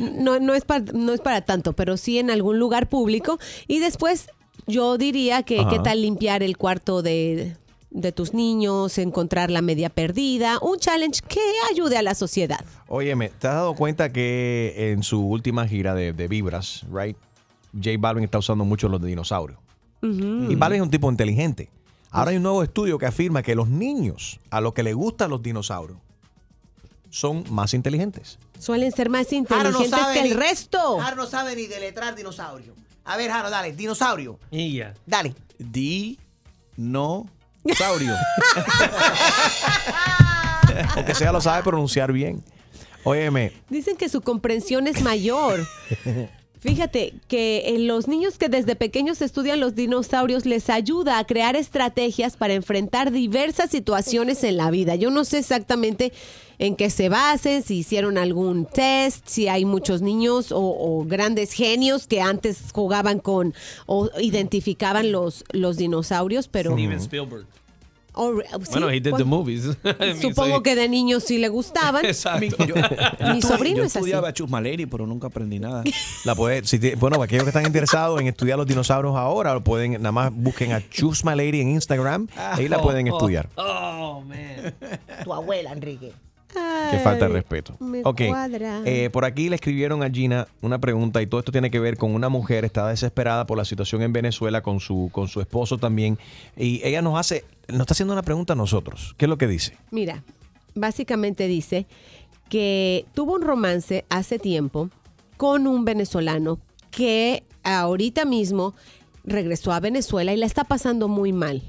No, 0.00 0.40
no, 0.40 0.54
es 0.54 0.64
para, 0.64 0.84
no 0.92 1.12
es 1.12 1.20
para 1.20 1.42
tanto, 1.42 1.72
pero 1.72 1.96
sí 1.96 2.18
en 2.18 2.32
algún 2.32 2.58
lugar 2.58 2.88
público. 2.88 3.38
Y 3.68 3.78
después 3.78 4.26
yo 4.66 4.98
diría 4.98 5.42
que 5.42 5.60
Ajá. 5.60 5.70
qué 5.70 5.78
tal 5.80 6.02
limpiar 6.02 6.42
el 6.42 6.56
cuarto 6.56 7.02
de, 7.02 7.56
de 7.90 8.12
tus 8.12 8.32
niños, 8.34 8.96
encontrar 8.98 9.50
la 9.50 9.62
media 9.62 9.90
perdida, 9.90 10.58
un 10.60 10.78
challenge 10.78 11.20
que 11.26 11.40
ayude 11.70 11.96
a 11.98 12.02
la 12.02 12.14
sociedad. 12.14 12.64
Óyeme, 12.88 13.28
¿te 13.30 13.48
has 13.48 13.54
dado 13.54 13.74
cuenta 13.74 14.12
que 14.12 14.90
en 14.92 15.02
su 15.02 15.20
última 15.26 15.66
gira 15.66 15.94
de, 15.94 16.12
de 16.12 16.28
Vibras, 16.28 16.84
right? 16.92 17.16
J 17.74 17.90
Balvin 17.98 18.24
está 18.24 18.38
usando 18.38 18.64
mucho 18.64 18.88
los 18.88 19.00
de 19.00 19.08
dinosaurios. 19.08 19.58
Y 20.02 20.54
Balvin 20.56 20.80
es 20.80 20.82
un 20.82 20.90
tipo 20.90 21.08
inteligente. 21.10 21.70
Ahora 22.10 22.32
hay 22.32 22.36
un 22.36 22.42
nuevo 22.42 22.62
estudio 22.62 22.98
que 22.98 23.06
afirma 23.06 23.42
que 23.42 23.54
los 23.54 23.68
niños, 23.68 24.38
a 24.50 24.60
los 24.60 24.74
que 24.74 24.82
les 24.82 24.94
gustan 24.94 25.30
los 25.30 25.42
dinosaurios, 25.42 25.98
son 27.08 27.44
más 27.50 27.72
inteligentes. 27.74 28.38
Suelen 28.58 28.92
ser 28.92 29.08
más 29.08 29.32
inteligentes 29.32 29.90
no 29.90 30.12
que 30.12 30.20
el 30.20 30.28
ni- 30.30 30.34
resto. 30.34 30.98
Jaro 30.98 31.16
no 31.16 31.26
sabe 31.26 31.54
ni 31.56 31.66
deletrar 31.66 32.14
dinosaurio. 32.14 32.74
A 33.04 33.16
ver, 33.16 33.30
Jaro, 33.30 33.50
dale, 33.50 33.72
dinosaurio. 33.72 34.38
Y 34.50 34.76
ya. 34.76 34.94
Dale. 35.06 35.34
Dinosaurio. 35.58 37.26
Aunque 40.96 41.14
sea 41.14 41.32
lo 41.32 41.40
sabe 41.40 41.62
pronunciar 41.62 42.12
bien. 42.12 42.42
Óyeme, 43.04 43.52
Dicen 43.68 43.96
que 43.96 44.08
su 44.08 44.20
comprensión 44.20 44.86
es 44.86 45.02
mayor. 45.02 45.66
Fíjate 46.60 47.14
que 47.26 47.74
en 47.74 47.88
los 47.88 48.06
niños 48.06 48.38
que 48.38 48.48
desde 48.48 48.76
pequeños 48.76 49.20
estudian 49.20 49.58
los 49.58 49.74
dinosaurios 49.74 50.46
les 50.46 50.70
ayuda 50.70 51.18
a 51.18 51.24
crear 51.24 51.56
estrategias 51.56 52.36
para 52.36 52.54
enfrentar 52.54 53.10
diversas 53.10 53.70
situaciones 53.70 54.44
en 54.44 54.56
la 54.56 54.70
vida. 54.70 54.94
Yo 54.94 55.10
no 55.10 55.24
sé 55.24 55.38
exactamente 55.38 56.12
en 56.62 56.76
qué 56.76 56.90
se 56.90 57.08
basen, 57.08 57.64
si 57.64 57.78
hicieron 57.78 58.18
algún 58.18 58.66
test, 58.66 59.26
si 59.26 59.48
hay 59.48 59.64
muchos 59.64 60.00
niños 60.00 60.52
o, 60.52 60.60
o 60.60 61.04
grandes 61.04 61.52
genios 61.52 62.06
que 62.06 62.20
antes 62.20 62.58
jugaban 62.72 63.18
con 63.18 63.52
o 63.86 64.08
identificaban 64.20 65.10
los, 65.10 65.44
los 65.50 65.76
dinosaurios, 65.76 66.46
pero... 66.46 66.70
Steven 66.72 66.98
Spielberg. 66.98 67.46
o- 68.14 68.34
sí, 68.40 68.70
Bueno, 68.70 68.90
he 68.90 69.00
did 69.00 69.10
pues, 69.10 69.16
the 69.18 69.24
movies. 69.24 69.64
I 69.84 69.94
mean, 69.98 70.20
Supongo 70.22 70.62
que 70.62 70.76
de 70.76 70.88
niños 70.88 71.24
sí 71.24 71.38
le 71.38 71.48
gustaban. 71.48 72.04
Exacto. 72.06 72.64
Mi 73.32 73.42
sobrino 73.42 73.78
yo 73.78 73.82
es 73.82 73.96
así. 73.96 73.98
estudiaba 73.98 74.32
Chusmaleri, 74.32 74.86
pero 74.86 75.04
nunca 75.04 75.26
aprendí 75.26 75.58
nada. 75.58 75.82
la 76.24 76.34
puede, 76.36 76.64
si 76.64 76.78
te- 76.78 76.94
bueno, 76.94 77.16
para 77.16 77.24
aquellos 77.24 77.42
que 77.42 77.50
están 77.50 77.66
interesados 77.66 78.20
en 78.20 78.28
estudiar 78.28 78.56
los 78.56 78.68
dinosaurios 78.68 79.16
ahora, 79.16 79.52
lo 79.54 79.64
pueden, 79.64 79.94
nada 79.94 80.12
más 80.12 80.32
busquen 80.32 80.72
a 80.72 80.80
Lady 81.34 81.60
en 81.60 81.70
Instagram, 81.70 82.28
ahí 82.36 82.68
la 82.68 82.80
pueden 82.80 83.08
estudiar. 83.08 83.48
Oh, 83.56 84.22
man. 84.28 84.74
Tu 85.24 85.32
abuela, 85.34 85.72
Enrique. 85.72 86.12
Qué 86.90 86.98
falta 86.98 87.26
de 87.26 87.32
respeto. 87.32 87.76
me 87.80 88.02
ok. 88.04 88.20
eh, 88.84 89.10
por 89.10 89.24
aquí 89.24 89.48
le 89.48 89.54
escribieron 89.54 90.02
a 90.02 90.10
Gina 90.10 90.46
una 90.60 90.78
pregunta 90.78 91.22
y 91.22 91.26
todo 91.26 91.40
esto 91.40 91.52
tiene 91.52 91.70
que 91.70 91.80
ver 91.80 91.96
con 91.96 92.14
una 92.14 92.28
mujer, 92.28 92.64
está 92.64 92.88
desesperada 92.88 93.46
por 93.46 93.56
la 93.56 93.64
situación 93.64 94.02
en 94.02 94.12
Venezuela 94.12 94.62
con 94.62 94.80
su, 94.80 95.08
con 95.12 95.28
su 95.28 95.40
esposo 95.40 95.78
también. 95.78 96.18
Y 96.56 96.80
ella 96.84 97.00
nos 97.02 97.18
hace, 97.18 97.44
nos 97.68 97.80
está 97.80 97.92
haciendo 97.92 98.12
una 98.12 98.22
pregunta 98.22 98.52
a 98.52 98.56
nosotros. 98.56 99.14
¿Qué 99.16 99.24
es 99.24 99.28
lo 99.28 99.38
que 99.38 99.46
dice? 99.46 99.76
Mira, 99.90 100.22
básicamente 100.74 101.46
dice 101.46 101.86
que 102.48 103.06
tuvo 103.14 103.34
un 103.34 103.42
romance 103.42 104.04
hace 104.10 104.38
tiempo 104.38 104.90
con 105.36 105.66
un 105.66 105.84
venezolano 105.84 106.58
que 106.90 107.44
ahorita 107.62 108.24
mismo 108.24 108.74
regresó 109.24 109.72
a 109.72 109.80
Venezuela 109.80 110.32
y 110.32 110.36
la 110.36 110.46
está 110.46 110.64
pasando 110.64 111.08
muy 111.08 111.32
mal. 111.32 111.62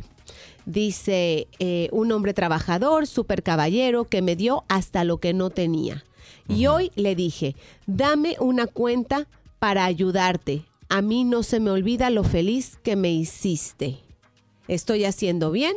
Dice, 0.65 1.47
eh, 1.59 1.89
un 1.91 2.11
hombre 2.11 2.33
trabajador, 2.33 3.07
súper 3.07 3.43
caballero, 3.43 4.05
que 4.05 4.21
me 4.21 4.35
dio 4.35 4.63
hasta 4.69 5.03
lo 5.03 5.17
que 5.17 5.33
no 5.33 5.49
tenía. 5.49 6.03
Y 6.47 6.67
hoy 6.67 6.91
le 6.95 7.15
dije, 7.15 7.55
dame 7.85 8.35
una 8.39 8.67
cuenta 8.67 9.27
para 9.59 9.85
ayudarte. 9.85 10.65
A 10.89 11.01
mí 11.01 11.23
no 11.23 11.43
se 11.43 11.59
me 11.59 11.71
olvida 11.71 12.09
lo 12.09 12.23
feliz 12.23 12.77
que 12.83 12.95
me 12.95 13.11
hiciste. 13.11 13.99
¿Estoy 14.67 15.05
haciendo 15.05 15.51
bien 15.51 15.75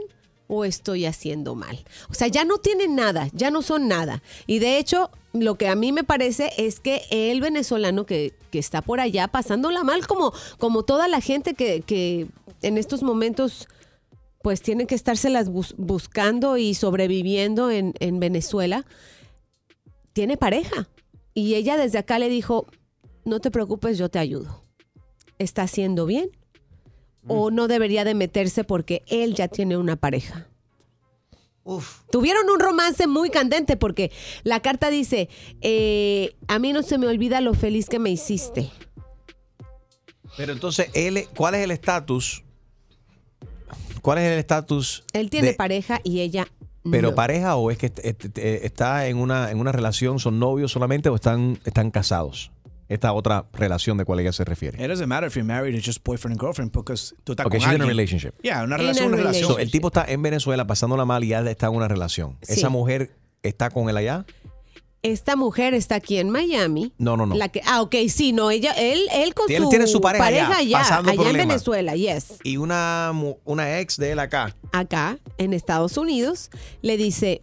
o 0.48 0.64
estoy 0.64 1.06
haciendo 1.06 1.54
mal? 1.54 1.84
O 2.10 2.14
sea, 2.14 2.28
ya 2.28 2.44
no 2.44 2.58
tienen 2.58 2.94
nada, 2.94 3.28
ya 3.32 3.50
no 3.50 3.62
son 3.62 3.88
nada. 3.88 4.22
Y 4.46 4.58
de 4.58 4.78
hecho, 4.78 5.10
lo 5.32 5.56
que 5.56 5.68
a 5.68 5.74
mí 5.74 5.92
me 5.92 6.04
parece 6.04 6.50
es 6.58 6.80
que 6.80 7.02
el 7.10 7.40
venezolano 7.40 8.06
que, 8.06 8.34
que 8.50 8.58
está 8.58 8.82
por 8.82 9.00
allá 9.00 9.28
pasándola 9.28 9.84
mal, 9.84 10.06
como, 10.06 10.32
como 10.58 10.82
toda 10.82 11.08
la 11.08 11.20
gente 11.20 11.54
que, 11.54 11.82
que 11.82 12.28
en 12.62 12.78
estos 12.78 13.02
momentos 13.02 13.68
pues 14.46 14.62
tienen 14.62 14.86
que 14.86 14.94
estárselas 14.94 15.48
bus- 15.48 15.74
buscando 15.76 16.56
y 16.56 16.74
sobreviviendo 16.74 17.68
en, 17.68 17.94
en 17.98 18.20
Venezuela, 18.20 18.86
tiene 20.12 20.36
pareja. 20.36 20.88
Y 21.34 21.56
ella 21.56 21.76
desde 21.76 21.98
acá 21.98 22.20
le 22.20 22.28
dijo, 22.28 22.68
no 23.24 23.40
te 23.40 23.50
preocupes, 23.50 23.98
yo 23.98 24.08
te 24.08 24.20
ayudo. 24.20 24.62
¿Está 25.40 25.62
haciendo 25.62 26.06
bien? 26.06 26.30
¿O 27.26 27.50
no 27.50 27.66
debería 27.66 28.04
de 28.04 28.14
meterse 28.14 28.62
porque 28.62 29.02
él 29.08 29.34
ya 29.34 29.48
tiene 29.48 29.76
una 29.78 29.96
pareja? 29.96 30.46
Tuvieron 32.12 32.48
un 32.48 32.60
romance 32.60 33.08
muy 33.08 33.30
candente 33.30 33.76
porque 33.76 34.12
la 34.44 34.60
carta 34.62 34.90
dice, 34.90 35.28
eh, 35.60 36.36
a 36.46 36.60
mí 36.60 36.72
no 36.72 36.84
se 36.84 36.98
me 36.98 37.08
olvida 37.08 37.40
lo 37.40 37.52
feliz 37.52 37.88
que 37.88 37.98
me 37.98 38.10
hiciste. 38.10 38.70
Pero 40.36 40.52
entonces, 40.52 40.88
él, 40.94 41.26
¿cuál 41.36 41.56
es 41.56 41.64
el 41.64 41.72
estatus? 41.72 42.44
¿Cuál 44.06 44.18
es 44.18 44.24
el 44.30 44.38
estatus? 44.38 45.02
Él 45.12 45.30
tiene 45.30 45.48
de- 45.48 45.54
pareja 45.54 46.00
y 46.04 46.20
ella 46.20 46.46
¿Pero 46.88 47.08
no. 47.10 47.14
pareja 47.16 47.56
o 47.56 47.72
es 47.72 47.78
que 47.78 47.90
eh, 48.04 48.60
está 48.62 49.08
en 49.08 49.16
una, 49.16 49.50
en 49.50 49.58
una 49.58 49.72
relación, 49.72 50.20
son 50.20 50.38
novios 50.38 50.70
solamente 50.70 51.08
o 51.08 51.16
están, 51.16 51.58
están 51.64 51.90
casados? 51.90 52.52
Esta 52.88 53.12
otra 53.12 53.46
relación 53.52 53.98
de 53.98 54.04
cual 54.04 54.20
ella 54.20 54.30
se 54.32 54.44
refiere. 54.44 54.80
It 54.80 54.88
doesn't 54.88 55.08
matter 55.08 55.26
if 55.26 55.34
you're 55.34 55.44
married, 55.44 55.74
it's 55.74 55.84
just 55.84 56.04
boyfriend 56.04 56.34
and 56.34 56.40
girlfriend, 56.40 56.70
because 56.70 57.16
tú 57.24 57.32
estás 57.32 57.46
Okay, 57.46 57.58
con 57.58 57.68
she's 57.68 57.74
in 57.74 57.80
a 57.80 57.84
alguien. 57.84 57.88
relationship. 57.88 58.34
Yeah, 58.44 58.62
una 58.62 58.76
relación, 58.76 59.06
a 59.06 59.08
una 59.08 59.16
relación. 59.16 59.48
So, 59.50 59.58
el 59.58 59.72
tipo 59.72 59.88
está 59.88 60.04
en 60.06 60.22
Venezuela 60.22 60.68
pasándola 60.68 61.04
mal 61.04 61.24
y 61.24 61.28
ya 61.30 61.40
está 61.40 61.66
en 61.66 61.74
una 61.74 61.88
relación. 61.88 62.36
Sí. 62.42 62.52
¿Esa 62.52 62.68
mujer 62.68 63.16
está 63.42 63.70
con 63.70 63.88
él 63.90 63.96
allá? 63.96 64.24
Esta 65.06 65.36
mujer 65.36 65.74
está 65.74 65.96
aquí 65.96 66.18
en 66.18 66.30
Miami. 66.30 66.92
No, 66.98 67.16
no, 67.16 67.26
no. 67.26 67.34
La 67.34 67.48
que, 67.48 67.60
ah, 67.66 67.82
ok, 67.82 67.94
sí, 68.08 68.32
no, 68.32 68.50
ella, 68.50 68.72
él, 68.72 69.00
él 69.12 69.34
con 69.34 69.46
Tiene- 69.46 69.64
su, 69.64 69.70
tiene 69.70 69.86
su 69.86 70.00
pareja 70.00 70.26
allá, 70.26 70.56
allá, 70.58 70.98
allá 70.98 71.30
en. 71.30 71.36
Venezuela, 71.36 71.94
yes. 71.94 72.34
Y 72.42 72.56
una, 72.56 73.12
una 73.44 73.78
ex 73.80 73.96
de 73.96 74.12
él 74.12 74.18
acá. 74.18 74.54
Acá, 74.72 75.18
en 75.38 75.52
Estados 75.52 75.96
Unidos, 75.96 76.50
le 76.82 76.96
dice, 76.96 77.42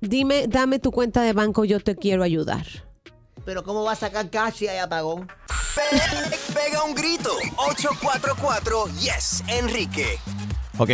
dime, 0.00 0.46
dame 0.48 0.78
tu 0.78 0.90
cuenta 0.90 1.22
de 1.22 1.32
banco, 1.32 1.64
yo 1.64 1.80
te 1.80 1.96
quiero 1.96 2.22
ayudar. 2.22 2.66
Pero 3.44 3.64
¿cómo 3.64 3.82
va 3.84 3.92
a 3.92 3.96
sacar 3.96 4.28
cash 4.30 4.54
si 4.56 4.68
hay 4.68 4.78
apagón? 4.78 5.26
Pe- 5.74 6.52
Pega 6.54 6.82
un 6.84 6.94
grito. 6.94 7.30
844 7.56 8.86
Yes, 9.00 9.42
Enrique. 9.48 10.18
Ok. 10.78 10.90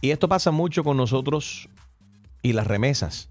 Y 0.00 0.10
esto 0.10 0.28
pasa 0.28 0.50
mucho 0.50 0.84
con 0.84 0.96
nosotros 0.96 1.68
y 2.42 2.52
las 2.52 2.66
remesas. 2.66 3.28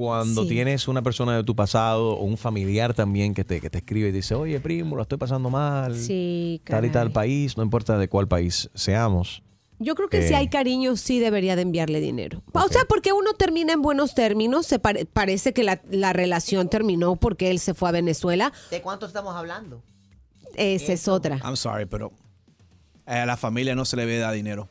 Cuando 0.00 0.44
Sí. 0.44 0.48
tienes 0.48 0.88
una 0.88 1.02
persona 1.02 1.36
de 1.36 1.44
tu 1.44 1.54
pasado 1.54 2.12
o 2.16 2.24
un 2.24 2.38
familiar 2.38 2.94
también 2.94 3.34
que 3.34 3.44
te, 3.44 3.60
que 3.60 3.68
te 3.68 3.76
escribe 3.78 4.08
y 4.08 4.12
dice, 4.12 4.34
oye, 4.34 4.58
primo, 4.58 4.96
lo 4.96 5.02
estoy 5.02 5.18
pasando 5.18 5.50
mal. 5.50 5.94
Sí, 5.94 6.62
Tal 6.64 6.86
y 6.86 6.88
tal 6.88 7.12
país, 7.12 7.58
no 7.58 7.62
importa 7.62 7.98
de 7.98 8.08
cuál 8.08 8.26
país 8.26 8.70
seamos. 8.74 9.42
Yo 9.78 9.94
creo 9.94 10.08
que 10.08 10.26
si 10.26 10.32
Eh. 10.32 10.36
hay 10.36 10.48
cariño, 10.48 10.96
sí 10.96 11.18
debería 11.18 11.54
de 11.54 11.60
enviarle 11.62 12.00
dinero. 12.00 12.42
O 12.54 12.68
sea, 12.68 12.86
porque 12.88 13.12
uno 13.12 13.34
termina 13.34 13.74
en 13.74 13.82
buenos 13.82 14.14
términos, 14.14 14.64
se 14.66 14.78
pare- 14.78 15.04
parece 15.04 15.52
que 15.52 15.64
la, 15.64 15.82
la 15.90 16.14
relación 16.14 16.70
terminó 16.70 17.16
porque 17.16 17.50
él 17.50 17.58
se 17.58 17.74
fue 17.74 17.90
a 17.90 17.92
Venezuela. 17.92 18.54
¿De 18.70 18.80
cuánto 18.80 19.04
estamos 19.04 19.36
hablando? 19.36 19.82
Esa 20.56 20.94
es 20.94 21.08
otra. 21.08 21.36
I'm 21.44 21.56
sorry, 21.58 21.84
pero 21.84 22.10
a 23.04 23.26
la 23.26 23.36
familia 23.36 23.74
no 23.74 23.84
se 23.84 23.96
le 23.96 24.06
ve 24.06 24.16
dar 24.16 24.32
dinero. 24.32 24.66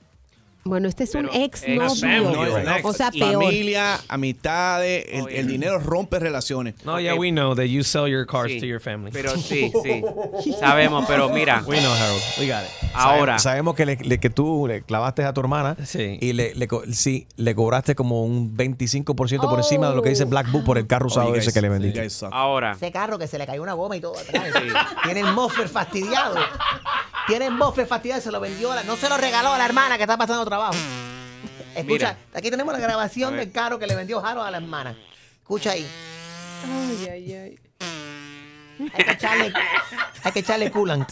Bueno, 0.65 0.87
este 0.89 1.05
es 1.05 1.15
un 1.15 1.29
ex 1.33 1.63
No, 1.67 1.85
novio. 1.87 2.45
es 2.45 2.53
un 2.53 2.71
ex. 2.73 2.85
O 2.85 2.93
sea, 2.93 3.09
peor. 3.11 3.43
Familia, 3.43 3.99
amistades, 4.07 5.05
el, 5.09 5.27
el 5.29 5.47
dinero 5.47 5.79
rompe 5.79 6.19
relaciones. 6.19 6.75
No, 6.85 6.99
yeah, 6.99 7.15
we 7.15 7.31
know 7.31 7.55
that 7.55 7.63
you 7.65 7.83
sell 7.83 8.07
your 8.07 8.25
cars 8.27 8.51
Sí, 8.51 8.59
to 8.59 8.65
your 8.65 8.81
family. 8.81 9.09
Pero 9.11 9.35
sí, 9.37 9.71
sí. 10.43 10.53
Sabemos, 10.59 11.05
pero 11.07 11.29
mira. 11.29 11.63
We 11.65 11.79
know, 11.79 11.91
Harold. 11.93 12.21
We 12.39 12.47
got 12.47 12.63
it. 12.63 12.69
Ahora. 12.93 13.39
Sabemos, 13.39 13.73
sabemos 13.73 13.75
que, 13.75 13.85
le- 13.85 13.95
le- 13.97 14.19
que 14.19 14.29
tú 14.29 14.65
le 14.67 14.81
clavaste 14.83 15.23
a 15.23 15.33
tu 15.33 15.41
hermana 15.41 15.75
y 15.95 16.33
le, 16.33 16.53
le 16.53 16.67
co- 16.67 16.83
sí, 16.91 17.27
le 17.37 17.55
cobraste 17.55 17.95
como 17.95 18.23
un 18.23 18.55
25% 18.55 19.49
por 19.49 19.59
encima 19.59 19.89
de 19.89 19.95
lo 19.95 20.01
que 20.01 20.09
dice 20.09 20.25
Black 20.25 20.51
Book 20.51 20.65
por 20.65 20.77
el 20.77 20.85
carro 20.87 21.07
usado 21.07 21.27
Oh, 21.27 21.33
you 21.33 21.39
ese 21.39 21.53
que 21.53 21.61
le 21.61 21.67
you 21.67 21.73
vendiste. 21.73 22.27
Ahora. 22.31 22.73
Ese 22.73 22.91
carro 22.91 23.17
que 23.17 23.27
se 23.27 23.37
le 23.37 23.45
cayó 23.47 23.63
una 23.63 23.73
goma 23.73 23.95
y 23.95 24.01
todo 24.01 24.17
atrás. 24.19 24.43
Tiene 25.03 25.21
el 25.21 25.33
moffer 25.33 25.67
fastidiado. 25.69 26.35
Tiene 27.29 27.45
el 27.45 27.51
moffer 27.53 27.87
fastidiado 27.87 28.19
y 28.19 28.23
se 28.23 28.31
lo 28.31 28.39
vendió. 28.41 28.73
la- 28.75 28.83
no 28.83 28.95
se 28.97 29.07
lo 29.07 29.15
regaló 29.17 29.53
a 29.53 29.57
la 29.57 29.65
hermana 29.65 29.95
que 29.97 30.03
está 30.03 30.17
pasando 30.17 30.43
trabajo. 30.45 30.73
Escucha, 31.75 32.17
aquí 32.33 32.49
tenemos 32.51 32.73
la 32.73 32.79
grabación 32.79 33.37
del 33.37 33.51
carro 33.51 33.79
que 33.79 33.87
le 33.87 33.95
vendió 33.95 34.19
Jaro 34.21 34.41
a 34.43 34.51
la 34.51 34.57
hermana. 34.57 34.97
Escucha 35.41 35.71
ahí. 35.71 35.87
Ay, 36.65 37.07
ay, 37.09 37.33
ay. 37.33 37.59
Hay 38.93 39.03
que 39.05 39.11
echarle, 39.11 39.53
hay 40.23 40.31
que 40.31 40.39
echarle 40.39 40.71
coolant. 40.71 41.09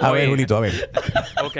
A 0.00 0.12
ver, 0.12 0.28
Julito, 0.28 0.56
a 0.56 0.60
ver. 0.60 0.90
Ok. 1.44 1.56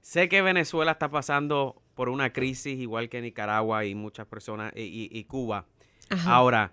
Sé 0.00 0.28
que 0.28 0.42
Venezuela 0.42 0.92
está 0.92 1.08
pasando 1.10 1.80
por 1.94 2.08
una 2.08 2.32
crisis 2.32 2.78
igual 2.78 3.08
que 3.08 3.20
Nicaragua 3.20 3.84
y 3.84 3.94
muchas 3.94 4.26
personas 4.26 4.72
y, 4.76 4.82
y- 4.82 5.08
y 5.18 5.24
Cuba. 5.24 5.66
Ajá. 6.08 6.34
Ahora, 6.34 6.72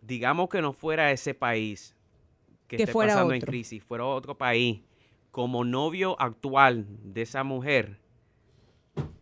digamos 0.00 0.48
que 0.48 0.62
no 0.62 0.72
fuera 0.72 1.10
ese 1.12 1.34
país 1.34 1.94
que, 2.66 2.76
Que 2.78 2.82
esté 2.84 2.92
fuera 2.92 3.12
pasando 3.14 3.34
en 3.34 3.38
otro. 3.42 3.50
crisis, 3.50 3.82
fuera 3.84 4.04
otro 4.06 4.36
país, 4.38 4.80
como 5.30 5.64
novio 5.64 6.20
actual 6.20 6.86
de 7.04 7.22
esa 7.22 7.44
mujer, 7.44 8.00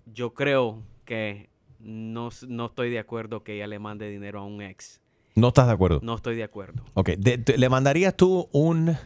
yo 0.06 0.32
creo 0.34 0.82
que 1.04 1.48
no, 1.80 2.30
no 2.48 2.66
estoy 2.66 2.90
de 2.90 2.98
acuerdo 2.98 3.42
que 3.44 3.54
ella 3.56 3.66
le 3.66 3.78
mande 3.78 4.09
dinero 4.11 4.40
a 4.40 4.44
un 4.44 4.61
ex. 4.62 5.00
¿No 5.34 5.48
estás 5.48 5.66
de 5.68 5.72
acuerdo? 5.74 6.00
No 6.02 6.14
estoy 6.16 6.36
de 6.36 6.44
acuerdo. 6.44 6.82
Ok, 6.94 7.11
de- 7.11 7.36
de- 7.38 7.59
¿le 7.59 7.68
mandarías 7.68 8.14
tú 8.16 8.48
un... 8.52 8.96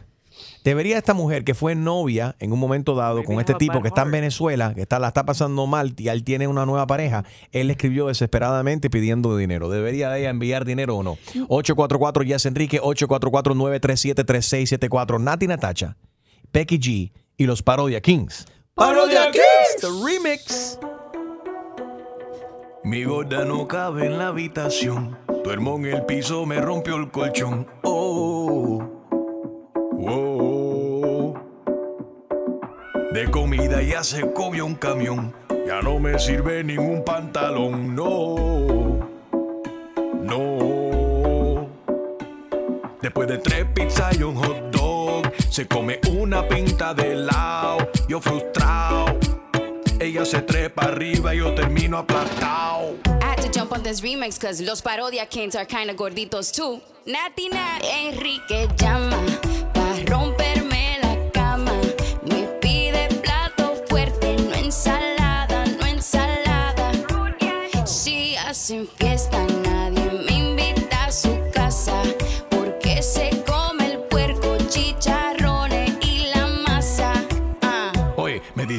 ¿Debería 0.63 0.97
esta 0.97 1.13
mujer 1.13 1.43
que 1.43 1.53
fue 1.53 1.75
novia 1.75 2.35
en 2.39 2.51
un 2.51 2.57
momento 2.59 2.95
dado 2.95 3.23
con 3.23 3.39
este 3.39 3.53
tipo 3.53 3.83
que 3.83 3.89
está 3.89 4.01
en 4.01 4.09
Venezuela, 4.09 4.73
que 4.73 4.81
está, 4.81 4.97
la 4.97 5.09
está 5.09 5.27
pasando 5.27 5.67
mal 5.67 5.93
y 5.95 6.07
él 6.07 6.23
tiene 6.23 6.47
una 6.47 6.65
nueva 6.65 6.87
pareja, 6.87 7.23
él 7.51 7.67
le 7.67 7.73
escribió 7.73 8.07
desesperadamente 8.07 8.89
pidiendo 8.89 9.37
dinero? 9.37 9.69
¿Debería 9.69 10.09
de 10.09 10.21
ella 10.21 10.31
enviar 10.31 10.65
dinero 10.65 10.97
o 10.97 11.03
no? 11.03 11.19
844 11.49 12.23
Yes 12.23 12.47
Enrique, 12.47 12.81
844-937-3674. 12.81 15.21
Nati 15.21 15.45
Natacha, 15.47 15.97
Becky 16.53 16.77
G 16.77 17.11
y 17.35 17.45
los 17.47 17.63
Parodia 17.63 17.99
Kings. 17.99 18.45
Parodia 18.75 19.31
Kings, 19.31 19.81
the 19.81 19.87
remix. 20.05 20.77
Mi 22.83 23.03
gorda 23.03 23.43
no 23.43 23.67
cabe 23.67 24.05
en 24.05 24.19
la 24.19 24.27
habitación. 24.27 25.17
Duermo 25.43 25.77
en 25.77 25.85
el 25.85 26.05
piso, 26.05 26.45
me 26.45 26.61
rompió 26.61 26.97
el 26.97 27.09
colchón. 27.09 27.65
Oh, 27.81 28.83
oh. 30.07 31.33
De 33.11 33.31
comida 33.31 33.81
ya 33.81 34.03
se 34.03 34.31
comió 34.31 34.67
un 34.67 34.75
camión. 34.75 35.33
Ya 35.65 35.81
no 35.81 35.97
me 35.99 36.19
sirve 36.19 36.63
ningún 36.63 37.03
pantalón. 37.03 37.95
No, 37.95 38.35
no. 40.21 41.67
Después 43.01 43.27
de 43.27 43.39
tres 43.39 43.65
pizzas 43.73 44.17
y 44.19 44.23
un 44.23 44.35
hot 44.35 44.71
dog, 44.71 44.92
se 45.53 45.67
come 45.67 45.99
una 46.09 46.47
pinta 46.47 46.95
de 46.95 47.11
helado. 47.11 47.87
Yo 48.07 48.19
frustrado. 48.19 49.19
Ella 49.99 50.25
se 50.25 50.41
trepa 50.41 50.85
arriba 50.85 51.35
y 51.35 51.37
yo 51.37 51.53
termino 51.53 51.99
aplastado. 51.99 52.97
I 53.21 53.25
had 53.25 53.37
to 53.43 53.49
jump 53.49 53.71
on 53.71 53.83
this 53.83 54.01
remix 54.01 54.39
cause 54.39 54.59
los 54.63 54.81
parodia 54.81 55.27
kings 55.29 55.55
are 55.55 55.67
kinda 55.67 55.93
gorditos 55.93 56.51
too. 56.51 56.81
Nati 57.05 57.49
Nat, 57.49 57.83
Enrique 57.83 58.67
llama 58.77 59.19
pa' 59.75 59.95
romperme 60.07 60.97
la 61.03 61.31
cama. 61.31 61.73
Me 62.23 62.47
pide 62.59 63.09
plato 63.21 63.75
fuerte, 63.87 64.35
no 64.37 64.55
ensalada, 64.55 65.65
no 65.79 65.85
ensalada. 65.85 66.91
Si 67.85 68.35
hacen 68.37 68.87
fiesta, 68.87 69.12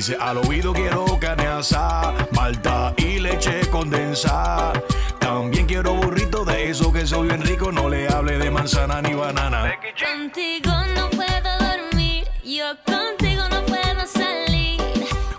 dice 0.05 0.19
al 0.21 0.37
oído 0.37 0.75
quiero 0.75 1.07
carne 1.19 1.47
asada, 1.47 2.29
malta 2.33 2.93
y 2.99 3.19
leche 3.21 3.61
condensada. 3.71 4.75
También 5.19 5.67
quiero 5.67 5.95
burrito 5.95 6.45
de 6.45 6.69
eso 6.69 6.93
que 6.93 7.07
soy 7.07 7.29
bien 7.29 7.43
rico, 7.43 7.73
no 7.73 7.89
le 7.89 8.07
hable 8.09 8.37
de 8.37 8.51
manzana 8.51 9.01
ni 9.01 9.15
banana. 9.15 9.73
Contigo 9.99 10.73
no 10.95 11.09
puedo 11.09 11.51
dormir, 11.59 12.27
yo 12.45 12.67
contigo 12.85 13.45
no 13.49 13.65
puedo 13.65 14.07
salir. 14.07 14.79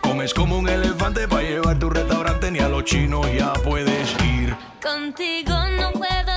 Comes 0.01 0.33
como 0.33 0.57
un 0.57 0.67
elefante 0.67 1.27
para 1.27 1.43
llevar 1.43 1.77
tu 1.77 1.91
restaurante, 1.91 2.49
ni 2.49 2.57
a 2.59 2.67
los 2.67 2.85
chinos 2.85 3.27
ya 3.37 3.53
puedes 3.53 4.15
ir. 4.23 4.55
Contigo 4.81 5.53
no 5.77 5.91
puedo 5.91 6.34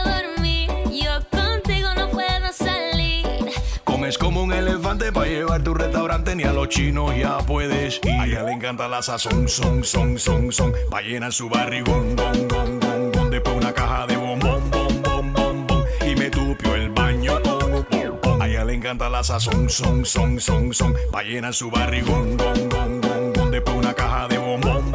Comes 4.08 4.18
como 4.18 4.42
un 4.42 4.52
elefante 4.54 5.12
para 5.12 5.26
llevar 5.26 5.62
tu 5.62 5.74
restaurante, 5.74 6.34
ni 6.34 6.42
a 6.42 6.50
los 6.50 6.70
chinos 6.70 7.14
ya 7.14 7.36
puedes 7.40 8.00
ir. 8.02 8.10
A 8.12 8.24
ella 8.24 8.42
le 8.42 8.52
encanta 8.52 8.88
la 8.88 9.02
sazón, 9.02 9.46
son, 9.48 9.84
son, 9.84 10.18
son, 10.18 10.50
son, 10.50 10.72
pa' 10.88 11.02
llenar 11.02 11.30
su 11.30 11.50
barrigón, 11.50 12.16
don, 12.16 12.48
don, 12.48 12.80
don, 12.80 13.12
don. 13.12 13.30
Después 13.30 13.54
una 13.54 13.74
caja 13.74 14.06
de 14.06 14.16
bombón, 14.16 14.70
bom, 14.70 15.02
bom, 15.02 15.32
bom, 15.34 15.66
bom, 15.66 15.84
y 16.06 16.16
me 16.16 16.30
tupió 16.30 16.74
el 16.74 16.88
baño 16.88 17.38
con 17.42 17.74
un 17.74 17.84
pom, 17.84 18.18
pom. 18.22 18.40
A 18.40 18.48
ella 18.48 18.64
le 18.64 18.72
encanta 18.72 19.10
la 19.10 19.22
sazón, 19.22 19.68
son, 19.68 20.06
son, 20.06 20.40
son, 20.40 20.72
son, 20.72 20.94
pa' 21.12 21.22
llenar 21.22 21.52
su 21.52 21.70
barrigón, 21.70 22.34
don, 22.38 22.68
don, 22.70 23.00
don, 23.02 23.32
don. 23.34 23.50
Después 23.50 23.76
una 23.76 23.92
caja 23.92 24.26
de 24.26 24.38
bombón, 24.38 24.87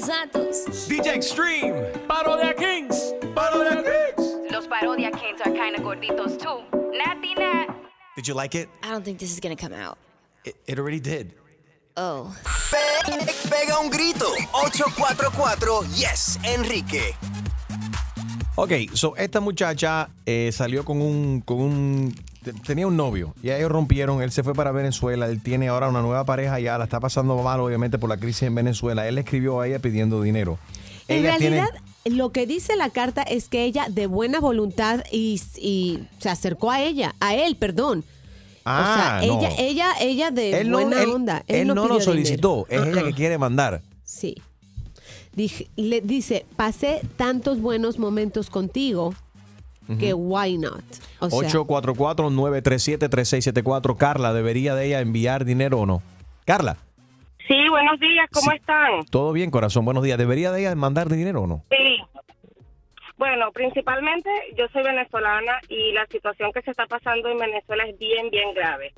Santos. 0.00 0.86
DJ 0.88 1.14
Extreme. 1.16 1.74
Parodia 2.08 2.54
Kings. 2.56 3.12
Parodia 3.34 3.82
Kings. 3.82 4.52
Los 4.52 4.66
parodia 4.66 5.10
kings 5.12 5.40
are 5.44 5.52
kinda 5.52 5.80
gorditos 5.80 6.36
too. 6.38 6.62
Nati 6.96 7.34
Nat. 7.34 7.66
Did 8.16 8.26
you 8.28 8.34
like 8.34 8.54
it? 8.54 8.68
I 8.82 8.90
don't 8.90 9.04
think 9.04 9.18
this 9.18 9.30
is 9.32 9.40
gonna 9.40 9.56
come 9.56 9.72
out. 9.74 9.98
It, 10.44 10.56
it 10.66 10.78
already 10.78 11.00
did. 11.00 11.32
Oh. 11.96 12.34
Pe- 12.70 13.26
Pega 13.48 13.78
un 13.80 13.90
grito. 13.90 14.26
844 14.54 15.84
Yes, 15.94 16.38
Enrique. 16.44 17.14
Ok, 18.56 18.88
so 18.94 19.14
esta 19.16 19.40
muchacha 19.40 20.08
eh, 20.24 20.50
salió 20.52 20.82
con 20.84 21.00
un, 21.02 21.42
con 21.42 21.58
un, 21.60 22.14
tenía 22.52 22.86
un 22.86 22.96
novio 22.96 23.34
y 23.42 23.50
ellos 23.50 23.70
rompieron, 23.70 24.22
él 24.22 24.30
se 24.32 24.42
fue 24.42 24.54
para 24.54 24.72
Venezuela, 24.72 25.26
él 25.26 25.42
tiene 25.42 25.68
ahora 25.68 25.88
una 25.88 26.02
nueva 26.02 26.24
pareja 26.24 26.58
ya, 26.60 26.78
la 26.78 26.84
está 26.84 27.00
pasando 27.00 27.36
mal 27.42 27.60
obviamente 27.60 27.98
por 27.98 28.08
la 28.08 28.16
crisis 28.16 28.42
en 28.44 28.54
Venezuela, 28.54 29.06
él 29.08 29.14
le 29.16 29.20
escribió 29.22 29.60
a 29.60 29.66
ella 29.68 29.78
pidiendo 29.78 30.20
dinero. 30.22 30.58
En 31.08 31.20
Ella 31.24 31.36
tiene- 31.38 31.56
realidad, 31.60 31.80
lo 32.06 32.30
que 32.32 32.46
dice 32.46 32.76
la 32.76 32.90
carta 32.90 33.22
es 33.22 33.48
que 33.48 33.64
ella 33.64 33.86
de 33.88 34.06
buena 34.06 34.40
voluntad 34.40 35.04
y, 35.12 35.40
y 35.56 36.00
se 36.18 36.28
acercó 36.28 36.70
a 36.70 36.80
ella, 36.82 37.14
a 37.20 37.34
él, 37.34 37.56
perdón. 37.56 38.04
Ah, 38.64 39.20
o 39.20 39.22
sea, 39.22 39.28
no. 39.32 39.38
ella, 39.40 39.50
ella, 39.58 39.88
ella 40.00 40.30
de 40.32 40.60
Él 40.60 40.70
no, 40.70 40.78
buena 40.78 41.02
él- 41.02 41.10
onda. 41.10 41.44
él 41.46 41.68
no 41.68 41.86
lo 41.86 42.00
solicitó, 42.00 42.66
dinero. 42.68 42.84
es 42.90 42.96
ella 42.96 43.04
que 43.08 43.14
quiere 43.14 43.38
mandar. 43.38 43.82
Sí. 44.02 44.34
Dije- 45.36 45.68
le 45.76 46.00
dice, 46.00 46.46
pasé 46.56 47.02
tantos 47.16 47.60
buenos 47.60 47.98
momentos 47.98 48.50
contigo 48.50 49.14
que 49.98 50.14
why 50.14 50.58
not. 50.58 50.82
O 51.20 51.30
sea, 51.30 51.48
844-937-3674. 51.48 53.96
Carla, 53.96 54.32
¿debería 54.32 54.74
de 54.74 54.86
ella 54.86 55.00
enviar 55.00 55.44
dinero 55.44 55.80
o 55.80 55.86
no? 55.86 56.02
Carla, 56.44 56.76
Sí, 57.48 57.54
buenos 57.70 58.00
días, 58.00 58.28
¿cómo 58.32 58.50
están? 58.50 59.04
todo 59.08 59.32
bien, 59.32 59.52
corazón, 59.52 59.84
buenos 59.84 60.02
días. 60.02 60.18
¿Debería 60.18 60.50
de 60.50 60.62
ella 60.62 60.74
mandar 60.74 61.08
dinero 61.08 61.42
o 61.42 61.46
no? 61.46 61.62
Sí. 61.70 61.98
Bueno, 63.16 63.52
principalmente 63.52 64.28
yo 64.58 64.66
soy 64.72 64.82
venezolana 64.82 65.60
y 65.68 65.92
la 65.92 66.06
situación 66.06 66.50
que 66.52 66.60
se 66.62 66.72
está 66.72 66.86
pasando 66.86 67.28
en 67.30 67.38
Venezuela 67.38 67.84
es 67.84 67.96
bien, 67.98 68.30
bien 68.30 68.52
grave. 68.52 68.92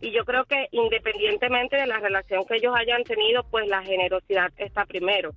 Y 0.00 0.12
yo 0.12 0.24
creo 0.24 0.44
que 0.44 0.68
independientemente 0.70 1.76
de 1.76 1.86
la 1.86 1.98
relación 1.98 2.44
que 2.44 2.56
ellos 2.56 2.74
hayan 2.76 3.02
tenido, 3.04 3.42
pues 3.50 3.66
la 3.68 3.82
generosidad 3.82 4.52
está 4.58 4.84
primero. 4.84 5.32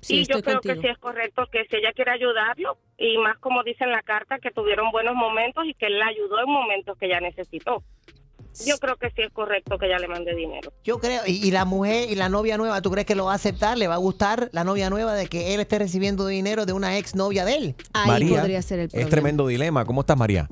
Sí, 0.00 0.20
y 0.20 0.26
yo 0.26 0.40
creo 0.40 0.56
contigo. 0.56 0.74
que 0.74 0.80
sí 0.80 0.88
es 0.88 0.98
correcto 0.98 1.46
que 1.52 1.64
si 1.66 1.76
ella 1.76 1.92
quiere 1.94 2.12
ayudarlo, 2.12 2.78
y 2.96 3.18
más 3.18 3.38
como 3.38 3.62
dice 3.62 3.84
en 3.84 3.92
la 3.92 4.02
carta, 4.02 4.38
que 4.38 4.50
tuvieron 4.50 4.90
buenos 4.90 5.14
momentos 5.14 5.64
y 5.66 5.74
que 5.74 5.86
él 5.86 5.98
la 5.98 6.06
ayudó 6.06 6.40
en 6.40 6.50
momentos 6.50 6.96
que 6.98 7.06
ella 7.06 7.20
necesitó. 7.20 7.82
Yo 8.66 8.76
creo 8.78 8.96
que 8.96 9.10
sí 9.10 9.22
es 9.22 9.32
correcto 9.32 9.78
que 9.78 9.86
ella 9.86 9.98
le 9.98 10.08
mande 10.08 10.34
dinero. 10.34 10.72
Yo 10.82 10.98
creo, 10.98 11.22
y, 11.26 11.46
y 11.46 11.50
la 11.50 11.64
mujer 11.64 12.10
y 12.10 12.16
la 12.16 12.28
novia 12.28 12.56
nueva, 12.56 12.82
¿tú 12.82 12.90
crees 12.90 13.06
que 13.06 13.14
lo 13.14 13.26
va 13.26 13.32
a 13.32 13.36
aceptar? 13.36 13.78
¿Le 13.78 13.86
va 13.86 13.94
a 13.94 13.98
gustar 13.98 14.50
la 14.52 14.64
novia 14.64 14.90
nueva 14.90 15.14
de 15.14 15.28
que 15.28 15.54
él 15.54 15.60
esté 15.60 15.78
recibiendo 15.78 16.26
dinero 16.26 16.66
de 16.66 16.72
una 16.72 16.98
ex 16.98 17.14
novia 17.14 17.44
de 17.44 17.54
él? 17.54 17.74
María, 18.06 18.58
es 18.58 19.08
tremendo 19.08 19.46
dilema. 19.46 19.84
¿Cómo 19.84 20.00
estás, 20.00 20.16
María? 20.16 20.48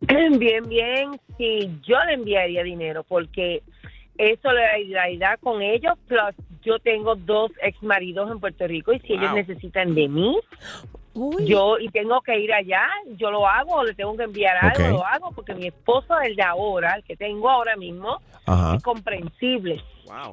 Bien, 0.38 0.68
bien, 0.68 1.18
sí, 1.38 1.70
yo 1.86 1.96
le 2.04 2.14
enviaría 2.14 2.62
dinero 2.62 3.04
porque 3.04 3.62
es 4.18 4.38
solidaridad 4.40 5.38
con 5.40 5.62
ellos, 5.62 5.94
plus 6.06 6.34
yo 6.62 6.78
tengo 6.78 7.14
dos 7.14 7.52
ex 7.62 7.82
maridos 7.82 8.30
en 8.30 8.40
Puerto 8.40 8.66
Rico 8.66 8.92
y 8.92 9.00
si 9.00 9.12
ellos 9.12 9.34
necesitan 9.34 9.94
de 9.94 10.08
mí, 10.08 10.38
yo 11.40 11.78
y 11.78 11.88
tengo 11.90 12.20
que 12.22 12.38
ir 12.38 12.52
allá, 12.52 12.86
yo 13.16 13.30
lo 13.30 13.46
hago, 13.46 13.74
o 13.76 13.84
le 13.84 13.94
tengo 13.94 14.16
que 14.16 14.24
enviar 14.24 14.56
algo, 14.56 14.98
lo 14.98 15.06
hago 15.06 15.30
porque 15.32 15.54
mi 15.54 15.66
esposo, 15.66 16.18
el 16.20 16.34
de 16.34 16.42
ahora, 16.42 16.94
el 16.94 17.04
que 17.04 17.16
tengo 17.16 17.50
ahora 17.50 17.76
mismo, 17.76 18.20
Ajá. 18.46 18.76
es 18.76 18.82
comprensible. 18.82 19.82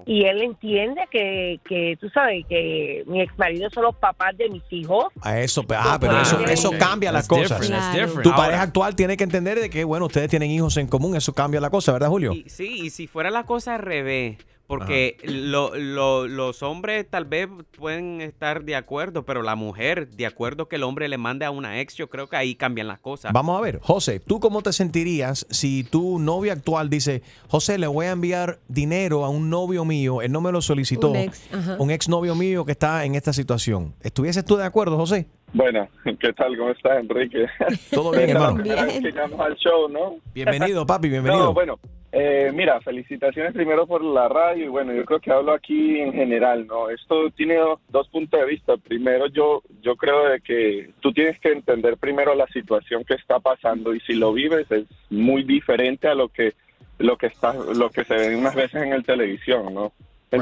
Y 0.05 0.25
él 0.25 0.41
entiende 0.41 1.01
que, 1.11 1.59
que, 1.67 1.97
tú 1.99 2.09
sabes, 2.09 2.45
que 2.47 3.03
mi 3.07 3.21
ex 3.21 3.37
marido 3.37 3.69
son 3.69 3.83
los 3.83 3.95
papás 3.95 4.37
de 4.37 4.49
mis 4.49 4.63
hijos. 4.71 5.05
A 5.21 5.39
eso, 5.39 5.63
ah, 5.75 5.97
pero 5.99 6.19
eso, 6.21 6.39
eso 6.45 6.69
ok. 6.69 6.77
cambia 6.77 7.11
las 7.11 7.27
That's 7.27 7.41
cosas. 7.41 7.59
different, 7.61 7.81
Claro. 7.83 7.99
different. 8.05 8.23
Tu 8.23 8.29
Ahora- 8.29 8.43
pareja 8.43 8.61
actual 8.63 8.95
tiene 8.95 9.17
que 9.17 9.23
entender 9.23 9.59
de 9.59 9.69
que, 9.69 9.83
bueno, 9.83 10.05
ustedes 10.05 10.29
tienen 10.29 10.49
hijos 10.51 10.77
en 10.77 10.87
común, 10.87 11.15
eso 11.15 11.33
cambia 11.33 11.59
la 11.61 11.69
cosa, 11.69 11.91
¿verdad, 11.93 12.09
Julio? 12.09 12.33
Y- 12.33 12.49
sí, 12.49 12.81
y 12.85 12.89
si 12.89 13.07
fuera 13.07 13.29
la 13.29 13.43
cosa 13.43 13.75
al 13.75 13.81
revés, 13.81 14.37
porque 14.71 15.17
lo- 15.23 15.75
lo- 15.75 16.27
los 16.29 16.63
hombres 16.63 17.05
tal 17.09 17.25
vez 17.25 17.49
pueden 17.77 18.21
estar 18.21 18.63
de 18.63 18.77
acuerdo, 18.77 19.23
pero 19.25 19.41
la 19.41 19.55
mujer, 19.55 20.07
de 20.11 20.25
acuerdo 20.25 20.69
que 20.69 20.77
el 20.77 20.83
hombre 20.83 21.09
le 21.09 21.17
mande 21.17 21.43
a 21.43 21.51
una 21.51 21.81
ex, 21.81 21.95
yo 21.95 22.09
creo 22.09 22.27
que 22.27 22.37
ahí 22.37 22.55
cambian 22.55 22.87
las 22.87 22.99
cosas. 22.99 23.33
Vamos 23.33 23.57
a 23.57 23.61
ver, 23.61 23.79
José, 23.81 24.21
¿tú 24.21 24.39
cómo 24.39 24.61
te 24.61 24.71
sentirías 24.71 25.45
si 25.49 25.83
tu 25.83 26.19
novia 26.19 26.53
actual 26.53 26.89
dice, 26.89 27.21
José, 27.49 27.77
le 27.77 27.87
voy 27.87 28.05
a 28.05 28.11
enviar 28.11 28.59
dinero 28.69 29.25
a 29.25 29.29
un 29.29 29.49
novio 29.49 29.83
mío, 29.83 30.21
él 30.21 30.31
no 30.31 30.39
me 30.39 30.53
lo 30.53 30.61
solicitó, 30.61 31.09
Un 31.11 31.17
ex, 31.17 31.53
ajá. 31.53 31.75
un 31.77 31.91
ex 31.91 32.07
novio 32.07 32.33
mío 32.35 32.63
que 32.63 32.71
está 32.71 33.03
en 33.03 33.15
esta 33.15 33.33
situación? 33.33 33.93
¿Estuvieses 34.01 34.45
tú 34.45 34.55
de 34.55 34.63
acuerdo, 34.63 34.95
José? 34.95 35.27
Bueno, 35.53 35.89
¿qué 36.05 36.31
tal? 36.31 36.57
¿Cómo 36.57 36.69
estás, 36.71 36.97
Enrique? 36.97 37.45
Todo 37.91 38.11
bien, 38.11 38.29
hermano. 38.37 38.63
llamas 38.63 39.39
al 39.41 39.55
show, 39.57 39.89
¿no? 39.89 40.15
Bienvenido, 40.33 40.85
papi, 40.85 41.09
bienvenido. 41.09 41.43
No, 41.47 41.53
bueno, 41.53 41.77
eh, 42.11 42.51
mira, 42.53 42.81
felicitaciones 42.81 43.53
primero 43.53 43.87
por 43.87 44.03
la 44.03 44.27
radio 44.27 44.65
y 44.65 44.67
bueno, 44.67 44.93
yo 44.93 45.05
creo 45.05 45.19
que 45.19 45.31
hablo 45.31 45.53
aquí 45.53 45.99
en 45.99 46.11
general, 46.13 46.67
¿no? 46.67 46.89
Esto 46.89 47.29
tiene 47.31 47.55
do- 47.55 47.79
dos 47.89 48.07
puntos 48.09 48.39
de 48.39 48.45
vista. 48.45 48.75
Primero, 48.77 49.27
yo 49.27 49.61
yo 49.81 49.95
creo 49.95 50.25
de 50.29 50.41
que 50.41 50.89
tú 50.99 51.13
tienes 51.13 51.39
que 51.39 51.51
entender 51.53 51.97
primero 51.97 52.35
la 52.35 52.47
situación 52.47 53.03
que 53.05 53.13
está 53.13 53.39
pasando 53.39 53.95
y 53.95 53.99
si 54.01 54.13
lo 54.13 54.33
vives 54.33 54.69
es 54.71 54.85
muy 55.09 55.43
diferente 55.43 56.07
a 56.07 56.15
lo 56.15 56.27
que 56.29 56.53
lo 56.99 57.17
que 57.17 57.27
está 57.27 57.53
lo 57.53 57.89
que 57.89 58.03
se 58.03 58.13
ve 58.15 58.35
unas 58.35 58.55
veces 58.55 58.83
en 58.83 58.93
el 58.93 59.03
televisión, 59.05 59.73
¿no? 59.73 59.91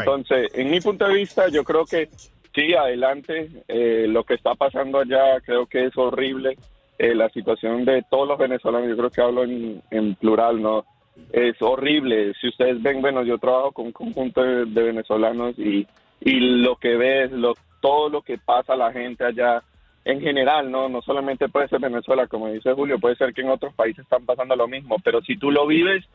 Entonces, 0.01 0.51
en 0.53 0.69
mi 0.69 0.81
punto 0.81 1.07
de 1.07 1.13
vista, 1.15 1.47
yo 1.49 1.63
creo 1.63 1.85
que 1.85 2.09
sí, 2.53 2.73
adelante. 2.73 3.49
Eh, 3.67 4.05
lo 4.07 4.23
que 4.23 4.33
está 4.35 4.55
pasando 4.55 4.99
allá 4.99 5.39
creo 5.45 5.65
que 5.67 5.85
es 5.85 5.97
horrible. 5.97 6.57
Eh, 6.97 7.15
la 7.15 7.29
situación 7.29 7.85
de 7.85 8.03
todos 8.11 8.27
los 8.27 8.37
venezolanos, 8.37 8.89
yo 8.89 8.97
creo 8.97 9.09
que 9.09 9.21
hablo 9.21 9.43
en, 9.45 9.81
en 9.89 10.15
plural, 10.15 10.61
¿no? 10.61 10.83
Es 11.31 11.61
horrible. 11.61 12.33
Si 12.39 12.47
ustedes 12.47 12.81
ven, 12.81 13.01
bueno, 13.01 13.23
yo 13.23 13.37
trabajo 13.37 13.71
con 13.71 13.87
un 13.87 13.91
conjunto 13.91 14.41
de, 14.41 14.65
venezolanos 14.65 15.57
y, 15.57 15.87
y 16.21 16.39
lo 16.61 16.75
que 16.75 16.95
ves, 16.95 17.31
lo, 17.31 17.53
todo 17.81 18.09
lo 18.09 18.21
que 18.21 18.37
pasa 18.37 18.73
a 18.73 18.77
la 18.77 18.91
gente 18.91 19.25
allá, 19.25 19.63
en 20.05 20.21
general, 20.21 20.71
¿no? 20.71 20.89
No 20.89 21.01
solamente 21.01 21.49
puede 21.49 21.67
ser 21.67 21.79
Venezuela, 21.79 22.27
como 22.27 22.47
dice 22.47 22.73
Julio, 22.73 22.99
puede 22.99 23.15
ser 23.15 23.33
que 23.33 23.41
en 23.41 23.49
otros 23.49 23.73
países 23.73 24.03
están 24.03 24.25
pasando 24.25 24.55
lo 24.55 24.67
mismo, 24.67 24.97
pero 25.03 25.21
si 25.21 25.37
tú 25.37 25.51
lo 25.51 25.67
vives, 25.67 26.05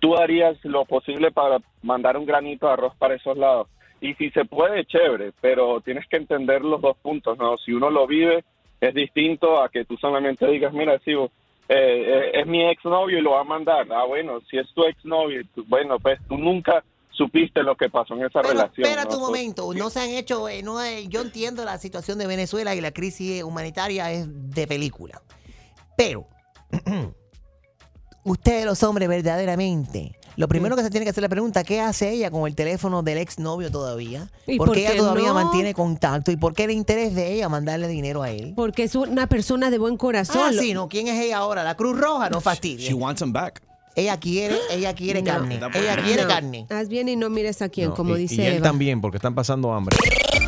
tú 0.00 0.16
harías 0.16 0.56
lo 0.64 0.84
posible 0.84 1.30
para 1.30 1.58
mandar 1.82 2.16
un 2.16 2.26
granito 2.26 2.66
de 2.66 2.72
arroz 2.72 2.94
para 2.96 3.14
esos 3.14 3.36
lados. 3.36 3.68
Y 4.00 4.14
si 4.14 4.30
se 4.30 4.44
puede, 4.44 4.84
chévere, 4.84 5.32
pero 5.40 5.80
tienes 5.80 6.06
que 6.08 6.16
entender 6.16 6.64
los 6.64 6.80
dos 6.80 6.96
puntos, 6.98 7.36
¿no? 7.38 7.56
Si 7.56 7.72
uno 7.72 7.90
lo 7.90 8.06
vive, 8.06 8.44
es 8.80 8.94
distinto 8.94 9.62
a 9.62 9.68
que 9.68 9.84
tú 9.84 9.96
solamente 9.96 10.46
digas, 10.46 10.72
mira, 10.72 10.98
sí, 11.04 11.14
eh, 11.68 11.74
eh, 12.34 12.40
es 12.40 12.46
mi 12.46 12.64
exnovio 12.68 13.18
y 13.18 13.22
lo 13.22 13.32
va 13.32 13.40
a 13.40 13.44
mandar. 13.44 13.86
Ah, 13.92 14.04
bueno, 14.06 14.40
si 14.50 14.58
es 14.58 14.66
tu 14.74 14.84
exnovio, 14.84 15.42
bueno, 15.66 15.98
pues 15.98 16.18
tú 16.28 16.36
nunca 16.38 16.82
supiste 17.10 17.62
lo 17.62 17.76
que 17.76 17.90
pasó 17.90 18.14
en 18.14 18.24
esa 18.24 18.42
relación. 18.42 18.86
Espera 18.86 19.04
¿no? 19.04 19.10
un 19.10 19.16
So- 19.16 19.20
momento, 19.20 19.74
no 19.74 19.90
se 19.90 20.00
han 20.00 20.10
hecho, 20.10 20.48
eh, 20.48 20.62
no, 20.62 20.82
eh, 20.82 21.08
yo 21.08 21.20
entiendo 21.20 21.64
la 21.64 21.76
situación 21.78 22.16
de 22.18 22.26
Venezuela 22.26 22.74
y 22.74 22.80
la 22.80 22.92
crisis 22.92 23.42
humanitaria 23.42 24.10
es 24.12 24.26
de 24.54 24.66
película, 24.66 25.20
pero 25.96 26.26
ustedes 28.30 28.64
los 28.66 28.82
hombres 28.82 29.08
verdaderamente, 29.08 30.14
lo 30.36 30.46
primero 30.46 30.76
que 30.76 30.82
se 30.82 30.90
tiene 30.90 31.04
que 31.04 31.10
hacer 31.10 31.22
la 31.22 31.28
pregunta, 31.28 31.64
¿qué 31.64 31.80
hace 31.80 32.10
ella 32.12 32.30
con 32.30 32.46
el 32.46 32.54
teléfono 32.54 33.02
del 33.02 33.18
exnovio 33.18 33.70
todavía? 33.72 34.30
¿Y 34.46 34.56
¿Por 34.56 34.68
por 34.68 34.76
qué 34.76 34.86
ella 34.86 34.96
todavía 34.96 35.28
no? 35.28 35.34
mantiene 35.34 35.74
contacto? 35.74 36.30
¿Y 36.30 36.36
por 36.36 36.54
qué 36.54 36.64
el 36.64 36.70
interés 36.70 37.14
de 37.14 37.32
ella 37.34 37.48
mandarle 37.48 37.88
dinero 37.88 38.22
a 38.22 38.30
él? 38.30 38.52
Porque 38.54 38.84
es 38.84 38.94
una 38.94 39.26
persona 39.26 39.70
de 39.70 39.78
buen 39.78 39.96
corazón. 39.96 40.42
Ah, 40.44 40.50
sí, 40.52 40.74
¿no? 40.74 40.88
¿Quién 40.88 41.08
es 41.08 41.20
ella 41.20 41.38
ahora? 41.38 41.64
La 41.64 41.76
Cruz 41.76 41.98
Roja, 41.98 42.30
no 42.30 42.40
fastidia. 42.40 42.86
She 42.86 42.94
wants 42.94 43.20
him 43.20 43.32
back. 43.32 43.62
Ella 43.96 44.16
quiere, 44.20 44.56
ella 44.70 44.94
quiere 44.94 45.22
No. 45.22 45.32
carne. 45.32 45.56
Ella 45.74 45.96
quiere 46.04 46.22
No, 46.22 46.28
carne. 46.28 46.66
Haz 46.70 46.88
bien 46.88 47.08
y 47.08 47.16
no 47.16 47.30
mires 47.30 47.60
a 47.62 47.68
quién, 47.68 47.88
No, 47.88 47.94
como 47.96 48.16
y, 48.16 48.20
dice 48.20 48.36
y 48.36 48.46
él 48.46 48.54
Eva. 48.58 48.62
también, 48.68 49.00
porque 49.00 49.16
están 49.16 49.34
pasando 49.34 49.72
hambre. 49.72 49.96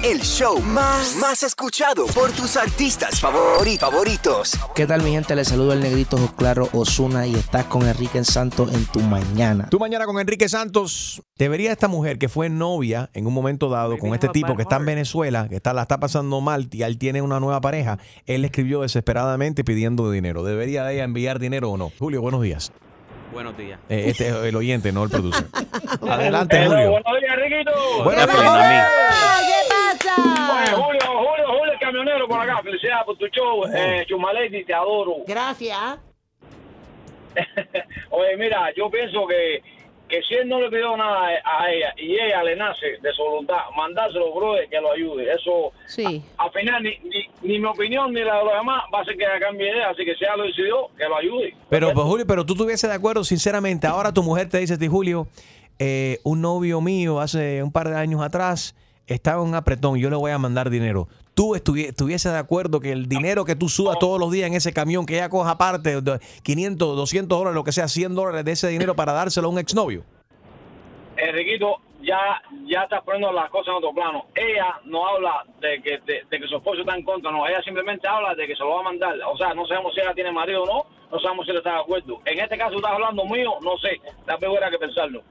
El 0.02 0.20
show 0.22 0.58
más, 0.62 1.14
más 1.16 1.42
escuchado 1.42 2.06
por 2.06 2.30
tus 2.32 2.56
artistas 2.56 3.22
favori- 3.22 3.78
favoritos. 3.78 4.58
¿Qué 4.74 4.86
tal 4.86 5.02
mi 5.02 5.10
gente? 5.10 5.36
Les 5.36 5.48
saludo 5.48 5.74
el 5.74 5.80
negrito 5.80 6.16
Claro 6.38 6.70
Osuna 6.72 7.26
y 7.26 7.34
estás 7.34 7.66
con 7.66 7.86
Enrique 7.86 8.24
Santos 8.24 8.72
en 8.72 8.86
tu 8.86 9.00
mañana. 9.00 9.68
Tú 9.70 9.78
mañana 9.78 10.06
con 10.06 10.18
Enrique 10.18 10.48
Santos, 10.48 11.22
¿debería 11.36 11.70
esta 11.70 11.86
mujer 11.86 12.18
que 12.18 12.30
fue 12.30 12.48
novia 12.48 13.10
en 13.12 13.26
un 13.26 13.34
momento 13.34 13.68
dado 13.68 13.98
con 13.98 14.14
este 14.14 14.28
tipo 14.30 14.56
que 14.56 14.62
está 14.62 14.76
en 14.76 14.86
Venezuela, 14.86 15.48
que 15.50 15.56
está, 15.56 15.74
la 15.74 15.82
está 15.82 16.00
pasando 16.00 16.40
mal 16.40 16.68
y 16.72 16.82
él 16.82 16.96
tiene 16.96 17.20
una 17.20 17.38
nueva 17.38 17.60
pareja, 17.60 17.98
él 18.24 18.40
le 18.40 18.46
escribió 18.46 18.80
desesperadamente 18.80 19.64
pidiendo 19.64 20.10
dinero. 20.10 20.42
¿Debería 20.44 20.82
de 20.84 20.94
ella 20.94 21.04
enviar 21.04 21.38
dinero 21.38 21.72
o 21.72 21.76
no? 21.76 21.92
Julio, 21.98 22.22
buenos 22.22 22.40
días. 22.40 22.72
Buenos 23.34 23.56
días. 23.56 23.78
Eh, 23.90 24.04
este 24.08 24.28
es 24.28 24.34
el 24.34 24.56
oyente, 24.56 24.92
no 24.92 25.04
el 25.04 25.10
producer. 25.10 25.46
Adelante, 26.08 26.56
Julio. 26.66 26.90
Buenos 26.92 27.20
días, 27.20 27.36
Riquito. 27.36 28.04
Buenos 28.04 28.26
¿Qué 28.26 28.32
días. 28.32 28.88
Julio, 30.24 30.76
Julio, 30.76 31.46
Julio, 31.46 31.72
el 31.72 31.78
camionero 31.78 32.28
por 32.28 32.40
acá. 32.40 32.60
Felicidades 32.62 33.04
por 33.04 33.16
tu 33.16 33.26
show. 33.28 33.64
Eh, 33.74 34.04
Chumaledi, 34.08 34.64
te 34.64 34.74
adoro. 34.74 35.16
Gracias. 35.26 35.98
Oye, 38.10 38.36
mira, 38.36 38.70
yo 38.76 38.90
pienso 38.90 39.26
que, 39.26 39.62
que 40.08 40.20
si 40.22 40.34
él 40.34 40.48
no 40.48 40.60
le 40.60 40.68
pidió 40.68 40.96
nada 40.96 41.28
a 41.44 41.70
ella 41.70 41.94
y 41.96 42.14
ella 42.18 42.42
le 42.42 42.56
nace 42.56 42.98
de 43.00 43.12
su 43.12 43.22
voluntad, 43.22 43.56
mandárselo, 43.76 44.34
brother, 44.34 44.68
que 44.68 44.80
lo 44.80 44.92
ayude. 44.92 45.32
Eso, 45.32 45.72
Sí. 45.86 46.22
al 46.36 46.50
final, 46.50 46.82
ni, 46.82 46.90
ni, 47.04 47.28
ni 47.42 47.58
mi 47.60 47.66
opinión 47.66 48.12
ni 48.12 48.20
la 48.22 48.38
de 48.38 48.44
los 48.44 48.54
demás 48.54 48.82
va 48.92 49.00
a 49.00 49.04
ser 49.04 49.16
que 49.16 49.24
ella 49.24 49.38
cambie 49.40 49.66
de 49.66 49.72
idea. 49.76 49.90
Así 49.90 50.04
que 50.04 50.14
si 50.16 50.24
ella 50.24 50.36
lo 50.36 50.44
decidió, 50.44 50.88
que 50.98 51.04
lo 51.04 51.16
ayude. 51.16 51.54
Pero, 51.68 51.92
pues, 51.92 52.06
Julio, 52.06 52.26
pero 52.26 52.44
tú 52.44 52.54
estuviese 52.54 52.88
de 52.88 52.94
acuerdo, 52.94 53.22
sinceramente. 53.24 53.86
Ahora 53.86 54.12
tu 54.12 54.22
mujer 54.22 54.48
te 54.48 54.58
dice, 54.58 54.74
a 54.74 54.78
ti, 54.78 54.88
Julio, 54.88 55.28
eh, 55.78 56.18
un 56.24 56.40
novio 56.42 56.80
mío 56.80 57.20
hace 57.20 57.62
un 57.62 57.70
par 57.72 57.88
de 57.88 57.96
años 57.96 58.20
atrás 58.22 58.74
estaba 59.14 59.42
en 59.42 59.48
un 59.48 59.54
apretón, 59.54 59.98
yo 59.98 60.10
le 60.10 60.16
voy 60.16 60.30
a 60.30 60.38
mandar 60.38 60.70
dinero. 60.70 61.08
¿Tú 61.34 61.54
estuvi- 61.54 61.86
estuviese 61.88 62.28
de 62.30 62.38
acuerdo 62.38 62.80
que 62.80 62.92
el 62.92 63.08
dinero 63.08 63.44
que 63.44 63.56
tú 63.56 63.68
subas 63.68 63.98
todos 63.98 64.18
los 64.20 64.30
días 64.30 64.46
en 64.48 64.54
ese 64.54 64.72
camión, 64.72 65.06
que 65.06 65.14
ella 65.14 65.28
coja 65.28 65.50
aparte, 65.52 66.00
de 66.00 66.20
500, 66.42 66.96
200 66.96 67.38
dólares, 67.38 67.54
lo 67.54 67.64
que 67.64 67.72
sea, 67.72 67.88
100 67.88 68.14
dólares 68.14 68.44
de 68.44 68.52
ese 68.52 68.68
dinero 68.68 68.94
para 68.94 69.12
dárselo 69.12 69.48
a 69.48 69.50
un 69.50 69.58
exnovio? 69.58 70.04
Enriquito, 71.16 71.76
ya 72.02 72.40
ya 72.66 72.82
estás 72.84 73.02
poniendo 73.04 73.30
las 73.32 73.50
cosas 73.50 73.68
en 73.68 73.74
otro 73.74 73.92
plano. 73.92 74.24
Ella 74.34 74.80
no 74.84 75.06
habla 75.06 75.44
de 75.60 75.82
que 75.82 75.98
de, 76.06 76.22
que 76.38 76.48
su 76.48 76.56
esposo 76.56 76.80
está 76.80 76.96
en 76.96 77.04
contra, 77.04 77.30
no. 77.30 77.46
Ella 77.46 77.62
simplemente 77.62 78.06
habla 78.08 78.34
de 78.34 78.46
que 78.46 78.54
se 78.56 78.62
lo 78.62 78.70
va 78.70 78.80
a 78.80 78.84
mandar. 78.84 79.14
O 79.32 79.36
sea, 79.36 79.52
no 79.54 79.66
sabemos 79.66 79.92
si 79.94 80.00
ella 80.00 80.14
tiene 80.14 80.32
marido 80.32 80.62
o 80.62 80.66
no, 80.66 80.86
no 81.10 81.18
sabemos 81.20 81.44
si 81.44 81.50
él 81.50 81.58
está 81.58 81.74
de 81.74 81.80
acuerdo. 81.80 82.20
En 82.24 82.38
este 82.40 82.56
caso 82.56 82.76
estás 82.76 82.92
hablando 82.92 83.24
mío, 83.26 83.52
no 83.62 83.76
sé. 83.78 84.00
Vez 84.26 84.48
hubiera 84.48 84.70
que 84.70 84.78
pensarlo. 84.78 85.22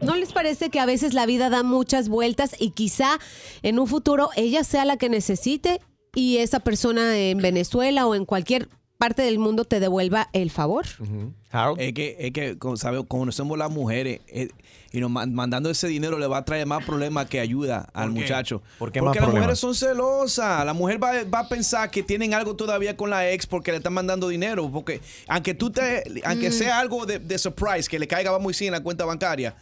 ¿No 0.00 0.16
les 0.16 0.32
parece 0.32 0.70
que 0.70 0.80
a 0.80 0.86
veces 0.86 1.14
la 1.14 1.26
vida 1.26 1.48
da 1.50 1.62
muchas 1.62 2.08
vueltas 2.08 2.54
y 2.58 2.70
quizá 2.70 3.18
en 3.62 3.78
un 3.78 3.86
futuro 3.86 4.30
ella 4.36 4.64
sea 4.64 4.84
la 4.84 4.96
que 4.96 5.08
necesite 5.08 5.80
y 6.14 6.38
esa 6.38 6.60
persona 6.60 7.16
en 7.18 7.38
Venezuela 7.38 8.06
o 8.06 8.14
en 8.14 8.24
cualquier 8.24 8.68
parte 8.98 9.22
del 9.22 9.38
mundo 9.38 9.64
te 9.64 9.80
devuelva 9.80 10.28
el 10.32 10.50
favor? 10.50 10.84
Es 11.78 11.92
que, 11.94 12.16
es 12.18 12.32
que 12.32 12.58
como 12.58 12.76
sabe, 12.76 13.04
conocemos 13.06 13.56
las 13.58 13.70
mujeres 13.70 14.20
eh, 14.28 14.48
y 14.92 15.00
nos 15.00 15.10
man- 15.10 15.34
mandando 15.34 15.70
ese 15.70 15.88
dinero 15.88 16.18
le 16.18 16.26
va 16.26 16.38
a 16.38 16.44
traer 16.44 16.66
más 16.66 16.84
problemas 16.84 17.26
que 17.26 17.40
ayuda 17.40 17.88
al 17.92 18.10
muchacho. 18.10 18.62
¿Por 18.78 18.92
qué 18.92 19.00
porque 19.00 19.00
más 19.00 19.16
las 19.16 19.24
problemas? 19.24 19.42
mujeres 19.46 19.58
son 19.58 19.74
celosas. 19.74 20.64
La 20.64 20.72
mujer 20.74 21.02
va, 21.02 21.12
va 21.24 21.40
a 21.40 21.48
pensar 21.48 21.90
que 21.90 22.02
tienen 22.02 22.34
algo 22.34 22.54
todavía 22.56 22.96
con 22.96 23.10
la 23.10 23.30
ex 23.30 23.46
porque 23.46 23.72
le 23.72 23.78
están 23.78 23.92
mandando 23.94 24.28
dinero. 24.28 24.70
Porque 24.70 25.00
aunque 25.28 25.54
tú 25.54 25.70
te, 25.70 26.04
aunque 26.24 26.50
Mm. 26.50 26.52
sea 26.52 26.78
algo 26.78 27.04
de, 27.06 27.18
de 27.18 27.38
surprise, 27.38 27.88
que 27.88 27.98
le 27.98 28.06
caiga 28.06 28.30
vamos 28.30 28.46
a 28.46 28.48
decir 28.50 28.66
en 28.68 28.72
la 28.72 28.82
cuenta 28.82 29.04
bancaria, 29.04 29.54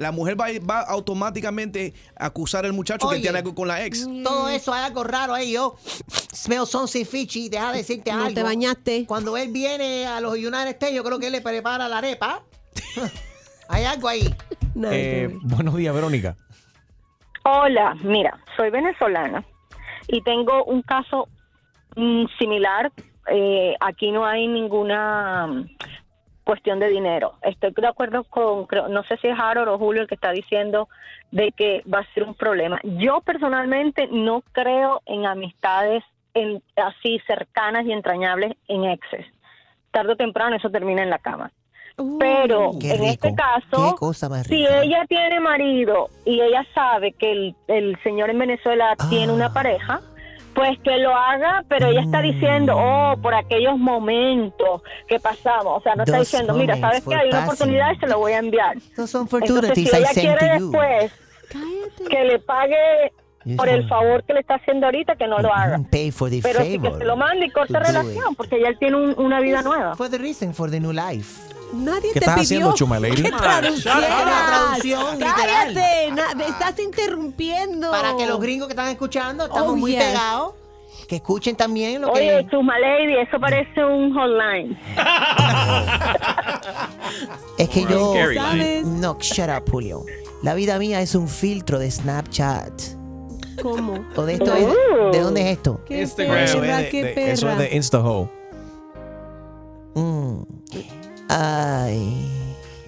la 0.00 0.12
mujer 0.12 0.40
va, 0.40 0.46
va 0.68 0.80
automáticamente 0.80 1.92
a 2.16 2.24
acusar 2.26 2.64
al 2.64 2.72
muchacho 2.72 3.06
que 3.10 3.18
tiene 3.18 3.36
algo 3.36 3.54
con 3.54 3.68
la 3.68 3.84
ex. 3.84 4.08
Todo 4.24 4.48
eso 4.48 4.72
hay 4.72 4.84
algo 4.86 5.04
raro 5.04 5.34
ahí. 5.34 5.52
Yo 5.52 5.76
smell 6.34 6.64
something 6.66 7.04
fishy. 7.04 7.50
Deja 7.50 7.70
de 7.70 7.78
decirte 7.78 8.10
No 8.10 8.22
algo. 8.22 8.34
te 8.34 8.42
bañaste. 8.42 9.04
Cuando 9.06 9.36
él 9.36 9.52
viene 9.52 10.06
a 10.06 10.22
los 10.22 10.32
United 10.32 10.68
States, 10.68 10.94
yo 10.94 11.04
creo 11.04 11.18
que 11.18 11.26
él 11.26 11.32
le 11.32 11.42
prepara 11.42 11.86
la 11.86 11.98
arepa. 11.98 12.42
hay 13.68 13.84
algo 13.84 14.08
ahí. 14.08 14.34
Eh, 14.84 15.28
buenos 15.42 15.76
días, 15.76 15.94
Verónica. 15.94 16.34
Hola, 17.44 17.94
mira, 18.02 18.38
soy 18.56 18.70
venezolana 18.70 19.44
y 20.08 20.22
tengo 20.22 20.64
un 20.64 20.80
caso 20.80 21.28
mm, 21.96 22.24
similar. 22.38 22.90
Eh, 23.30 23.74
aquí 23.80 24.10
no 24.12 24.24
hay 24.24 24.48
ninguna 24.48 25.46
mm, 25.46 25.68
cuestión 26.50 26.80
de 26.80 26.88
dinero. 26.88 27.34
Estoy 27.42 27.70
de 27.76 27.86
acuerdo 27.86 28.24
con, 28.24 28.66
creo- 28.66 28.88
no 28.88 29.04
sé 29.04 29.16
si 29.18 29.28
es 29.28 29.38
Harold 29.38 29.68
o 29.68 29.78
Julio 29.78 30.02
el 30.02 30.08
que 30.08 30.16
está 30.16 30.32
diciendo 30.32 30.88
de 31.30 31.52
que 31.52 31.82
va 31.92 32.00
a 32.00 32.12
ser 32.12 32.24
un 32.24 32.34
problema. 32.34 32.80
Yo 32.82 33.20
personalmente 33.20 34.08
no 34.10 34.42
creo 34.50 35.00
en 35.06 35.26
amistades 35.26 36.02
en, 36.34 36.60
así 36.74 37.20
cercanas 37.26 37.86
y 37.86 37.92
entrañables 37.92 38.56
en 38.66 38.84
exes. 38.84 39.26
Tarde 39.92 40.14
o 40.14 40.16
temprano 40.16 40.56
eso 40.56 40.70
termina 40.70 41.02
en 41.04 41.10
la 41.10 41.18
cama. 41.18 41.52
Pero 42.18 42.70
en 42.80 43.04
este 43.04 43.32
caso, 43.34 43.96
si 44.48 44.66
ella 44.66 45.04
tiene 45.08 45.38
marido 45.38 46.08
y 46.24 46.40
ella 46.40 46.64
sabe 46.74 47.12
que 47.12 47.30
el, 47.30 47.54
el 47.68 47.96
señor 48.02 48.30
en 48.30 48.38
Venezuela 48.38 48.96
tiene 49.10 49.32
Ah. 49.32 49.36
una 49.36 49.52
pareja, 49.52 50.00
pues 50.54 50.78
que 50.80 50.96
lo 50.98 51.14
haga, 51.14 51.64
pero 51.68 51.88
ella 51.88 52.02
está 52.02 52.20
diciendo, 52.22 52.74
oh, 52.76 53.16
por 53.20 53.34
aquellos 53.34 53.78
momentos 53.78 54.82
que 55.08 55.18
pasamos. 55.20 55.78
O 55.78 55.80
sea, 55.82 55.94
no 55.94 56.04
está 56.04 56.18
Those 56.18 56.30
diciendo, 56.30 56.54
mira, 56.54 56.76
¿sabes 56.78 57.06
were 57.06 57.20
Hay 57.20 57.28
una 57.28 57.44
oportunidad 57.44 57.92
y 57.92 57.96
se 57.98 58.06
lo 58.06 58.18
voy 58.18 58.32
a 58.32 58.38
enviar. 58.38 58.76
Entonces, 58.76 59.74
si 59.74 59.88
ella 59.88 60.10
quiere 60.12 60.58
después 60.58 61.12
que 62.08 62.24
le 62.24 62.38
pague 62.38 63.12
por 63.56 63.68
el 63.68 63.88
favor 63.88 64.22
que 64.24 64.34
le 64.34 64.40
está 64.40 64.54
haciendo 64.56 64.86
ahorita, 64.86 65.16
que 65.16 65.26
no 65.26 65.38
lo 65.38 65.52
haga. 65.52 65.80
Pay 65.90 66.10
for 66.10 66.28
the 66.30 66.40
Pero 66.42 66.62
sí 66.62 66.72
que 66.72 66.78
favor. 66.80 66.98
se 66.98 67.04
lo 67.04 67.16
mande 67.16 67.46
y 67.46 67.50
corte 67.50 67.72
to 67.72 67.78
do 67.80 67.84
relación, 67.86 68.34
porque 68.34 68.60
ya 68.60 68.68
él 68.68 68.78
tiene 68.78 68.96
un- 68.96 69.14
una 69.18 69.40
vida 69.40 69.62
nueva. 69.62 69.96
For 69.96 70.08
the 70.10 70.18
reason, 70.18 70.52
for 70.54 70.70
the 70.70 70.78
new 70.80 70.92
life. 70.92 71.40
Nadie 71.72 72.10
¿Qué 72.12 72.18
te 72.20 72.26
estás 72.26 72.34
pidió 72.34 72.42
haciendo, 72.42 72.74
Chuma 72.74 72.98
Lady? 72.98 73.22
que 73.22 73.30
traducieras. 73.30 74.00
shut 74.00 74.10
up. 74.10 74.22
Una 74.22 74.46
traducción, 74.46 75.12
literal. 75.18 75.36
Cállate, 75.74 76.10
na- 76.12 76.34
me 76.34 76.46
estás 76.48 76.78
interrumpiendo. 76.80 77.90
Para 77.92 78.16
que 78.16 78.26
los 78.26 78.40
gringos 78.40 78.66
que 78.66 78.72
están 78.72 78.88
escuchando, 78.88 79.44
estamos 79.44 79.72
Oh, 79.72 79.76
muy 79.76 79.92
yes. 79.92 80.02
pegados. 80.04 80.54
Que 81.08 81.16
escuchen 81.16 81.56
también 81.56 82.02
lo 82.02 82.10
Oye, 82.12 82.44
que... 82.44 82.50
Chuma 82.50 82.78
Lady, 82.78 83.16
eso 83.18 83.38
parece 83.40 83.84
un 83.84 84.12
hotline. 84.14 84.78
Es 87.58 87.68
que 87.68 87.82
yo... 87.84 88.14
Line. 88.14 88.82
No, 88.84 89.16
shut 89.20 89.48
up, 89.48 89.68
Julio. 89.70 90.04
La 90.42 90.54
vida 90.54 90.78
mía 90.78 91.00
es 91.00 91.14
un 91.14 91.28
filtro 91.28 91.78
de 91.78 91.90
Snapchat. 91.90 92.72
¿Cómo? 93.62 94.04
¿O 94.16 94.22
de 94.24 94.34
esto 94.34 94.54
es? 94.54 94.64
Oh. 94.66 95.10
¿De 95.10 95.20
dónde 95.20 95.40
es 95.42 95.46
esto? 95.58 95.80
Qué 95.86 96.02
Eso 96.02 96.16
perra, 96.16 96.44
es 96.44 96.90
qué 96.90 97.02
de, 97.04 97.14
de- 97.14 97.32
eso 97.32 97.50
es 97.50 97.58
de 97.58 97.76
InstaHo. 97.76 98.30
Mm. 99.94 100.42
Ay. 101.28 102.26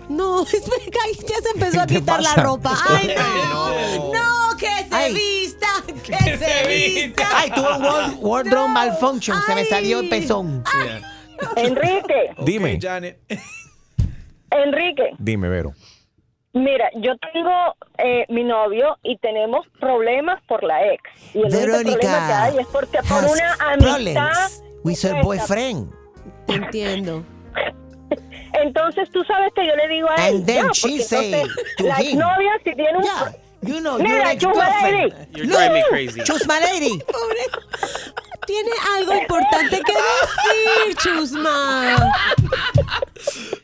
No, 0.08 0.42
espera, 0.46 1.02
ya 1.20 1.36
se 1.42 1.50
empezó 1.54 1.80
a 1.80 1.86
¿Qué 1.86 1.94
te 1.94 2.00
quitar 2.00 2.22
la 2.22 2.34
ropa. 2.36 2.74
Ay, 2.88 3.14
no. 3.50 4.12
No, 4.12 4.56
que 4.56 4.66
se 4.66 4.94
Ay. 4.94 5.14
vista, 5.14 5.68
que 6.04 6.36
se 6.38 6.66
vista. 6.68 7.24
Ay, 7.34 7.50
tuve 7.50 7.76
un 7.76 7.82
ward- 7.84 8.16
wardrobe 8.20 8.68
malfunction. 8.68 9.36
Se 9.46 9.54
me 9.54 9.64
salió 9.64 10.00
el 10.00 10.08
pezón. 10.08 10.62
Enrique, 11.56 12.34
Dime, 12.44 12.78
Enrique, 14.50 15.10
dime, 15.18 15.48
Vero. 15.48 15.72
Mira, 16.52 16.90
yo 16.96 17.12
tengo 17.32 17.50
eh, 17.98 18.24
mi 18.28 18.44
novio 18.44 18.98
y 19.02 19.16
tenemos 19.18 19.66
problemas 19.80 20.42
por 20.48 20.62
la 20.62 20.92
ex. 20.92 21.02
Y 21.34 21.38
el 21.38 21.44
único 21.46 21.58
Verónica 21.60 21.98
problema 21.98 22.26
que 22.26 22.32
hay 22.34 22.58
es 22.58 22.66
porque 22.66 22.98
por 23.08 23.24
una 23.24 23.56
amistad. 23.60 24.50
with 24.84 25.04
her 25.04 25.22
boyfriend. 25.22 25.92
Te 26.46 26.54
entiendo. 26.54 27.24
Entonces 28.54 29.08
tú 29.10 29.24
sabes 29.24 29.52
que 29.54 29.66
yo 29.66 29.74
le 29.74 29.88
digo 29.88 30.08
a 30.10 30.28
él. 30.28 30.36
And 30.36 30.46
then 30.46 30.66
ya, 30.66 30.72
she 30.72 31.00
say 31.00 31.44
to 31.78 31.84
las 31.84 32.00
him, 32.00 32.18
novias 32.18 32.60
si 32.64 32.72
tienen 32.74 32.96
un. 32.96 33.02
Yeah, 33.02 33.32
you 33.62 33.80
know, 33.80 33.96
Mira, 33.98 34.34
your 34.34 34.52
Chuma 34.52 34.66
ex-girlfriend. 34.66 35.12
Lady. 35.12 35.14
You're 35.34 35.46
driving 35.46 35.74
me 35.74 35.84
crazy. 35.88 36.20
Choose 36.22 36.46
my 36.46 36.60
lady. 36.60 37.00
Tiene 38.46 38.72
algo 38.96 39.14
importante 39.14 39.80
que 39.82 39.92
decir, 39.94 40.96
Chusma. 40.96 41.96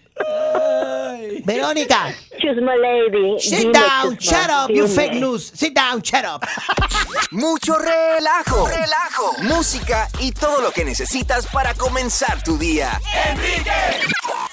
Verónica, 1.45 2.15
Choose 2.39 2.61
my 2.61 2.77
lady. 2.77 3.39
sit 3.41 3.63
Dime, 3.63 3.73
down, 3.73 4.19
shut 4.19 4.51
up, 4.51 4.71
you 4.71 4.87
fake 4.87 5.15
news. 5.15 5.51
Sit 5.55 5.75
down, 5.75 6.03
shut 6.03 6.25
up. 6.25 6.45
Mucho 7.31 7.75
relajo, 7.77 8.67
relajo, 8.67 9.35
música 9.43 10.09
y 10.21 10.33
todo 10.33 10.61
lo 10.61 10.71
que 10.73 10.85
necesitas 10.85 11.47
para 11.47 11.75
comenzar 11.75 12.43
tu 12.43 12.57
día. 12.59 13.01
Enrique 13.31 13.71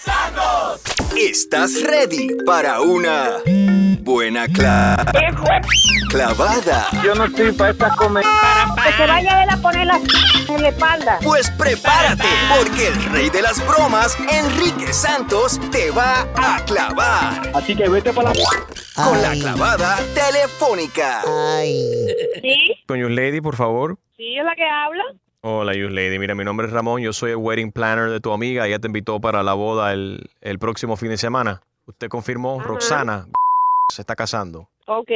Santos. 0.06 0.82
¿Estás 1.18 1.82
ready 1.84 2.30
para 2.46 2.82
una 2.82 3.38
buena 4.02 4.48
cla- 4.48 4.96
clavada? 6.10 6.88
Yo 7.04 7.16
no 7.16 7.26
estoy 7.26 7.52
para 7.54 7.72
esta 7.72 7.90
comer. 7.96 8.24
Que 8.84 8.94
se 8.94 9.08
vaya 9.08 9.44
él 9.44 9.50
a 9.50 9.58
poner 9.58 9.88
la 9.88 10.00
en 10.48 10.62
la 10.62 10.70
espalda. 10.70 11.20
Pues 11.24 11.50
prepárate, 11.52 12.24
porque 12.58 12.88
el 12.88 13.04
rey 13.06 13.30
de 13.30 13.42
las 13.42 13.66
bromas, 13.66 14.16
Enrique 14.32 14.94
Santos, 14.94 15.60
te 15.72 15.90
va 15.92 16.28
a 16.36 16.64
clavar. 16.66 17.52
Así 17.54 17.76
que 17.76 17.90
vete 17.90 18.14
para 18.14 18.34
la. 18.34 18.44
Con 18.96 19.22
la 19.22 19.32
clavada 19.32 19.98
telefónica. 20.14 21.22
Ay. 21.58 21.84
¿Sí? 22.42 22.76
Yus 22.88 23.12
Lady, 23.12 23.42
por 23.42 23.56
favor. 23.56 23.98
¿Sí 24.16 24.38
es 24.38 24.46
la 24.46 24.56
que 24.56 24.64
habla? 24.64 25.04
Hola, 25.48 25.76
Yus 25.76 25.92
Lady. 25.92 26.18
Mira, 26.18 26.34
mi 26.34 26.44
nombre 26.44 26.66
es 26.66 26.74
Ramón. 26.74 27.04
Yo 27.04 27.14
soy 27.14 27.30
el 27.30 27.38
wedding 27.38 27.72
planner 27.72 28.10
de 28.10 28.20
tu 28.20 28.32
amiga. 28.34 28.66
Ella 28.66 28.80
te 28.80 28.88
invitó 28.88 29.22
para 29.22 29.44
la 29.44 29.54
boda 29.54 29.94
el, 29.94 30.28
el 30.42 30.58
próximo 30.58 30.98
fin 30.98 31.10
de 31.10 31.18
semana. 31.18 31.62
Usted 31.86 32.10
confirmó, 32.10 32.60
Roxana 32.64 33.28
se 33.94 34.02
está 34.02 34.16
casando. 34.16 34.68
Ok. 34.88 35.12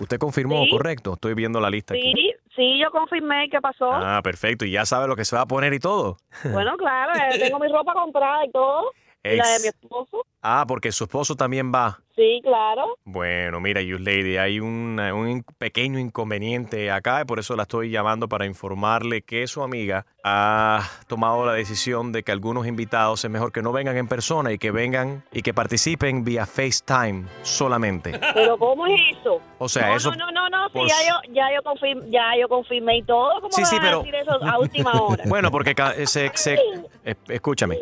Usted 0.00 0.18
confirmó, 0.18 0.62
Sí. 0.62 0.70
correcto. 0.70 1.14
Estoy 1.14 1.34
viendo 1.34 1.58
la 1.60 1.68
lista 1.68 1.94
aquí. 1.94 2.12
Sí, 2.14 2.32
sí, 2.54 2.78
yo 2.80 2.92
confirmé. 2.92 3.48
¿Qué 3.50 3.60
pasó? 3.60 3.90
Ah, 3.92 4.20
perfecto. 4.22 4.64
Y 4.64 4.70
ya 4.70 4.86
sabe 4.86 5.08
lo 5.08 5.16
que 5.16 5.24
se 5.24 5.34
va 5.34 5.42
a 5.42 5.46
poner 5.46 5.74
y 5.74 5.80
todo. 5.80 6.16
Bueno, 6.44 6.76
claro, 6.76 7.12
eh, 7.14 7.40
tengo 7.40 7.58
mi 7.58 7.66
ropa 7.72 7.92
comprada 7.92 8.46
y 8.46 8.52
todo. 8.52 8.92
La 9.24 9.48
de 9.48 9.60
mi 9.60 9.68
esposo. 9.68 10.26
Ah, 10.44 10.64
porque 10.66 10.90
su 10.90 11.04
esposo 11.04 11.36
también 11.36 11.70
va. 11.72 12.00
Sí, 12.16 12.40
claro. 12.42 12.96
Bueno, 13.04 13.60
mira, 13.60 13.80
Lady, 13.80 14.36
hay 14.36 14.58
un, 14.58 14.98
un 14.98 15.44
pequeño 15.58 16.00
inconveniente 16.00 16.90
acá 16.90 17.20
y 17.22 17.24
por 17.24 17.38
eso 17.38 17.54
la 17.54 17.62
estoy 17.62 17.90
llamando 17.90 18.28
para 18.28 18.44
informarle 18.46 19.22
que 19.22 19.46
su 19.46 19.62
amiga 19.62 20.04
ha 20.24 20.82
tomado 21.06 21.46
la 21.46 21.52
decisión 21.52 22.10
de 22.10 22.24
que 22.24 22.32
algunos 22.32 22.66
invitados 22.66 23.24
es 23.24 23.30
mejor 23.30 23.52
que 23.52 23.62
no 23.62 23.70
vengan 23.70 23.96
en 23.96 24.08
persona 24.08 24.50
y 24.52 24.58
que 24.58 24.72
vengan 24.72 25.22
y 25.32 25.42
que 25.42 25.54
participen 25.54 26.24
vía 26.24 26.44
FaceTime 26.44 27.26
solamente. 27.42 28.18
Pero 28.34 28.58
¿cómo 28.58 28.86
es 28.88 29.00
eso? 29.20 29.40
O 29.58 29.68
sea, 29.68 29.90
no, 29.90 29.96
eso- 29.96 30.10
No, 30.16 30.26
no, 30.26 30.32
no, 30.32 30.48
no. 30.48 30.66
Sí, 30.66 30.72
por 30.74 30.88
ya 30.88 30.96
yo, 31.08 31.32
ya 31.32 31.44
yo 31.54 31.62
confirmé, 31.62 32.10
ya 32.10 32.32
yo 32.40 32.48
confirmé 32.48 32.96
y 32.98 33.02
todo. 33.04 33.34
¿Cómo 33.40 33.52
Sí, 33.52 33.64
sí, 33.64 33.76
a 33.76 33.80
pero- 33.80 33.98
decir 34.00 34.14
eso 34.16 34.32
a 34.44 34.58
última 34.58 34.92
hora? 35.00 35.22
Bueno, 35.28 35.52
porque 35.52 35.74
ca- 35.76 35.94
se, 36.06 36.30
se- 36.34 36.58
eh, 37.04 37.14
escúchame. 37.28 37.78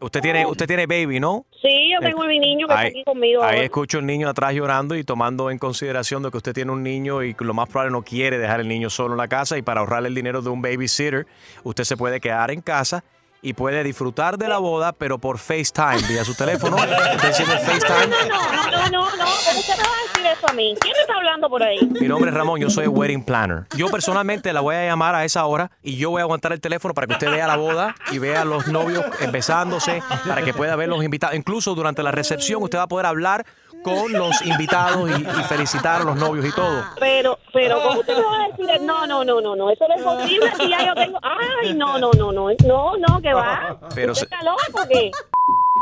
Usted 0.00 0.20
tiene, 0.20 0.46
usted 0.46 0.66
tiene 0.66 0.86
baby, 0.86 1.20
¿no? 1.20 1.46
Sí, 1.60 1.92
yo 1.92 2.00
tengo 2.00 2.24
a 2.24 2.26
mi 2.26 2.40
niño 2.40 2.66
que 2.66 2.74
está 2.74 2.86
aquí 2.86 3.04
conmigo. 3.04 3.42
Ahí 3.42 3.50
ahora. 3.50 3.64
escucho 3.64 3.98
el 3.98 4.06
niño 4.06 4.28
atrás 4.28 4.52
llorando 4.52 4.96
y 4.96 5.04
tomando 5.04 5.48
en 5.48 5.58
consideración 5.58 6.24
de 6.24 6.30
que 6.32 6.36
usted 6.38 6.52
tiene 6.52 6.72
un 6.72 6.82
niño 6.82 7.22
y 7.22 7.34
que 7.34 7.44
lo 7.44 7.54
más 7.54 7.68
probable 7.68 7.92
no 7.92 8.02
quiere 8.02 8.38
dejar 8.38 8.58
el 8.60 8.66
niño 8.66 8.90
solo 8.90 9.14
en 9.14 9.18
la 9.18 9.28
casa 9.28 9.56
y 9.58 9.62
para 9.62 9.80
ahorrarle 9.80 10.08
el 10.08 10.14
dinero 10.14 10.42
de 10.42 10.50
un 10.50 10.60
babysitter, 10.60 11.26
usted 11.62 11.84
se 11.84 11.96
puede 11.96 12.20
quedar 12.20 12.50
en 12.50 12.62
casa 12.62 13.04
y 13.42 13.54
puede 13.54 13.82
disfrutar 13.82 14.38
de 14.38 14.46
la 14.46 14.58
boda, 14.58 14.92
pero 14.92 15.18
por 15.18 15.38
FaceTime, 15.38 16.08
vía 16.08 16.24
su 16.24 16.34
teléfono. 16.34 16.76
Usted 16.76 17.28
enciende 17.28 17.54
el 17.54 17.60
FaceTime. 17.60 18.06
No, 18.28 18.70
no, 18.70 18.88
no, 18.88 19.16
no. 19.16 19.24
¿Cómo 19.44 19.58
usted 19.58 19.76
me 19.76 19.82
va 19.82 19.90
a 19.90 20.06
decir 20.06 20.26
eso 20.38 20.48
a 20.48 20.52
mí? 20.52 20.74
¿Quién 20.80 20.92
me 20.96 21.00
está 21.00 21.14
hablando 21.14 21.48
por 21.48 21.62
ahí? 21.62 21.78
Mi 22.00 22.06
nombre 22.06 22.30
es 22.30 22.36
Ramón, 22.36 22.60
yo 22.60 22.70
soy 22.70 22.86
wedding 22.86 23.24
planner. 23.24 23.64
Yo 23.76 23.88
personalmente 23.88 24.52
la 24.52 24.60
voy 24.60 24.76
a 24.76 24.86
llamar 24.86 25.16
a 25.16 25.24
esa 25.24 25.44
hora 25.44 25.72
y 25.82 25.96
yo 25.96 26.10
voy 26.10 26.20
a 26.20 26.22
aguantar 26.22 26.52
el 26.52 26.60
teléfono 26.60 26.94
para 26.94 27.08
que 27.08 27.14
usted 27.14 27.30
vea 27.32 27.48
la 27.48 27.56
boda 27.56 27.96
y 28.12 28.18
vea 28.18 28.42
a 28.42 28.44
los 28.44 28.68
novios 28.68 29.04
besándose, 29.32 30.02
para 30.26 30.42
que 30.42 30.54
pueda 30.54 30.76
ver 30.76 30.88
los 30.88 31.02
invitados. 31.02 31.34
Incluso 31.34 31.74
durante 31.74 32.04
la 32.04 32.12
recepción 32.12 32.62
usted 32.62 32.78
va 32.78 32.84
a 32.84 32.88
poder 32.88 33.06
hablar 33.06 33.44
con 33.82 34.12
los 34.12 34.42
invitados 34.42 35.10
y, 35.10 35.22
y 35.22 35.44
felicitar 35.44 36.00
a 36.02 36.04
los 36.04 36.16
novios 36.16 36.46
y 36.46 36.52
todo. 36.52 36.84
Pero, 37.00 37.38
pero, 37.52 37.82
¿cómo 37.82 38.00
usted 38.00 38.16
me 38.16 38.22
va 38.24 38.44
a 38.44 38.48
decir? 38.48 38.80
No, 38.82 39.06
no, 39.06 39.24
no, 39.24 39.40
no, 39.40 39.56
no. 39.56 39.70
Eso 39.70 39.86
no 39.88 39.94
es 39.94 40.02
posible. 40.02 40.52
Si 40.58 40.68
ya 40.68 40.86
yo 40.86 40.94
tengo. 40.94 41.18
Ay, 41.22 41.74
no, 41.74 41.98
no, 41.98 42.10
no, 42.16 42.32
no. 42.32 42.48
No, 42.66 42.96
no, 42.96 43.20
que 43.20 43.32
va. 43.34 43.78
Pero 43.94 44.12
¿Usted 44.12 44.28
se- 44.28 44.34
está 44.34 44.44
loco 44.44 44.82
o 44.82 44.88
qué? 44.88 45.10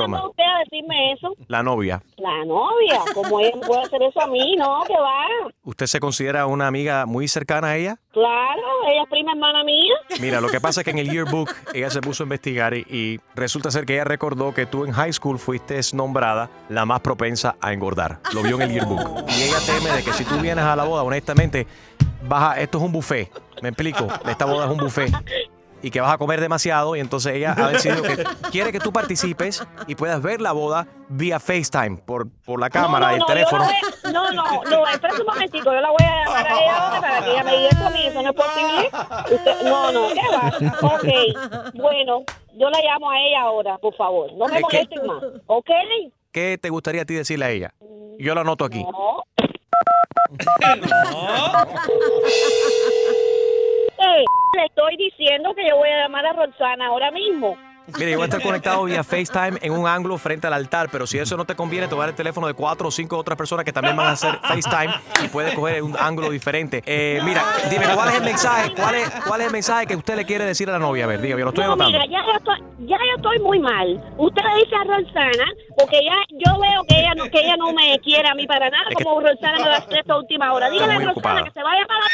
¿Cómo 0.03 0.29
usted 0.31 0.43
a 0.45 0.59
decirme 0.61 1.13
eso? 1.13 1.35
la 1.49 1.63
novia. 1.63 2.03
La 2.19 2.45
novia. 2.45 3.01
¿Cómo 3.15 3.41
ella 3.41 3.57
me 3.57 3.67
puede 3.67 3.83
hacer 3.83 4.03
eso 4.03 4.21
a 4.21 4.27
mí? 4.27 4.57
No, 4.57 4.83
que 4.87 4.95
va. 4.95 5.25
¿Usted 5.65 5.87
se 5.87 6.01
considera 6.01 6.47
una 6.47 6.67
amiga 6.67 7.07
muy 7.07 7.29
cercana 7.29 7.69
a 7.69 7.77
ella? 7.77 7.97
Claro, 8.13 8.63
ella 8.89 9.03
es 9.03 9.09
prima 9.09 9.33
hermana 9.33 9.63
mía. 9.65 9.95
Mira, 10.21 10.41
lo 10.41 10.49
que 10.49 10.61
pasa 10.61 10.81
es 10.81 10.85
que 10.85 10.91
en 10.91 10.99
el 10.99 11.11
yearbook 11.11 11.51
ella 11.75 11.91
se 11.91 12.01
puso 12.01 12.23
a 12.23 12.25
investigar 12.25 12.75
y, 12.75 12.81
y 12.89 13.21
resulta 13.35 13.71
ser 13.71 13.85
que 13.87 13.95
ella 13.95 14.05
recordó 14.05 14.53
que 14.55 14.67
tú 14.67 14.85
en 14.85 14.93
high 14.93 15.13
school 15.13 15.39
fuiste 15.39 15.81
nombrada 15.95 16.51
la 16.69 16.85
más 16.85 17.01
propensa 17.01 17.57
a 17.61 17.73
engordar. 17.73 18.19
Lo 18.35 18.43
vio 18.43 18.57
en 18.57 18.63
el 18.63 18.73
yearbook. 18.73 19.01
Y 19.29 19.43
ella 19.43 19.59
teme 19.67 19.91
de 19.91 20.03
que 20.03 20.13
si 20.13 20.25
tú 20.25 20.37
vienes 20.41 20.65
a 20.65 20.75
la 20.77 20.85
boda, 20.85 21.03
honestamente, 21.03 21.67
vas 22.29 22.57
a- 22.57 22.61
esto 22.61 22.79
es 22.79 22.85
un 22.85 22.93
buffet. 22.93 23.31
¿Me 23.63 23.69
explico? 23.71 24.07
Esta 24.29 24.45
boda 24.47 24.65
es 24.67 24.71
un 24.73 24.79
buffet. 24.79 25.13
Y 25.83 25.91
que 25.91 25.99
vas 26.01 26.13
a 26.13 26.19
comer 26.19 26.41
demasiado 26.43 26.95
y 26.95 27.01
entonces 27.01 27.35
ella 27.35 27.55
ha 27.57 27.69
decidido 27.69 28.03
que 28.03 28.23
quiere 28.53 28.71
que 28.73 28.81
tú 28.81 28.93
participes 28.93 29.67
y 29.87 29.95
puedas 29.95 30.21
ver 30.21 30.41
la 30.43 30.53
boda 30.53 30.87
vía 31.09 31.41
FaceTime 31.41 31.97
por, 31.99 32.29
por 32.45 32.61
la 32.61 32.69
cámara 32.69 33.07
no, 33.07 33.13
y 33.13 33.15
el 33.15 33.21
no, 33.21 33.27
teléfono. 33.27 33.65
Yo 33.65 33.71
la 33.71 33.79
voy- 34.03 34.13
no, 34.13 34.31
no, 34.33 34.45
no, 34.71 34.87
espera 34.89 35.15
un 35.19 35.25
momentico, 35.27 35.73
yo 35.73 35.81
la 35.81 35.89
voy 35.91 36.05
a 36.05 36.25
llamar 36.25 36.47
a 36.47 36.61
ella 36.61 36.77
ahora 36.77 37.01
para 37.01 37.25
que 37.25 37.31
ella 37.33 37.45
me 37.45 37.57
diga 37.57 37.69
eso 37.71 37.87
a 37.87 37.91
mí, 37.91 38.07
eso 38.07 38.23
no 38.23 38.29
es 38.31 38.37
posible. 38.37 38.91
Usted, 39.35 39.63
no, 39.65 39.91
no, 39.93 40.09
¿qué 40.15 40.21
va? 40.31 40.53
Ok, 40.95 41.05
bueno, 41.75 42.25
yo 42.59 42.69
la 42.71 42.79
llamo 42.83 43.11
a 43.11 43.19
ella 43.19 43.41
ahora, 43.43 43.79
por 43.79 43.95
favor, 43.97 44.31
no 44.35 44.47
me 44.49 44.61
molesten 44.61 45.07
más, 45.07 45.23
¿ok? 45.47 45.71
¿Qué 46.31 46.59
te 46.61 46.69
gustaría 46.69 47.03
a 47.03 47.07
ti 47.07 47.15
decirle 47.15 47.45
a 47.47 47.51
ella? 47.51 47.73
Yo 48.19 48.35
lo 48.35 48.43
anoto 48.43 48.67
aquí. 48.67 48.85
No. 48.85 49.25
Le 54.57 54.65
estoy 54.67 54.97
diciendo 54.97 55.53
que 55.55 55.69
yo 55.69 55.77
voy 55.77 55.89
a 55.91 56.03
llamar 56.03 56.27
a 56.27 56.33
Roxana 56.33 56.87
ahora 56.87 57.11
mismo. 57.11 57.57
Mira, 57.99 58.11
yo 58.11 58.19
voy 58.19 58.23
a 58.23 58.27
estar 58.27 58.43
conectado 58.43 58.85
vía 58.85 59.03
FaceTime 59.03 59.59
en 59.63 59.73
un 59.73 59.89
ángulo 59.89 60.17
frente 60.17 60.47
al 60.47 60.53
altar, 60.53 60.89
pero 60.93 61.09
si 61.09 61.19
eso 61.19 61.37
no 61.37 61.45
te 61.45 61.57
conviene, 61.57 61.89
te 61.89 61.95
voy 61.95 62.03
a 62.03 62.05
dar 62.05 62.09
el 62.11 62.15
teléfono 62.15 62.47
de 62.47 62.55
cuatro 62.55 62.87
o 62.87 62.91
cinco 62.91 63.17
otras 63.17 63.37
personas 63.37 63.65
que 63.65 63.73
también 63.73 63.97
van 63.97 64.07
a 64.07 64.11
hacer 64.13 64.39
FaceTime 64.43 64.95
y 65.25 65.29
puedes 65.29 65.55
coger 65.55 65.83
un 65.83 65.97
ángulo 65.99 66.31
diferente. 66.31 66.83
Eh, 66.87 67.21
mira, 67.25 67.43
dime, 67.69 67.87
¿cuál 67.95 68.11
es 68.11 68.15
el 68.17 68.23
mensaje? 68.25 68.73
¿Cuál 68.77 68.95
es, 68.95 69.11
¿Cuál 69.27 69.41
es 69.41 69.47
el 69.49 69.53
mensaje 69.53 69.87
que 69.87 69.97
usted 69.97 70.15
le 70.17 70.25
quiere 70.25 70.45
decir 70.45 70.69
a 70.69 70.73
la 70.73 70.79
novia? 70.79 71.05
A 71.05 71.09
ver, 71.09 71.21
dígame, 71.21 71.41
yo 71.41 71.47
lo 71.47 71.51
estoy 71.51 71.65
No, 71.65 71.73
anotando. 71.73 71.99
mira, 71.99 72.07
ya 72.07 72.25
yo, 72.27 72.39
estoy, 72.39 72.59
ya 72.87 72.97
yo 72.97 73.17
estoy 73.17 73.39
muy 73.41 73.59
mal. 73.59 74.15
Usted 74.19 74.43
le 74.43 74.65
dice 74.65 74.77
a 74.77 74.85
Roxana, 74.85 75.45
porque 75.77 75.99
ya 76.05 76.15
yo 76.31 76.61
veo 76.61 76.85
que 76.89 77.01
ella 77.01 77.15
no, 77.17 77.25
que 77.25 77.41
ella 77.41 77.57
no 77.57 77.73
me 77.73 77.99
quiere 78.01 78.29
a 78.29 78.35
mí 78.35 78.47
para 78.47 78.71
nada, 78.71 78.85
Es 78.91 79.03
como 79.05 79.21
Roxana 79.21 79.59
me 79.59 79.65
va 79.69 79.75
a 79.75 79.79
hacer 79.79 79.99
esta 79.99 80.17
última 80.17 80.53
hora. 80.53 80.71
Dígale 80.71 80.93
a 80.93 80.97
Roxana 80.97 81.13
ocupada. 81.13 81.43
que 81.45 81.51
se 81.51 81.63
vaya 81.63 81.85
para 81.89 81.99
la... 82.01 82.07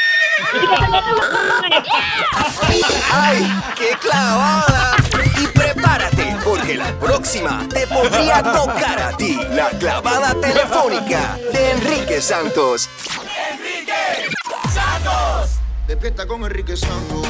¡Ay, 3.11 3.61
qué 3.75 3.97
clavada! 3.99 4.95
Y 5.39 5.47
prepárate, 5.47 6.37
porque 6.43 6.75
la 6.75 6.91
próxima 6.99 7.67
te 7.69 7.87
podría 7.87 8.43
tocar 8.43 8.99
a 9.01 9.17
ti. 9.17 9.39
La 9.51 9.69
clavada 9.69 10.33
telefónica 10.39 11.37
de 11.51 11.71
Enrique 11.71 12.21
Santos. 12.21 12.89
¡Enrique 13.51 13.93
Santos! 14.73 15.59
Despierta 15.87 16.27
con 16.27 16.43
Enrique 16.43 16.75
Santos. 16.75 17.27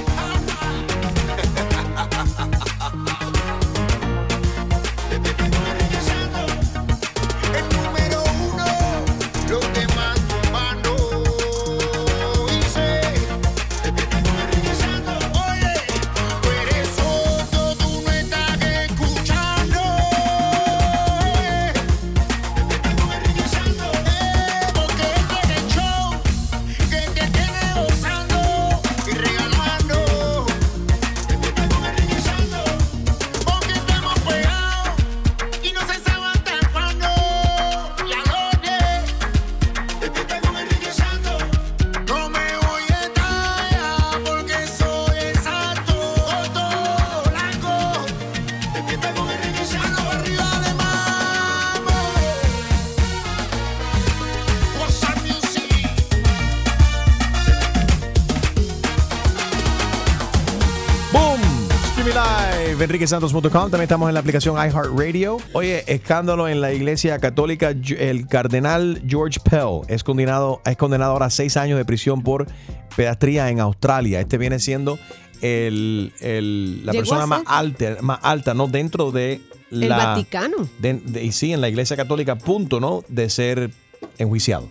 enriquesantos.com. 62.87 63.49
También 63.51 63.81
estamos 63.83 64.07
en 64.07 64.13
la 64.13 64.21
aplicación 64.21 64.55
iHeartRadio. 64.55 65.37
Oye, 65.53 65.83
escándalo 65.87 66.47
en 66.47 66.61
la 66.61 66.71
iglesia 66.73 67.19
católica. 67.19 67.69
El 67.97 68.27
cardenal 68.27 69.01
George 69.07 69.39
Pell 69.43 69.81
es 69.87 70.03
condenado, 70.03 70.61
es 70.65 70.77
condenado 70.77 71.11
ahora 71.11 71.25
a 71.27 71.29
seis 71.29 71.57
años 71.57 71.77
de 71.77 71.85
prisión 71.85 72.23
por 72.23 72.47
pedastría 72.95 73.49
en 73.49 73.59
Australia. 73.59 74.19
Este 74.21 74.37
viene 74.37 74.59
siendo 74.59 74.97
el, 75.41 76.13
el- 76.21 76.85
la 76.85 76.93
persona 76.93 77.27
más 77.27 77.41
alta, 77.45 77.97
más 78.01 78.19
alta, 78.23 78.53
¿no? 78.53 78.67
Dentro 78.67 79.11
de 79.11 79.41
El. 79.69 79.89
Vaticano. 79.89 80.57
de- 80.79 80.93
de- 81.05 81.23
y 81.23 81.31
sí, 81.33 81.51
en 81.53 81.61
la 81.61 81.69
iglesia 81.69 81.95
católica, 81.97 82.37
punto, 82.37 82.79
¿no? 82.79 83.03
De 83.09 83.29
ser 83.29 83.69
enjuiciado. 84.17 84.69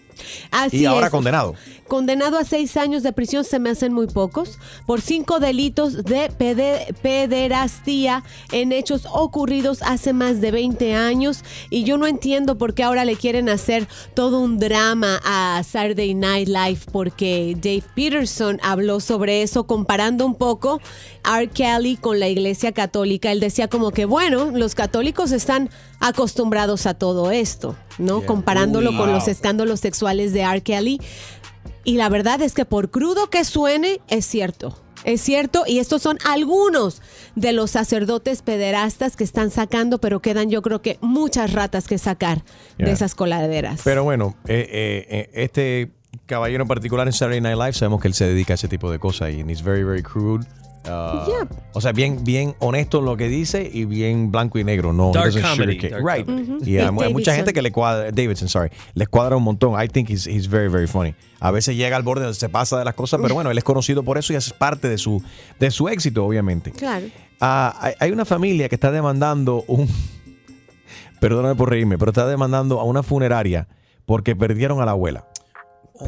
Así 0.51 0.79
y 0.79 0.87
ahora 0.87 1.07
es. 1.07 1.13
condenado. 1.13 1.55
Condenado 1.89 2.37
a 2.37 2.45
seis 2.45 2.77
años 2.77 3.05
de 3.05 3.13
prisión, 3.13 3.45
se 3.45 3.61
me 3.61 3.71
hacen 3.71 3.93
muy 3.93 4.09
pocos, 4.09 4.59
por 4.87 5.01
cinco 5.01 5.39
delitos 5.39 6.03
de 6.05 6.31
pede- 6.37 6.93
pederastía 7.01 8.25
en 8.51 8.73
hechos 8.73 9.03
ocurridos 9.13 9.83
hace 9.83 10.13
más 10.13 10.41
de 10.41 10.51
20 10.51 10.95
años. 10.95 11.45
Y 11.71 11.85
yo 11.85 11.97
no 11.97 12.07
entiendo 12.09 12.59
por 12.59 12.75
qué 12.75 12.83
ahora 12.83 13.05
le 13.05 13.15
quieren 13.17 13.49
hacer 13.49 13.87
todo 14.15 14.41
un 14.41 14.59
drama 14.59 15.21
a 15.25 15.63
Saturday 15.63 16.15
Night 16.15 16.49
Live, 16.49 16.81
porque 16.91 17.55
Dave 17.57 17.85
Peterson 17.95 18.59
habló 18.63 18.99
sobre 19.01 19.43
eso, 19.43 19.65
comparando 19.69 20.27
un 20.27 20.35
poco 20.35 20.81
R. 21.25 21.49
Kelly 21.49 21.97
con 21.97 22.19
la 22.19 22.29
iglesia 22.29 22.73
católica. 22.73 23.31
Él 23.31 23.39
decía 23.41 23.69
como 23.69 23.91
que, 23.93 24.07
bueno, 24.07 24.51
los 24.53 24.75
católicos 24.75 25.31
están 25.33 25.71
acostumbrados 26.01 26.87
a 26.87 26.95
todo 26.95 27.31
esto, 27.31 27.77
¿no? 27.99 28.19
Yeah. 28.19 28.27
Comparándolo 28.27 28.91
Uy. 28.91 28.97
con 28.97 29.13
los 29.13 29.29
escándalos 29.29 29.81
sexuales 29.81 30.33
de 30.33 30.41
R. 30.41 30.61
Kelly. 30.63 31.01
Y 31.85 31.97
la 31.97 32.09
verdad 32.09 32.43
es 32.43 32.53
que 32.55 32.65
por 32.65 32.91
crudo 32.91 33.31
que 33.31 33.45
suene, 33.45 34.01
es 34.09 34.27
cierto. 34.27 34.77
Es 35.05 35.21
cierto, 35.21 35.63
y 35.69 35.79
estos 35.79 36.03
son 36.03 36.19
algunos 36.25 37.01
de 37.37 37.53
los 37.53 37.71
sacerdotes 37.71 38.43
pederastas 38.43 39.15
que 39.15 39.23
están 39.23 39.53
sacando, 39.53 39.99
pero 39.99 40.21
quedan 40.21 40.51
yo 40.51 40.63
creo 40.63 40.83
que 40.83 40.99
muchas 41.01 41.53
ratas 41.53 41.87
que 41.87 41.97
sacar 41.97 42.43
de 42.77 42.91
esas 42.91 43.15
coladeras. 43.15 43.83
Pero 43.85 44.03
bueno, 44.03 44.35
eh, 44.49 44.67
eh, 44.69 45.07
eh, 45.09 45.31
este 45.35 45.93
caballero 46.27 46.63
en 46.63 46.69
particular 46.69 47.07
en 47.07 47.13
Saturday 47.13 47.41
Night 47.41 47.57
Live 47.57 47.73
sabemos 47.75 48.01
que 48.01 48.09
él 48.09 48.15
se 48.15 48.27
dedica 48.27 48.55
a 48.55 48.57
ese 48.57 48.67
tipo 48.67 48.91
de 48.91 48.99
cosas 48.99 49.31
y 49.31 49.43
it's 49.43 49.63
very, 49.63 49.85
very 49.85 50.03
crude. 50.03 50.45
Uh, 50.87 51.27
Yeah. 51.29 51.49
O 51.73 51.81
sea, 51.81 51.93
bien, 51.93 52.23
bien 52.25 52.55
honesto 52.61 53.01
en 53.01 53.05
lo 53.07 53.17
que 53.17 53.29
dice 53.29 53.69
y 53.73 53.85
bien 53.85 54.31
blanco 54.31 54.59
y 54.59 54.65
negro. 54.65 54.93
No, 54.93 55.13
Dark 55.13 55.33
comedy, 55.33 55.79
dark 55.89 56.05
right. 56.07 56.25
comedy. 56.25 56.71
Y 56.71 56.79
hay 56.79 56.91
mucha 56.91 57.05
Davidson. 57.09 57.35
gente 57.35 57.53
que 57.53 57.61
le 57.63 57.73
cuadra, 57.73 58.11
Davidson, 58.13 58.49
sorry, 58.49 58.71
les 58.95 59.09
cuadra 59.09 59.37
un 59.37 59.43
montón. 59.43 59.81
I 59.83 59.89
think 59.89 60.09
he's, 60.09 60.27
he's 60.27 60.49
very, 60.49 60.69
very 60.69 60.87
funny. 60.87 61.15
A 61.41 61.51
veces 61.51 61.77
llega 61.77 61.97
al 61.97 62.03
borde 62.03 62.23
donde 62.25 62.39
se 62.39 62.49
pasa 62.49 62.79
de 62.79 62.85
las 62.85 62.95
cosas, 62.95 63.21
pero 63.21 63.35
bueno, 63.35 63.51
él 63.51 63.59
es 63.59 63.65
conocido 63.65 64.03
por 64.05 64.17
eso 64.17 64.33
y 64.33 64.37
es 64.37 64.53
parte 64.53 64.89
de 64.89 64.97
su, 64.99 65.23
de 65.59 65.71
su 65.71 65.89
éxito, 65.89 66.25
obviamente. 66.25 66.71
Claro. 66.73 67.07
Ah, 67.41 67.77
hay, 67.81 67.95
hay 68.01 68.11
una 68.13 68.25
familia 68.25 68.69
que 68.69 68.77
está 68.77 68.91
demandando 68.91 69.65
un. 69.67 69.89
Perdóname 71.21 71.55
por 71.55 71.71
reírme, 71.71 71.99
pero 71.99 72.11
está 72.11 72.27
demandando 72.27 72.81
a 72.81 72.85
una 72.85 73.03
funeraria 73.03 73.69
porque 74.05 74.37
perdieron 74.37 74.81
a 74.81 74.85
la 74.85 74.93
abuela. 74.93 75.27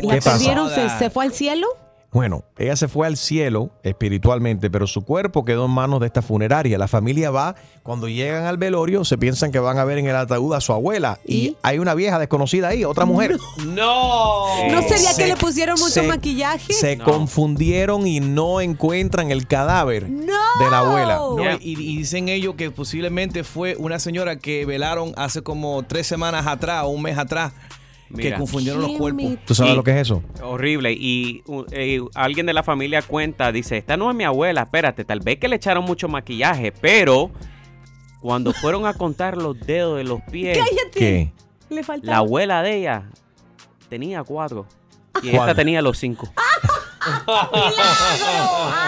¿La 0.02 0.14
¿Qué 0.14 0.16
pasa? 0.22 0.32
perdieron? 0.32 0.70
¿Se, 0.70 0.88
se 0.98 1.10
fue 1.10 1.24
al 1.24 1.32
cielo? 1.32 1.66
Bueno, 2.10 2.42
ella 2.56 2.74
se 2.74 2.88
fue 2.88 3.06
al 3.06 3.18
cielo 3.18 3.68
espiritualmente, 3.82 4.70
pero 4.70 4.86
su 4.86 5.02
cuerpo 5.02 5.44
quedó 5.44 5.66
en 5.66 5.72
manos 5.72 6.00
de 6.00 6.06
esta 6.06 6.22
funeraria. 6.22 6.78
La 6.78 6.88
familia 6.88 7.30
va, 7.30 7.54
cuando 7.82 8.08
llegan 8.08 8.44
al 8.46 8.56
velorio, 8.56 9.04
se 9.04 9.18
piensan 9.18 9.52
que 9.52 9.58
van 9.58 9.76
a 9.78 9.84
ver 9.84 9.98
en 9.98 10.06
el 10.06 10.16
ataúd 10.16 10.54
a 10.54 10.62
su 10.62 10.72
abuela. 10.72 11.18
Y, 11.26 11.56
hay 11.62 11.78
una 11.78 11.92
vieja 11.94 12.18
desconocida 12.18 12.68
ahí, 12.68 12.82
otra 12.82 13.04
mujer. 13.04 13.36
No. 13.66 14.70
¿No 14.70 14.82
sería 14.82 15.12
Se- 15.12 15.22
que 15.22 15.28
le 15.28 15.36
pusieron 15.36 15.78
mucho 15.78 15.92
se- 15.92 16.02
maquillaje? 16.08 16.72
Se 16.72 16.96
confundieron 16.96 18.06
y 18.06 18.20
no 18.20 18.62
encuentran 18.62 19.30
el 19.30 19.46
cadáver 19.46 20.06
de 20.08 20.70
la 20.70 20.78
abuela. 20.78 21.16
No, 21.16 21.36
y, 21.60 21.72
y 21.72 21.98
dicen 21.98 22.30
ellos 22.30 22.54
que 22.56 22.70
posiblemente 22.70 23.44
fue 23.44 23.76
una 23.76 23.98
señora 23.98 24.36
que 24.36 24.64
velaron 24.64 25.12
hace 25.16 25.42
como 25.42 25.82
tres 25.82 26.06
semanas 26.06 26.46
atrás 26.46 26.84
o 26.84 26.88
un 26.88 27.02
mes 27.02 27.18
atrás 27.18 27.52
que 28.16 28.34
confundieron 28.34 28.82
los 28.82 28.92
cuerpos. 28.92 29.24
¿Tú 29.44 29.54
sabes 29.54 29.72
Y- 29.72 29.76
lo 29.76 29.84
que 29.84 29.90
es 29.92 29.96
eso? 29.98 30.22
Horrible. 30.42 30.92
Y 30.92 31.42
uh, 31.46 31.64
eh, 31.70 32.00
alguien 32.14 32.46
de 32.46 32.52
la 32.54 32.62
familia 32.62 33.02
cuenta, 33.02 33.52
dice, 33.52 33.76
esta 33.76 33.96
no 33.96 34.10
es 34.10 34.16
mi 34.16 34.24
abuela, 34.24 34.62
espérate, 34.62 35.04
tal 35.04 35.20
vez 35.20 35.38
que 35.38 35.48
le 35.48 35.56
echaron 35.56 35.84
mucho 35.84 36.08
maquillaje, 36.08 36.72
pero 36.72 37.30
cuando 38.20 38.52
fueron 38.52 38.86
a 38.86 38.94
contar 38.94 39.36
los 39.36 39.58
dedos 39.60 39.98
de 39.98 40.04
los 40.04 40.20
pies. 40.30 40.58
¿Qué? 40.92 41.32
Le 41.70 41.82
faltaba. 41.84 42.12
la 42.12 42.18
abuela 42.18 42.62
de 42.62 42.76
ella 42.76 43.02
tenía 43.88 44.22
cuatro. 44.24 44.66
Y 45.22 45.30
esta 45.30 45.54
tenía 45.54 45.82
los 45.82 45.98
cinco. 45.98 46.28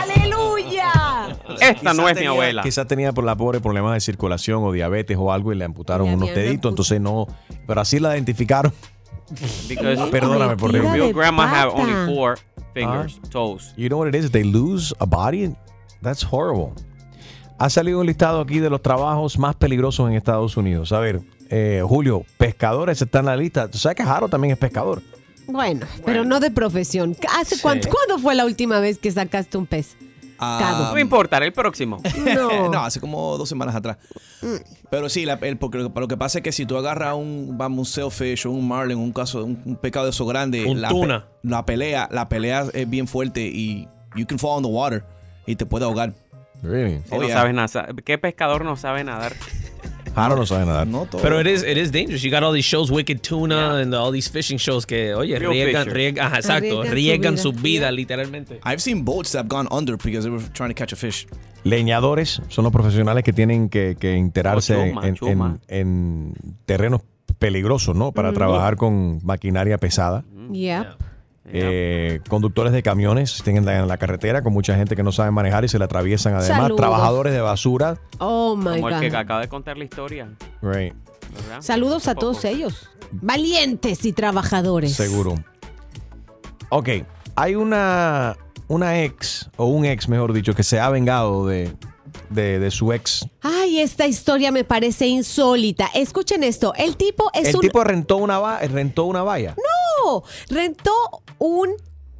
¡Aleluya! 0.03 1.37
Esta 1.61 1.93
no 1.95 2.03
Quizás 2.05 2.11
es 2.11 2.15
mi 2.15 2.15
tenía- 2.15 2.31
abuela. 2.31 2.63
Quizás 2.63 2.87
tenía 2.87 3.13
por 3.13 3.25
la 3.25 3.37
pobre 3.37 3.61
problemas 3.61 3.95
de 3.95 4.01
circulación 4.01 4.63
o 4.65 4.73
diabetes 4.73 5.17
o 5.19 5.33
algo 5.33 5.53
y 5.53 5.57
le 5.57 5.65
amputaron 5.65 6.09
unos 6.09 6.35
deditos, 6.35 6.71
entonces 6.71 7.01
no. 7.01 7.27
Pero 7.67 7.81
así 7.81 7.99
la 7.99 8.15
identificaron. 8.15 8.73
Because 9.69 10.11
Perdóname 10.11 10.57
por. 10.57 10.73
Your 10.73 11.13
grandma 11.13 11.47
have 11.47 11.71
pata. 11.71 11.83
only 11.83 12.15
four 12.15 12.37
fingers, 12.75 13.21
toes. 13.31 13.73
You 13.77 13.89
know 13.89 13.99
what 13.99 14.09
it 14.09 14.15
is? 14.15 14.31
They 14.31 14.43
lose 14.45 14.93
a 14.99 15.07
body. 15.07 15.55
That's 16.03 16.23
horrible. 16.23 16.73
Ha 17.59 17.69
salido 17.69 18.01
un 18.01 18.07
listado 18.07 18.41
aquí 18.41 18.59
de 18.59 18.71
los 18.71 18.81
trabajos 18.83 19.39
más 19.39 19.55
peligrosos 19.55 20.09
en 20.09 20.17
Estados 20.17 20.57
Unidos. 20.57 20.93
A 20.93 20.99
ver, 20.99 21.21
eh, 21.51 21.83
Julio, 21.87 22.25
pescadores 22.39 23.03
están 23.03 23.21
en 23.21 23.27
la 23.27 23.37
lista. 23.37 23.69
Tú 23.69 23.79
sabes 23.79 23.97
que 23.97 24.05
Jaro 24.05 24.29
también 24.29 24.53
es 24.53 24.59
pescador. 24.59 25.03
Bueno, 25.47 25.87
pero 26.05 26.25
no 26.25 26.41
de 26.41 26.51
profesión. 26.51 27.17
¿Hace 27.39 27.61
cuánto, 27.61 27.89
¿Cuándo 27.89 28.19
fue 28.23 28.35
la 28.35 28.47
última 28.47 28.81
vez 28.81 28.99
que 28.99 29.11
sacaste 29.11 29.59
un 29.59 29.67
pez? 29.67 29.97
Ah, 30.41 30.87
No 30.89 30.95
me 30.95 31.01
importa, 31.01 31.39
el 31.39 31.53
próximo. 31.53 32.01
No. 32.35 32.69
no, 32.71 32.79
hace 32.85 32.99
como 33.01 33.37
dos 33.37 33.49
semanas 33.49 33.75
atrás. 33.75 33.99
Pero 34.91 35.09
sí, 35.09 35.25
la- 35.27 35.35
el- 35.43 35.59
porque 35.59 35.79
lo, 35.79 35.93
lo 35.95 36.09
que 36.09 36.17
pasa 36.17 36.39
es 36.39 36.45
que 36.45 36.53
si 36.53 36.65
tú 36.67 36.77
agarras 36.77 37.15
un, 37.15 37.57
vamos, 37.59 37.79
un 37.79 37.85
sailfish 37.87 38.47
o 38.47 38.51
un 38.51 38.67
marlin, 38.67 38.99
un 38.99 39.13
caso, 39.13 39.45
un, 39.45 39.61
un 39.65 39.77
pescado 39.77 40.07
de 40.07 40.11
eso 40.13 40.25
grande, 40.27 40.65
Un 40.65 40.81
la, 40.81 40.89
tuna. 40.89 41.27
pe- 41.43 41.49
la 41.49 41.65
pelea, 41.67 42.09
la 42.11 42.29
pelea 42.29 42.67
es 42.73 42.89
bien 42.89 43.07
fuerte 43.07 43.43
y 43.43 43.87
you 44.17 44.27
can 44.27 44.39
fall 44.39 44.57
in 44.59 44.63
the 44.65 44.69
water 44.71 45.05
y 45.47 45.57
te 45.57 45.67
puede 45.67 45.85
ahogar. 45.85 46.13
Really? 46.63 47.01
Oh, 47.11 47.17
no 47.19 47.27
yeah. 47.27 47.37
sabes 47.39 47.55
nada. 47.55 47.89
¿Qué 48.05 48.19
pescador 48.19 48.65
no 48.65 48.77
sabe 48.77 49.03
nadar? 49.05 49.33
Jaro 50.15 50.37
no 50.37 50.45
sabe 50.47 50.67
nadar. 50.67 50.87
No 50.87 51.07
todo. 51.07 51.23
Pero 51.23 51.41
it 51.41 51.47
is, 51.47 51.63
it 51.63 51.77
is 51.77 51.91
dangerous. 51.93 52.23
You 52.23 52.31
got 52.31 52.43
all 52.43 52.53
these 52.53 52.65
shows, 52.67 52.91
Wicked 52.91 53.21
Tuna, 53.23 53.77
and 53.81 53.95
all 53.95 54.11
these 54.13 54.29
fishing 54.29 54.59
shows 54.59 54.85
que, 54.85 55.15
oye, 55.15 55.39
Real 55.39 55.53
riegan, 55.53 55.89
riegan, 55.89 56.25
ajá, 56.27 56.37
exacto, 56.39 56.85
su 56.85 56.91
riegan 56.91 57.35
vida. 57.35 57.43
su 57.43 57.53
vida, 57.53 57.91
literalmente. 57.93 58.61
I've 58.65 58.81
seen 58.81 59.05
boats 59.05 59.33
that 59.33 59.39
have 59.45 59.49
gone 59.49 59.69
under 59.71 59.97
because 59.97 60.25
they 60.25 60.31
were 60.31 60.43
trying 60.53 60.71
to 60.71 60.75
catch 60.75 60.93
a 60.93 60.97
fish. 60.97 61.27
Leñadores 61.65 62.41
son 62.49 62.65
los 62.65 62.73
profesionales 62.73 63.23
que 63.23 63.33
tienen 63.33 63.69
que, 63.69 63.97
que 63.99 64.15
enterarse 64.17 64.75
Oh, 64.75 64.87
chuma, 64.89 65.07
en, 65.09 65.15
chuma. 65.15 65.59
en- 65.69 65.79
en 65.79 66.57
terrenos 66.67 67.03
peligrosos, 67.39 67.95
¿no? 67.95 68.13
Para 68.13 68.33
trabajar 68.33 68.77
con 68.77 69.21
maquinaria 69.25 69.79
pesada. 69.79 70.25
Yep. 70.53 70.87
Eh, 71.47 72.21
conductores 72.29 72.73
de 72.73 72.83
camiones 72.83 73.41
tienen 73.43 73.67
en 73.69 73.89
la 73.89 73.97
carretera 73.97 74.43
con 74.43 74.53
mucha 74.53 74.77
gente 74.77 74.95
que 74.95 75.03
no 75.03 75.11
sabe 75.11 75.31
manejar 75.31 75.65
y 75.65 75.69
se 75.69 75.79
la 75.79 75.87
atraviesan 75.87 76.35
además. 76.35 76.59
Saludos. 76.59 76.77
Trabajadores 76.77 77.33
de 77.33 77.41
basura. 77.41 77.99
Oh 78.19 78.55
my 78.57 78.65
Como 78.81 78.89
el 78.91 79.01
que 79.01 79.09
God. 79.11 79.17
acaba 79.17 79.41
de 79.41 79.49
contar 79.49 79.77
la 79.79 79.85
historia. 79.85 80.29
Right, 80.63 80.95
¿verdad? 81.35 81.61
Saludos 81.63 82.07
a 82.09 82.15
todos 82.15 82.45
ellos. 82.45 82.89
Valientes 83.11 84.05
y 84.05 84.13
trabajadores. 84.13 84.95
seguro. 84.95 85.35
Ok, 86.69 86.89
hay 87.35 87.55
una, 87.57 88.37
una 88.69 89.03
ex, 89.03 89.51
o 89.57 89.65
un 89.67 89.85
ex, 89.87 90.09
mejor 90.09 90.33
dicho, 90.33 90.55
que 90.55 90.63
se 90.63 90.79
ha 90.79 90.89
vengado 90.91 91.47
de, 91.47 91.75
de, 92.29 92.61
de 92.61 92.71
su 92.71 92.93
ex. 92.93 93.27
Ay, 93.43 93.81
esta 93.81 94.07
historia 94.07 94.53
me 94.53 94.63
parece 94.63 95.07
insólita. 95.09 95.89
Escuchen 95.95 96.45
esto. 96.45 96.73
El 96.77 96.97
tipo 96.97 97.29
es 97.35 97.49
El 97.49 97.57
un. 97.57 97.61
tipo 97.63 97.83
rentó 97.83 98.19
una, 98.19 98.39
va- 98.39 98.61
rentó 98.61 99.05
una 99.07 99.23
valla. 99.25 99.57
No, 100.05 100.23
rentó 100.49 100.93
un. 101.41 101.71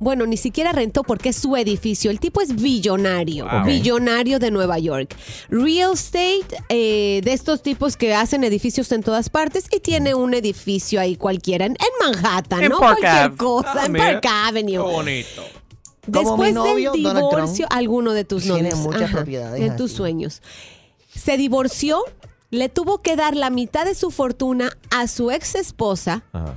Bueno, 0.03 0.25
ni 0.27 0.39
siquiera 0.39 0.73
rentó 0.73 1.03
porque 1.03 1.29
es 1.29 1.37
su 1.37 1.55
edificio. 1.57 2.11
El 2.11 2.21
tipo 2.21 2.41
es 2.41 2.57
billonario, 2.57 3.47
Wow. 3.47 3.65
billonario 3.67 4.39
de 4.39 4.51
Nueva 4.51 4.79
York. 4.79 5.15
Real 5.51 5.93
estate, 5.93 6.47
eh, 6.71 7.21
de 7.23 7.33
estos 7.35 7.63
tipos 7.63 7.99
que 7.99 8.15
hacen 8.15 8.43
edificios 8.43 8.91
en 8.93 9.03
todas 9.03 9.29
partes 9.29 9.67
y 9.71 9.81
tiene 9.81 10.15
un 10.15 10.33
edificio 10.33 11.03
ahí 11.03 11.17
cualquiera 11.17 11.67
en, 11.67 11.73
en 11.73 12.13
Manhattan, 12.15 12.63
En 12.65 12.71
¿no? 12.71 12.79
Park 12.81 12.99
Cualquier 13.01 13.23
Ave. 13.25 13.37
cosa, 13.37 13.75
Ah, 13.77 13.87
en. 13.87 13.93
Park 13.93 14.27
Avenue. 14.27 14.79
bonito. 14.79 15.43
Como 16.11 16.39
mi 16.39 16.45
Después 16.47 16.55
novio, 16.55 16.93
del 16.93 17.03
divorcio, 17.03 17.67
alguno 17.69 18.13
de 18.15 18.25
tus 18.25 18.45
tiene 18.45 18.71
novios. 18.71 18.79
muchas 18.79 19.11
propiedades 19.11 19.61
En 19.61 19.77
tus 19.77 19.93
sueños. 19.93 20.41
Se 21.15 21.37
divorció, 21.37 22.03
le 22.51 22.71
tuvo 22.71 23.03
que 23.03 23.17
dar 23.17 23.37
la 23.37 23.51
mitad 23.51 23.85
de 23.85 23.95
su 23.95 24.11
fortuna 24.11 24.71
a 24.91 25.07
su 25.09 25.31
ex 25.31 25.57
esposa 25.57 26.25
Ajá. 26.33 26.55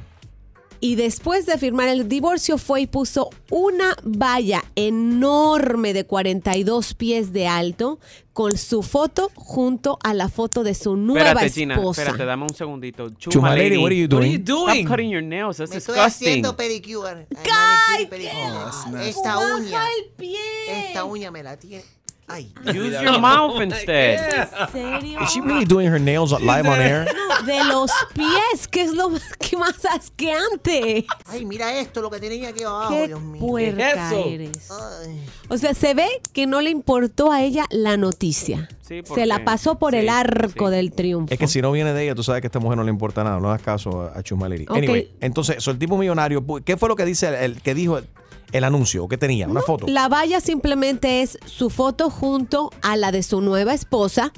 Y 0.86 0.96
después 0.96 1.46
de 1.46 1.58
firmar 1.58 1.88
el 1.88 2.10
divorcio 2.10 2.58
fue 2.58 2.82
y 2.82 2.88
puso 2.88 3.30
una 3.50 3.96
valla 4.04 4.62
enorme 4.76 5.94
de 5.94 6.06
42 6.06 6.94
pies 6.96 7.32
de 7.32 7.48
alto 7.48 8.00
con 8.34 8.58
su 8.58 8.84
foto 8.84 9.32
junto 9.36 9.98
a 10.04 10.14
la 10.14 10.28
foto 10.28 10.62
de 10.64 10.74
su 10.76 10.98
nueva 10.98 11.30
Espérate, 11.30 11.50
Gina, 11.54 11.76
esposa. 11.76 12.02
espérate, 12.02 12.26
dame 12.26 12.44
un 12.44 12.54
segundito. 12.54 13.10
Chuma 13.12 13.56
lady, 13.56 13.78
what 13.78 13.92
are 13.92 13.96
you 13.96 14.08
What 14.08 14.24
are 14.24 14.28
doing? 14.28 14.32
you 14.34 14.38
doing? 14.40 14.80
Stop 14.82 14.88
cutting 14.92 15.10
your 15.10 15.24
nails. 15.24 15.56
That's 15.58 15.72
Me 15.72 15.78
estoy 15.78 15.96
disgusting. 15.96 16.28
haciendo 16.28 16.58
pedicure. 16.58 17.28
Ay, 17.38 18.08
manicure 18.10 18.10
pedicure. 18.10 19.08
Esta 19.10 19.36
Baja 19.36 19.56
uña, 19.56 19.84
el 20.00 20.12
pie. 20.18 20.88
esta 20.90 21.06
uña 21.06 21.32
me 21.32 21.44
la 21.44 21.56
tiene. 21.58 21.86
Ay, 22.28 22.54
Use 22.66 23.02
your 23.04 23.20
mouth 23.20 23.62
instead. 23.62 24.48
¿En 24.64 24.72
serio? 24.72 25.20
Is 25.22 25.30
she 25.34 25.42
really 25.42 25.66
doing 25.66 25.88
her 25.88 26.00
nails 26.00 26.32
live 26.42 26.68
on 26.68 26.80
air? 26.82 27.06
No, 27.06 27.46
de 27.46 27.64
los 27.66 27.92
pies, 28.14 28.68
que 28.70 28.82
es 28.82 28.94
lo 28.94 29.10
más, 29.10 29.22
que 29.38 29.58
más 29.58 29.76
asqueante. 29.86 31.06
ay, 31.28 31.46
mira 31.46 31.78
esto, 31.80 32.02
lo 32.02 32.10
que 32.10 32.20
tenía 32.20 32.50
aquí 32.50 32.64
abajo, 32.64 32.94
Qué 32.94 33.08
Dios 33.08 33.22
mío. 33.22 33.42
puerca 33.46 33.76
¿Qué 33.78 33.90
es 33.90 33.98
eso? 34.12 34.26
eres. 34.30 34.72
Ay. 34.72 35.26
O 35.50 35.58
sea, 35.58 35.74
se 35.74 35.94
ve 35.94 36.08
que 36.32 36.48
no 36.48 36.62
le 36.62 36.70
importó 36.70 37.32
a 37.32 37.42
ella 37.44 37.66
la 37.70 37.98
noticia. 37.98 38.70
Sí, 38.82 39.02
se 39.14 39.26
la 39.26 39.36
porque- 39.36 39.46
pasó 39.46 39.80
por 39.80 39.92
sí, 39.94 40.00
el 40.00 40.10
arco 40.10 40.68
sí. 40.70 40.76
del 40.76 40.92
triunfo. 40.94 41.34
Es 41.34 41.40
que 41.40 41.48
si 41.48 41.62
no 41.62 41.72
viene 41.72 41.94
de 41.94 42.04
ella, 42.04 42.16
tú 42.16 42.24
sabes 42.24 42.42
que 42.42 42.48
a 42.48 42.50
esta 42.50 42.60
mujer 42.60 42.78
no 42.78 42.84
le 42.84 42.90
importa 42.92 43.24
nada. 43.24 43.40
No 43.40 43.50
hagas 43.50 43.62
caso 43.62 44.02
a, 44.14 44.18
a 44.20 44.24
Chumaleri. 44.24 44.66
Ok. 44.70 44.78
Anyway, 44.78 45.12
entonces, 45.22 45.62
so, 45.64 45.72
el 45.72 45.78
tipo 45.80 45.98
millonario, 45.98 46.42
pu- 46.42 46.64
¿qué 46.64 46.78
fue 46.78 46.90
lo 46.90 46.96
que 46.96 47.06
dice 47.06 47.28
el, 47.28 47.34
el- 47.36 47.62
que 47.62 47.74
dijo 47.76 47.98
el, 47.98 48.08
el 48.54 48.64
anuncio? 48.64 49.08
¿Qué 49.08 49.18
tenía? 49.18 49.48
¿Una 49.48 49.62
foto? 49.62 49.86
La 49.88 50.08
valla 50.08 50.40
simplemente 50.40 51.22
es 51.22 51.38
su 51.46 51.70
foto 51.70 52.10
junto 52.10 52.70
a 52.82 52.96
la 52.96 53.12
de 53.12 53.24
su 53.24 53.42
nueva 53.42 53.74
esposa. 53.74 54.32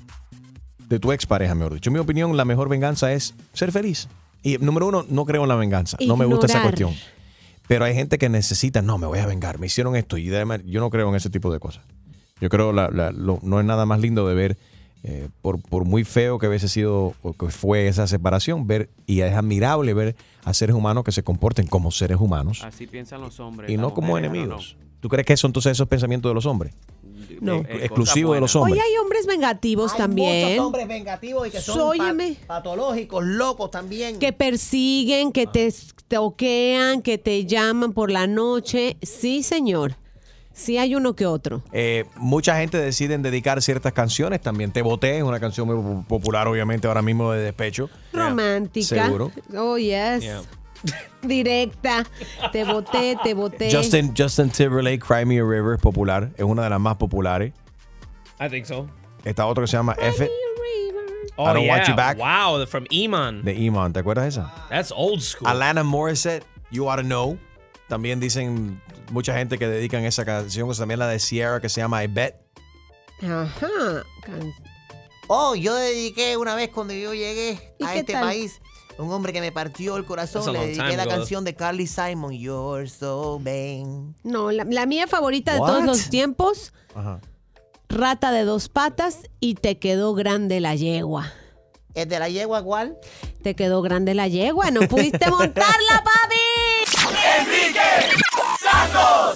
de 0.87 0.99
tu 0.99 1.11
expareja, 1.11 1.55
mejor 1.55 1.73
dicho. 1.73 1.89
En 1.89 1.93
mi 1.95 1.99
opinión, 1.99 2.37
la 2.37 2.45
mejor 2.45 2.69
venganza 2.69 3.11
es 3.11 3.33
ser 3.53 3.71
feliz. 3.71 4.07
Y 4.43 4.57
número 4.59 4.87
uno, 4.87 5.03
no 5.09 5.25
creo 5.25 5.43
en 5.43 5.49
la 5.49 5.55
venganza. 5.55 5.97
No 6.05 6.15
me 6.15 6.25
gusta 6.25 6.45
esa 6.45 6.61
cuestión. 6.61 6.95
Pero 7.67 7.85
hay 7.85 7.93
gente 7.93 8.17
que 8.17 8.29
necesita, 8.29 8.81
no, 8.81 8.97
me 8.97 9.07
voy 9.07 9.19
a 9.19 9.25
vengar, 9.25 9.59
me 9.59 9.67
hicieron 9.67 9.95
esto. 9.95 10.17
Y 10.17 10.33
además, 10.33 10.61
yo 10.65 10.79
no 10.79 10.89
creo 10.89 11.09
en 11.09 11.15
ese 11.15 11.29
tipo 11.29 11.51
de 11.51 11.59
cosas. 11.59 11.83
Yo 12.39 12.49
creo 12.49 12.71
la, 12.71 12.89
la- 12.89 13.11
lo- 13.11 13.39
no 13.43 13.59
es 13.59 13.65
nada 13.65 13.85
más 13.85 13.99
lindo 13.99 14.27
de 14.27 14.35
ver, 14.35 14.57
eh, 15.03 15.27
por, 15.41 15.61
por 15.61 15.85
muy 15.85 16.03
feo 16.03 16.39
que 16.39 16.47
hubiese 16.47 16.67
sido 16.69 17.13
o 17.21 17.33
que 17.33 17.49
fue 17.49 17.87
esa 17.87 18.07
separación, 18.07 18.67
ver, 18.67 18.89
y 19.05 19.21
es 19.21 19.33
admirable 19.33 19.93
ver 19.93 20.15
a 20.43 20.53
seres 20.53 20.75
humanos 20.75 21.03
que 21.03 21.11
se 21.11 21.23
comporten 21.23 21.67
como 21.67 21.91
seres 21.91 22.17
humanos 22.19 22.63
Así 22.63 22.87
piensan 22.87 23.21
los 23.21 23.39
hombres. 23.39 23.69
y 23.69 23.77
no 23.77 23.93
como 23.93 24.09
mujeres, 24.09 24.29
enemigos. 24.31 24.77
¿Tú 24.99 25.09
crees 25.09 25.25
que 25.25 25.33
eso 25.33 25.45
entonces 25.47 25.73
esos 25.73 25.87
pensamientos 25.87 26.29
de 26.29 26.33
los 26.33 26.45
hombres? 26.45 26.73
No. 27.41 27.57
Eh, 27.57 27.79
exclusivo 27.83 28.33
de 28.33 28.39
los 28.41 28.55
Hoy 28.55 28.63
hombres. 28.71 28.83
hay 28.83 28.97
hombres 28.97 29.25
vengativos 29.25 29.91
Hay 29.93 29.97
también. 29.97 30.49
muchos 30.49 30.65
hombres 30.65 30.87
vengativos 30.87 31.47
y 31.47 31.51
que 31.51 31.61
son 31.61 31.97
patológicos, 32.47 33.23
locos 33.25 33.71
también. 33.71 34.19
Que 34.19 34.33
persiguen, 34.33 35.31
que 35.31 35.47
te 35.47 35.73
toquean, 36.07 37.01
que 37.01 37.17
te 37.17 37.45
llaman 37.45 37.93
por 37.93 38.11
la 38.11 38.27
noche. 38.27 38.97
Sí, 39.01 39.43
señor. 39.43 39.95
Sí 40.53 40.79
hay 40.79 40.95
uno 40.95 41.15
que 41.15 41.27
otro. 41.27 41.61
Eh, 41.71 42.05
mucha 42.15 42.57
gente 42.57 42.79
decide 42.79 43.15
dedicar 43.19 43.61
ciertas 43.61 43.93
canciones. 43.93 44.41
También 44.41 44.71
Te 44.71 44.81
Boté 44.81 45.17
es 45.17 45.23
una 45.23 45.39
canción 45.39 45.67
muy 45.67 45.75
po- 45.75 46.03
popular, 46.07 46.47
obviamente, 46.47 46.87
ahora 46.87 47.03
mismo 47.03 47.31
de 47.31 47.43
despecho. 47.43 47.91
Romántica. 48.11 49.05
Seguro. 49.05 49.31
Oh, 49.55 49.77
yes. 49.77 50.21
Yeah. 50.21 50.41
Directa. 51.27 52.05
Te 52.51 52.63
boté, 52.63 53.17
te 53.23 53.33
boté. 53.33 53.71
Justin, 53.71 54.13
Justin 54.17 54.49
Timberlake, 54.49 54.99
Cry 54.99 55.25
Me 55.25 55.39
a 55.39 55.43
River, 55.43 55.75
es 55.75 55.81
popular. 55.81 56.31
Es 56.37 56.43
una 56.43 56.63
de 56.63 56.69
las 56.69 56.79
más 56.79 56.95
populares. 56.97 57.53
I 58.39 58.49
think 58.49 58.65
so. 58.65 58.87
Está 59.25 59.45
otro 59.45 59.63
que 59.63 59.67
se 59.67 59.77
llama 59.77 59.95
F 59.99 60.23
It, 60.25 60.31
Oh, 61.39 61.43
I 61.43 61.53
Don't 61.53 61.65
yeah. 61.65 61.73
Want 61.75 61.87
You 61.87 61.95
Back. 61.95 62.17
Wow, 62.17 62.65
from 62.65 62.85
Iman. 62.89 63.43
de 63.43 63.53
Iman. 63.53 63.93
¿Te 63.93 63.99
acuerdas 63.99 64.23
de 64.23 64.29
esa? 64.29 64.53
That's 64.69 64.91
old 64.95 65.21
school. 65.21 65.47
Alana 65.47 65.83
Morissette, 65.83 66.43
You 66.71 66.89
Oughta 66.89 67.03
Know. 67.03 67.37
También 67.87 68.19
dicen 68.19 68.81
mucha 69.11 69.35
gente 69.37 69.57
que 69.59 69.67
dedican 69.67 70.03
esa 70.03 70.25
canción. 70.25 70.71
También 70.75 70.99
la 70.99 71.07
de 71.07 71.19
Sierra 71.19 71.61
que 71.61 71.69
se 71.69 71.79
llama 71.81 72.03
I 72.03 72.07
Bet. 72.07 72.35
Ajá. 73.21 74.03
Can- 74.23 74.53
Oh, 75.29 75.55
yo 75.55 75.75
dediqué 75.75 76.37
una 76.37 76.55
vez 76.55 76.69
cuando 76.69 76.93
yo 76.93 77.13
llegué 77.13 77.75
¿Y 77.79 77.83
a 77.83 77.95
este 77.95 78.13
tal? 78.13 78.23
país, 78.23 78.61
un 78.97 79.11
hombre 79.11 79.33
que 79.33 79.41
me 79.41 79.51
partió 79.51 79.97
el 79.97 80.05
corazón, 80.05 80.51
le 80.53 80.59
dediqué 80.67 80.97
la 80.97 81.05
canción 81.07 81.43
de 81.43 81.55
Carly 81.55 81.87
Simon, 81.87 82.31
You're 82.33 82.89
So 82.89 83.39
Vain. 83.39 84.15
No, 84.23 84.51
la, 84.51 84.63
la 84.63 84.85
mía 84.85 85.07
favorita 85.07 85.53
de 85.53 85.59
What? 85.59 85.67
todos 85.67 85.83
los 85.85 86.09
tiempos, 86.09 86.73
Ajá. 86.95 87.19
Rata 87.89 88.31
de 88.31 88.43
dos 88.43 88.67
patas 88.69 89.19
y 89.39 89.55
te 89.55 89.79
quedó 89.79 90.13
grande 90.13 90.59
la 90.59 90.75
yegua. 90.75 91.31
¿Es 91.93 92.07
de 92.09 92.19
la 92.19 92.29
yegua 92.29 92.61
cuál? 92.61 92.97
Te 93.43 93.55
quedó 93.55 93.81
grande 93.81 94.13
la 94.13 94.27
yegua, 94.27 94.71
no 94.71 94.81
pudiste 94.87 95.25
montarla, 95.31 96.03
papi. 96.03 96.35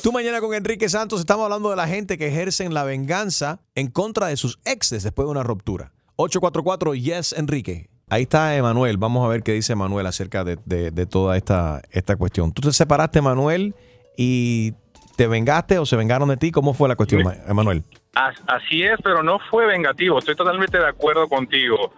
Tú 0.03 0.11
mañana 0.11 0.41
con 0.41 0.53
Enrique 0.53 0.89
Santos 0.89 1.19
estamos 1.19 1.43
hablando 1.45 1.69
de 1.69 1.75
la 1.75 1.87
gente 1.87 2.17
que 2.17 2.27
ejercen 2.27 2.73
la 2.73 2.83
venganza 2.83 3.61
en 3.75 3.87
contra 3.89 4.27
de 4.27 4.37
sus 4.37 4.59
exes 4.65 5.03
después 5.03 5.27
de 5.27 5.31
una 5.31 5.43
ruptura. 5.43 5.93
844 6.15 6.95
Yes 6.95 7.33
Enrique. 7.33 7.90
Ahí 8.11 8.23
está 8.23 8.55
Emanuel. 8.57 8.97
Vamos 8.97 9.25
a 9.25 9.29
ver 9.29 9.41
qué 9.41 9.53
dice 9.53 9.71
Emanuel 9.71 10.05
acerca 10.05 10.43
de, 10.43 10.57
de- 10.65 10.91
de 10.91 11.05
toda 11.05 11.37
esta, 11.37 11.81
esta 11.91 12.17
cuestión. 12.17 12.51
¿Tú 12.51 12.61
te 12.61 12.73
separaste, 12.73 13.19
Emanuel, 13.19 13.73
y 14.17 14.73
te 15.15 15.27
vengaste 15.27 15.77
o 15.79 15.85
se 15.85 15.95
vengaron 15.95 16.27
de 16.27 16.35
ti? 16.35 16.51
¿Cómo 16.51 16.73
fue 16.73 16.89
la 16.89 16.97
cuestión, 16.97 17.23
Ma- 17.23 17.35
Emanuel? 17.47 17.83
As- 18.13 18.35
Así 18.47 18.83
es, 18.83 18.97
pero 19.01 19.23
no 19.23 19.39
fue 19.49 19.65
vengativo. 19.65 20.19
Estoy 20.19 20.35
totalmente 20.35 20.77
de 20.77 20.85
acuerdo 20.87 21.29
contigo. 21.29 21.93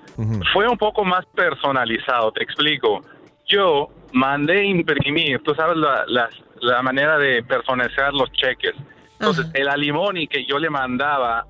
Fue 0.53 0.67
un 0.67 0.77
poco 0.77 1.03
más 1.03 1.25
personalizado, 1.35 2.31
te 2.31 2.43
explico. 2.43 3.01
Yo 3.47 3.89
mandé 4.11 4.65
imprimir, 4.65 5.41
tú 5.43 5.55
sabes 5.55 5.77
la, 5.77 6.03
la- 6.07 6.29
la 6.61 6.83
manera 6.83 7.17
de 7.17 7.41
personalizar 7.41 8.13
los 8.13 8.31
cheques. 8.33 8.73
Entonces, 9.13 9.47
el 9.55 9.67
alimony 9.67 10.27
que 10.29 10.45
yo 10.45 10.59
le 10.59 10.69
mandaba 10.69 11.47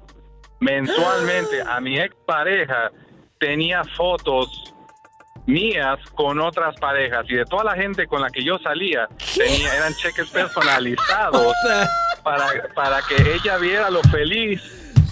mensualmente 0.62 1.62
a 1.68 1.80
mi 1.82 2.00
expareja 2.00 2.92
tenía 3.46 3.84
fotos 3.98 4.74
mías 5.46 6.00
con 6.16 6.40
otras 6.40 6.76
parejas 6.80 7.26
y 7.30 7.36
de 7.36 7.46
toda 7.46 7.66
la 7.66 7.76
gente 7.76 8.08
con 8.08 8.22
la 8.22 8.30
que 8.30 8.44
yo 8.44 8.58
salía 8.60 9.08
tenía, 9.36 9.76
eran 9.76 9.94
cheques 9.96 10.30
personalizados 10.30 11.54
para, 12.24 12.46
para 12.74 13.02
que 13.02 13.16
ella 13.36 13.58
viera 13.58 13.90
lo 13.90 14.02
feliz 14.04 14.62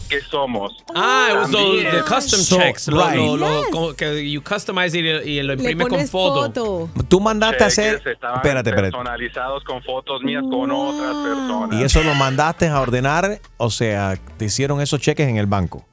que 0.07 0.19
somos. 0.21 0.73
Ah, 0.93 1.27
it 1.31 1.35
was 1.37 1.51
También- 1.51 1.91
the 1.91 2.01
custom 2.03 2.39
So, 2.41 2.57
checks. 2.57 2.87
Lo, 2.89 3.05
right. 3.07 3.15
lo- 3.17 3.37
lo- 3.37 3.61
Yes. 3.63 3.71
como 3.71 3.93
que 3.93 4.29
you 4.31 4.41
customize 4.43 4.97
it 4.97 5.25
y, 5.25 5.39
y 5.39 5.43
lo 5.43 5.53
imprime 5.53 5.83
con 5.83 5.91
pones 5.91 6.11
foto. 6.11 6.89
Tú 7.09 7.19
mandaste 7.21 7.63
a 7.63 7.67
hacer... 7.67 7.97
cheques 7.99 8.13
Espérate, 8.35 8.69
espérate. 8.69 8.91
personalizados 8.91 9.63
con 9.63 9.81
fotos 9.83 10.21
mías 10.23 10.43
con 10.49 10.69
otras 10.71 11.15
personas. 11.15 11.79
¿Y 11.79 11.83
eso 11.83 12.03
lo 12.03 12.13
mandaste 12.15 12.67
a 12.67 12.79
ordenar? 12.81 13.39
O 13.57 13.69
sea, 13.69 14.17
te 14.37 14.45
hicieron 14.45 14.81
esos 14.81 14.99
cheques 14.99 15.27
en 15.29 15.37
el 15.37 15.45
banco. 15.47 15.85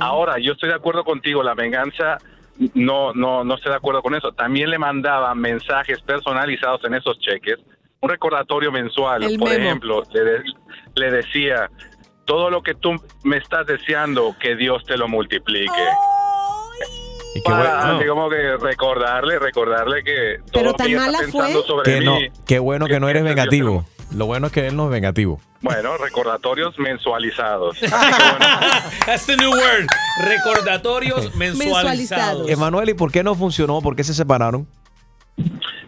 Ahora, 0.00 0.38
yo 0.38 0.52
estoy 0.52 0.68
de 0.70 0.74
acuerdo 0.74 1.04
contigo, 1.04 1.42
la 1.42 1.54
venganza 1.54 2.18
no, 2.74 3.12
no, 3.14 3.42
no 3.44 3.54
estoy 3.56 3.70
de 3.70 3.76
acuerdo 3.76 4.02
con 4.02 4.14
eso. 4.14 4.32
También 4.32 4.70
le 4.70 4.78
mandaba 4.78 5.34
mensajes 5.34 6.00
personalizados 6.02 6.84
en 6.84 6.94
esos 6.94 7.18
cheques, 7.18 7.58
un 8.00 8.08
recordatorio 8.10 8.70
mensual, 8.70 9.24
El 9.24 9.38
por 9.38 9.48
memo. 9.50 9.64
ejemplo, 9.64 10.02
le, 10.12 10.20
de- 10.24 10.42
le 10.94 11.10
decía, 11.10 11.70
todo 12.26 12.50
lo 12.50 12.62
que 12.62 12.74
tú 12.74 12.92
me 13.24 13.38
estás 13.38 13.66
deseando, 13.66 14.36
que 14.38 14.54
Dios 14.56 14.84
te 14.84 14.96
lo 14.96 15.08
multiplique. 15.08 15.70
Y 17.36 17.40
qué 17.42 17.50
Para, 17.50 17.76
bueno, 17.84 17.98
así 17.98 18.06
como 18.08 18.28
que 18.30 18.56
recordarle, 18.58 19.38
recordarle 19.40 20.04
que 20.04 20.36
todo 20.38 20.52
Pero 20.52 20.64
lo 20.66 20.72
que 20.72 20.76
tan 20.78 20.86
ella 20.88 20.96
está 20.98 21.06
mala 21.10 21.18
pensando 21.18 21.58
fue. 21.60 21.66
sobre 21.68 21.92
que 21.92 21.98
mí. 22.00 22.04
no, 22.06 22.18
qué 22.46 22.58
bueno 22.60 22.86
que 22.86 23.00
no 23.00 23.08
eres 23.08 23.24
vengativo. 23.24 23.84
Lo 24.12 24.26
bueno 24.26 24.46
es 24.48 24.52
que 24.52 24.66
él 24.66 24.76
no 24.76 24.84
es 24.84 24.90
vengativo. 24.90 25.40
Bueno, 25.60 25.96
recordatorios 25.96 26.78
mensualizados. 26.78 27.78
That's 29.06 29.26
the 29.26 29.36
new 29.36 29.50
word. 29.50 29.86
Recordatorios 30.24 31.34
mensualizados. 31.36 32.48
Emanuel, 32.48 32.90
¿y 32.90 32.94
por 32.94 33.10
qué 33.10 33.22
no 33.22 33.34
funcionó? 33.34 33.80
¿Por 33.80 33.96
qué 33.96 34.04
se 34.04 34.14
separaron? 34.14 34.68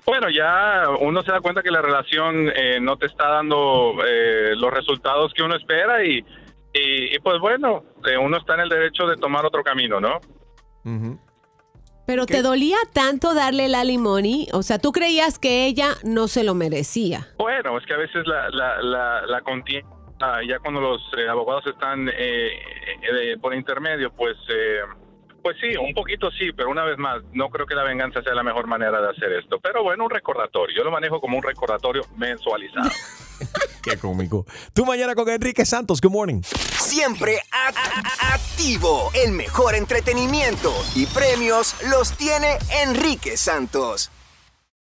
Bueno, 0.06 0.28
ya 0.30 0.84
uno 1.00 1.22
se 1.22 1.32
da 1.32 1.40
cuenta 1.40 1.62
que 1.62 1.70
la 1.70 1.82
relación 1.82 2.48
eh, 2.54 2.78
no 2.80 2.96
te 2.96 3.06
está 3.06 3.28
dando 3.28 3.94
eh, 4.06 4.54
los 4.56 4.72
resultados 4.72 5.32
que 5.34 5.42
uno 5.42 5.56
espera 5.56 6.04
y, 6.04 6.18
y, 6.72 7.14
y, 7.14 7.18
pues 7.18 7.40
bueno, 7.40 7.84
eh, 8.06 8.16
uno 8.16 8.38
está 8.38 8.54
en 8.54 8.60
el 8.60 8.68
derecho 8.68 9.06
de 9.06 9.16
tomar 9.16 9.44
otro 9.44 9.62
camino, 9.62 10.00
¿no? 10.00 10.20
Pero 12.06 12.24
te 12.26 12.42
dolía 12.42 12.76
tanto 12.92 13.34
darle 13.34 13.68
la 13.68 13.82
limoni, 13.84 14.46
o 14.52 14.62
sea, 14.62 14.78
tú 14.78 14.92
creías 14.92 15.38
que 15.38 15.66
ella 15.66 15.88
no 16.04 16.28
se 16.28 16.44
lo 16.44 16.54
merecía. 16.54 17.28
Bueno, 17.36 17.76
es 17.78 17.84
que 17.84 17.94
a 17.94 17.98
veces 17.98 18.26
la, 18.26 18.48
la, 18.50 18.80
la, 18.80 19.26
la 19.26 19.40
contienda, 19.42 19.88
ya 20.48 20.58
cuando 20.60 20.80
los 20.80 21.02
eh, 21.18 21.28
abogados 21.28 21.66
están 21.66 22.08
eh, 22.08 22.12
eh, 23.02 23.36
por 23.40 23.54
intermedio, 23.54 24.12
pues, 24.12 24.36
eh, 24.48 24.78
pues 25.46 25.58
sí, 25.60 25.76
un 25.76 25.94
poquito 25.94 26.28
sí, 26.32 26.50
pero 26.56 26.70
una 26.70 26.82
vez 26.82 26.98
más, 26.98 27.22
no 27.32 27.50
creo 27.50 27.66
que 27.66 27.76
la 27.76 27.84
venganza 27.84 28.20
sea 28.20 28.34
la 28.34 28.42
mejor 28.42 28.66
manera 28.66 29.00
de 29.00 29.10
hacer 29.10 29.32
esto. 29.32 29.60
Pero 29.62 29.84
bueno, 29.84 30.02
un 30.02 30.10
recordatorio, 30.10 30.76
yo 30.76 30.82
lo 30.82 30.90
manejo 30.90 31.20
como 31.20 31.36
un 31.36 31.42
recordatorio 31.44 32.02
mensualizado. 32.16 32.90
Qué 33.80 33.96
cómico. 33.96 34.44
Tú 34.74 34.84
mañana 34.84 35.14
con 35.14 35.28
Enrique 35.28 35.64
Santos. 35.64 36.00
Good 36.00 36.10
morning. 36.10 36.42
Siempre 36.42 37.38
activo. 38.32 39.12
El 39.14 39.34
mejor 39.34 39.76
entretenimiento 39.76 40.74
y 40.96 41.06
premios 41.06 41.76
los 41.92 42.16
tiene 42.16 42.58
Enrique 42.82 43.36
Santos. 43.36 44.10